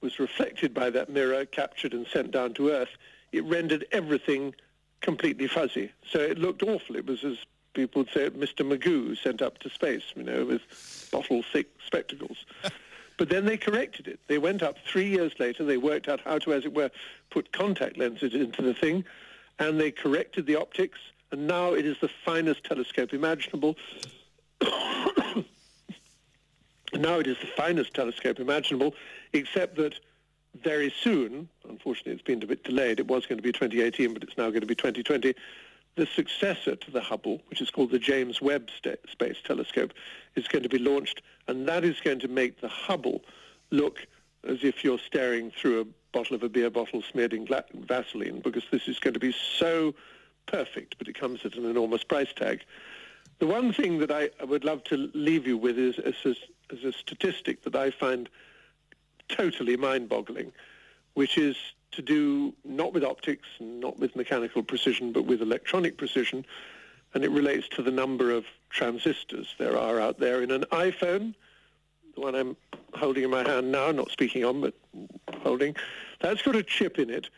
was 0.00 0.18
reflected 0.18 0.74
by 0.74 0.90
that 0.90 1.08
mirror, 1.08 1.44
captured 1.44 1.92
and 1.92 2.06
sent 2.06 2.32
down 2.32 2.54
to 2.54 2.70
Earth, 2.70 2.96
it 3.32 3.44
rendered 3.44 3.86
everything 3.92 4.54
completely 5.00 5.46
fuzzy. 5.46 5.90
So 6.10 6.18
it 6.18 6.38
looked 6.38 6.62
awful. 6.62 6.96
It 6.96 7.06
was 7.06 7.24
as 7.24 7.38
people 7.74 8.02
would 8.02 8.10
say 8.10 8.30
Mr. 8.30 8.66
Magoo 8.66 9.16
sent 9.20 9.42
up 9.42 9.58
to 9.58 9.70
space, 9.70 10.04
you 10.14 10.22
know, 10.22 10.44
with 10.46 11.08
bottle-thick 11.12 11.68
spectacles. 11.84 12.46
but 13.18 13.28
then 13.28 13.44
they 13.44 13.56
corrected 13.56 14.08
it. 14.08 14.20
They 14.28 14.38
went 14.38 14.62
up 14.62 14.76
three 14.86 15.08
years 15.08 15.32
later. 15.38 15.64
They 15.64 15.76
worked 15.76 16.08
out 16.08 16.20
how 16.20 16.38
to, 16.38 16.54
as 16.54 16.64
it 16.64 16.72
were, 16.72 16.90
put 17.30 17.52
contact 17.52 17.98
lenses 17.98 18.34
into 18.34 18.62
the 18.62 18.74
thing, 18.74 19.04
and 19.58 19.80
they 19.80 19.90
corrected 19.90 20.46
the 20.46 20.56
optics, 20.56 20.98
and 21.30 21.46
now 21.46 21.74
it 21.74 21.86
is 21.86 21.96
the 22.00 22.10
finest 22.24 22.64
telescope 22.64 23.12
imaginable. 23.12 23.76
now 24.60 25.44
it 27.18 27.26
is 27.26 27.36
the 27.40 27.48
finest 27.56 27.94
telescope 27.94 28.38
imaginable, 28.38 28.94
except 29.32 29.76
that 29.76 29.94
very 30.62 30.92
soon, 31.02 31.48
unfortunately 31.68 32.12
it's 32.12 32.22
been 32.22 32.42
a 32.42 32.46
bit 32.46 32.64
delayed, 32.64 33.00
it 33.00 33.08
was 33.08 33.26
going 33.26 33.38
to 33.38 33.42
be 33.42 33.52
2018, 33.52 34.14
but 34.14 34.22
it's 34.22 34.36
now 34.36 34.48
going 34.48 34.60
to 34.60 34.66
be 34.66 34.74
2020, 34.74 35.34
the 35.96 36.06
successor 36.06 36.76
to 36.76 36.90
the 36.90 37.00
Hubble, 37.00 37.40
which 37.48 37.60
is 37.60 37.70
called 37.70 37.90
the 37.90 37.98
James 37.98 38.40
Webb 38.40 38.68
Space 39.10 39.36
Telescope, 39.44 39.92
is 40.34 40.48
going 40.48 40.62
to 40.62 40.68
be 40.68 40.78
launched, 40.78 41.22
and 41.46 41.68
that 41.68 41.84
is 41.84 42.00
going 42.00 42.20
to 42.20 42.28
make 42.28 42.60
the 42.60 42.68
Hubble 42.68 43.22
look 43.70 44.06
as 44.46 44.58
if 44.62 44.84
you're 44.84 44.98
staring 44.98 45.50
through 45.50 45.80
a 45.80 45.84
bottle 46.14 46.36
of 46.36 46.42
a 46.42 46.48
beer 46.48 46.70
bottle 46.70 47.02
smeared 47.02 47.34
in 47.34 47.46
Vaseline, 47.74 48.40
because 48.40 48.62
this 48.70 48.88
is 48.88 48.98
going 49.00 49.14
to 49.14 49.20
be 49.20 49.34
so 49.58 49.94
perfect, 50.46 50.96
but 50.98 51.08
it 51.08 51.18
comes 51.18 51.44
at 51.44 51.56
an 51.56 51.66
enormous 51.66 52.04
price 52.04 52.32
tag. 52.34 52.62
The 53.40 53.46
one 53.46 53.72
thing 53.72 53.98
that 53.98 54.12
I, 54.12 54.30
I 54.40 54.44
would 54.44 54.64
love 54.64 54.84
to 54.84 55.10
leave 55.12 55.46
you 55.46 55.58
with 55.58 55.76
is, 55.76 55.98
is, 55.98 56.38
is 56.70 56.84
a 56.84 56.92
statistic 56.92 57.64
that 57.64 57.74
I 57.74 57.90
find 57.90 58.28
totally 59.28 59.76
mind-boggling, 59.76 60.52
which 61.14 61.36
is 61.36 61.56
to 61.92 62.02
do 62.02 62.54
not 62.64 62.92
with 62.92 63.04
optics, 63.04 63.48
not 63.58 63.98
with 63.98 64.14
mechanical 64.14 64.62
precision, 64.62 65.12
but 65.12 65.24
with 65.26 65.42
electronic 65.42 65.98
precision, 65.98 66.46
and 67.12 67.24
it 67.24 67.30
relates 67.30 67.68
to 67.68 67.82
the 67.82 67.90
number 67.90 68.30
of 68.30 68.44
transistors 68.70 69.54
there 69.58 69.76
are 69.76 70.00
out 70.00 70.18
there 70.20 70.42
in 70.42 70.50
an 70.50 70.64
iPhone, 70.70 71.34
the 72.14 72.20
one 72.20 72.34
I'm 72.34 72.56
holding 72.94 73.24
in 73.24 73.30
my 73.30 73.46
hand 73.46 73.72
now, 73.72 73.90
not 73.90 74.10
speaking 74.10 74.44
on, 74.44 74.60
but 74.60 74.74
holding. 75.42 75.74
That's 76.20 76.42
got 76.42 76.56
a 76.56 76.62
chip 76.62 76.98
in 76.98 77.10
it, 77.10 77.28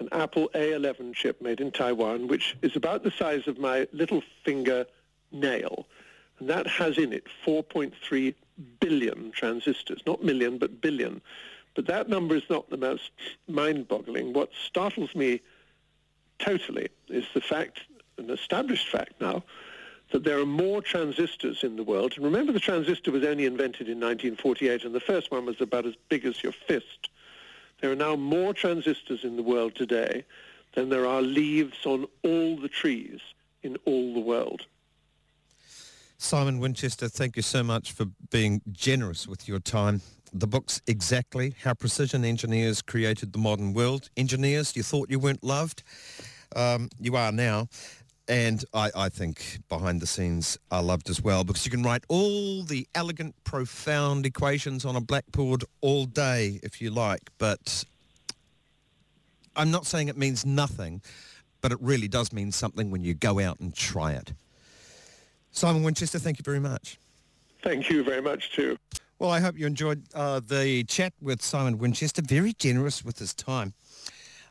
an 0.00 0.08
Apple 0.12 0.50
A11 0.54 1.14
chip 1.14 1.40
made 1.40 1.60
in 1.60 1.70
Taiwan, 1.70 2.28
which 2.28 2.56
is 2.62 2.76
about 2.76 3.04
the 3.04 3.10
size 3.10 3.46
of 3.46 3.58
my 3.58 3.86
little 3.92 4.22
finger 4.44 4.86
nail. 5.32 5.86
And 6.38 6.48
that 6.50 6.66
has 6.66 6.98
in 6.98 7.12
it 7.12 7.26
4.3 7.46 8.34
billion 8.80 9.30
transistors, 9.32 10.02
not 10.06 10.22
million, 10.22 10.58
but 10.58 10.80
billion. 10.80 11.20
But 11.74 11.86
that 11.86 12.08
number 12.08 12.34
is 12.34 12.42
not 12.50 12.70
the 12.70 12.76
most 12.76 13.10
mind-boggling. 13.46 14.32
What 14.32 14.50
startles 14.66 15.14
me 15.14 15.40
totally 16.38 16.88
is 17.08 17.24
the 17.34 17.40
fact, 17.40 17.80
an 18.18 18.30
established 18.30 18.88
fact 18.88 19.20
now, 19.20 19.42
that 20.10 20.24
there 20.24 20.38
are 20.38 20.46
more 20.46 20.80
transistors 20.80 21.62
in 21.62 21.76
the 21.76 21.82
world. 21.82 22.14
And 22.16 22.24
remember 22.24 22.52
the 22.52 22.60
transistor 22.60 23.10
was 23.10 23.24
only 23.24 23.44
invented 23.44 23.88
in 23.88 24.00
1948 24.00 24.84
and 24.84 24.94
the 24.94 25.00
first 25.00 25.30
one 25.30 25.44
was 25.44 25.60
about 25.60 25.86
as 25.86 25.94
big 26.08 26.24
as 26.24 26.42
your 26.42 26.52
fist. 26.52 27.10
There 27.80 27.92
are 27.92 27.96
now 27.96 28.16
more 28.16 28.54
transistors 28.54 29.22
in 29.22 29.36
the 29.36 29.42
world 29.42 29.74
today 29.74 30.24
than 30.74 30.88
there 30.88 31.06
are 31.06 31.22
leaves 31.22 31.84
on 31.84 32.06
all 32.22 32.56
the 32.56 32.68
trees 32.68 33.20
in 33.62 33.76
all 33.84 34.14
the 34.14 34.20
world. 34.20 34.66
Simon 36.16 36.58
Winchester, 36.58 37.08
thank 37.08 37.36
you 37.36 37.42
so 37.42 37.62
much 37.62 37.92
for 37.92 38.06
being 38.30 38.60
generous 38.72 39.28
with 39.28 39.46
your 39.46 39.60
time. 39.60 40.00
The 40.32 40.48
book's 40.48 40.82
exactly 40.86 41.54
how 41.62 41.74
precision 41.74 42.24
engineers 42.24 42.82
created 42.82 43.32
the 43.32 43.38
modern 43.38 43.72
world. 43.72 44.10
Engineers, 44.16 44.74
you 44.76 44.82
thought 44.82 45.10
you 45.10 45.18
weren't 45.18 45.44
loved. 45.44 45.84
Um, 46.56 46.88
you 46.98 47.14
are 47.14 47.30
now. 47.30 47.68
And 48.28 48.62
I, 48.74 48.90
I, 48.94 49.08
think 49.08 49.60
behind 49.70 50.02
the 50.02 50.06
scenes 50.06 50.58
are 50.70 50.82
loved 50.82 51.08
as 51.08 51.22
well 51.22 51.44
because 51.44 51.64
you 51.64 51.70
can 51.70 51.82
write 51.82 52.04
all 52.08 52.62
the 52.62 52.86
elegant, 52.94 53.34
profound 53.44 54.26
equations 54.26 54.84
on 54.84 54.96
a 54.96 55.00
blackboard 55.00 55.64
all 55.80 56.04
day 56.04 56.60
if 56.62 56.82
you 56.82 56.90
like. 56.90 57.30
But 57.38 57.84
I'm 59.56 59.70
not 59.70 59.86
saying 59.86 60.08
it 60.08 60.18
means 60.18 60.44
nothing, 60.44 61.00
but 61.62 61.72
it 61.72 61.78
really 61.80 62.06
does 62.06 62.30
mean 62.30 62.52
something 62.52 62.90
when 62.90 63.02
you 63.02 63.14
go 63.14 63.40
out 63.40 63.60
and 63.60 63.74
try 63.74 64.12
it. 64.12 64.34
Simon 65.50 65.82
Winchester, 65.82 66.18
thank 66.18 66.38
you 66.38 66.42
very 66.44 66.60
much. 66.60 66.98
Thank 67.62 67.88
you 67.88 68.04
very 68.04 68.22
much 68.22 68.52
too. 68.52 68.76
Well, 69.18 69.30
I 69.30 69.40
hope 69.40 69.58
you 69.58 69.66
enjoyed 69.66 70.04
uh, 70.14 70.40
the 70.46 70.84
chat 70.84 71.12
with 71.20 71.42
Simon 71.42 71.78
Winchester. 71.78 72.22
Very 72.22 72.52
generous 72.52 73.04
with 73.04 73.18
his 73.18 73.34
time. 73.34 73.72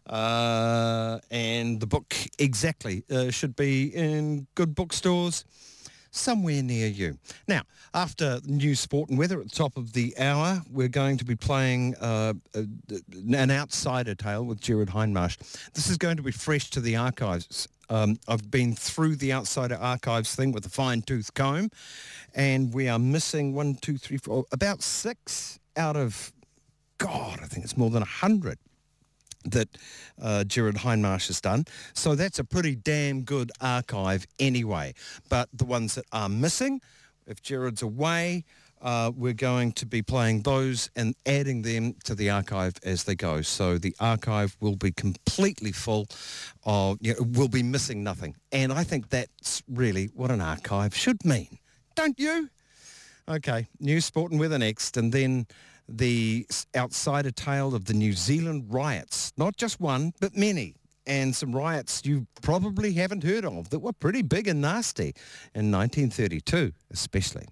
Uh, 0.07 1.19
and 1.31 1.79
the 1.79 1.87
book 1.87 2.15
exactly 2.39 3.03
uh, 3.11 3.29
should 3.29 3.55
be 3.55 3.87
in 3.87 4.47
good 4.55 4.73
bookstores 4.73 5.43
somewhere 6.11 6.63
near 6.63 6.87
you. 6.87 7.17
Now, 7.47 7.61
after 7.93 8.39
news, 8.45 8.79
sport 8.79 9.09
and 9.09 9.17
weather 9.17 9.39
at 9.39 9.49
the 9.49 9.55
top 9.55 9.77
of 9.77 9.93
the 9.93 10.17
hour, 10.17 10.61
we're 10.71 10.87
going 10.87 11.17
to 11.17 11.25
be 11.25 11.35
playing 11.35 11.95
uh, 11.95 12.33
uh 12.55 12.63
an 13.13 13.51
outsider 13.51 14.15
tale 14.15 14.43
with 14.43 14.61
Gerard 14.61 14.89
Hindmarsh. 14.89 15.37
This 15.73 15.89
is 15.89 15.97
going 15.97 16.17
to 16.17 16.23
be 16.23 16.31
fresh 16.31 16.69
to 16.71 16.81
the 16.81 16.95
archives. 16.95 17.67
Um, 17.89 18.19
I've 18.27 18.51
been 18.51 18.75
through 18.75 19.15
the 19.15 19.31
outsider 19.31 19.75
archives 19.75 20.35
thing 20.35 20.51
with 20.51 20.65
a 20.65 20.69
fine-tooth 20.69 21.33
comb, 21.33 21.69
and 22.35 22.73
we 22.73 22.89
are 22.89 22.99
missing 22.99 23.53
one, 23.53 23.75
two, 23.75 23.97
three, 23.97 24.17
four, 24.17 24.45
about 24.51 24.83
six 24.83 25.59
out 25.77 25.95
of, 25.95 26.33
God, 26.97 27.39
I 27.41 27.45
think 27.45 27.63
it's 27.63 27.77
more 27.77 27.89
than 27.89 28.01
a 28.01 28.05
hundred 28.05 28.57
that 29.51 29.69
uh, 30.21 30.43
Gerard 30.43 30.75
Hindmarsh 30.75 31.27
has 31.27 31.41
done. 31.41 31.65
So 31.93 32.15
that's 32.15 32.39
a 32.39 32.43
pretty 32.43 32.75
damn 32.75 33.23
good 33.23 33.51
archive 33.61 34.27
anyway. 34.39 34.93
But 35.29 35.49
the 35.53 35.65
ones 35.65 35.95
that 35.95 36.05
are 36.11 36.29
missing, 36.29 36.81
if 37.25 37.41
Gerard's 37.41 37.81
away, 37.81 38.45
uh, 38.81 39.11
we're 39.15 39.33
going 39.33 39.71
to 39.73 39.85
be 39.85 40.01
playing 40.01 40.43
those 40.43 40.89
and 40.95 41.15
adding 41.25 41.63
them 41.63 41.95
to 42.03 42.13
the 42.13 42.29
archive 42.29 42.73
as 42.83 43.03
they 43.03 43.15
go. 43.15 43.41
So 43.41 43.77
the 43.77 43.95
archive 43.99 44.55
will 44.59 44.75
be 44.75 44.91
completely 44.91 45.71
full 45.71 46.07
of, 46.63 46.97
you 47.01 47.13
know, 47.13 47.25
we'll 47.33 47.47
be 47.47 47.63
missing 47.63 48.03
nothing. 48.03 48.35
And 48.51 48.71
I 48.71 48.83
think 48.83 49.09
that's 49.09 49.63
really 49.67 50.05
what 50.13 50.31
an 50.31 50.41
archive 50.41 50.95
should 50.95 51.25
mean. 51.25 51.57
Don't 51.95 52.19
you? 52.19 52.49
Okay, 53.27 53.67
news, 53.79 54.05
sport 54.05 54.31
and 54.31 54.39
weather 54.39 54.57
next. 54.57 54.95
And 54.95 55.11
then 55.11 55.47
the 55.88 56.45
outsider 56.75 57.31
tale 57.31 57.73
of 57.73 57.85
the 57.85 57.93
New 57.93 58.13
Zealand 58.13 58.65
riots. 58.67 59.31
Not 59.38 59.57
just 59.57 59.79
one, 59.79 60.13
but 60.19 60.35
many. 60.35 60.75
And 61.05 61.33
some 61.35 61.55
riots 61.55 62.01
you 62.03 62.27
probably 62.41 62.93
haven't 62.93 63.23
heard 63.23 63.45
of 63.45 63.69
that 63.69 63.79
were 63.79 63.93
pretty 63.93 64.21
big 64.21 64.47
and 64.47 64.61
nasty 64.61 65.13
in 65.55 65.71
1932 65.71 66.73
especially. 66.91 67.45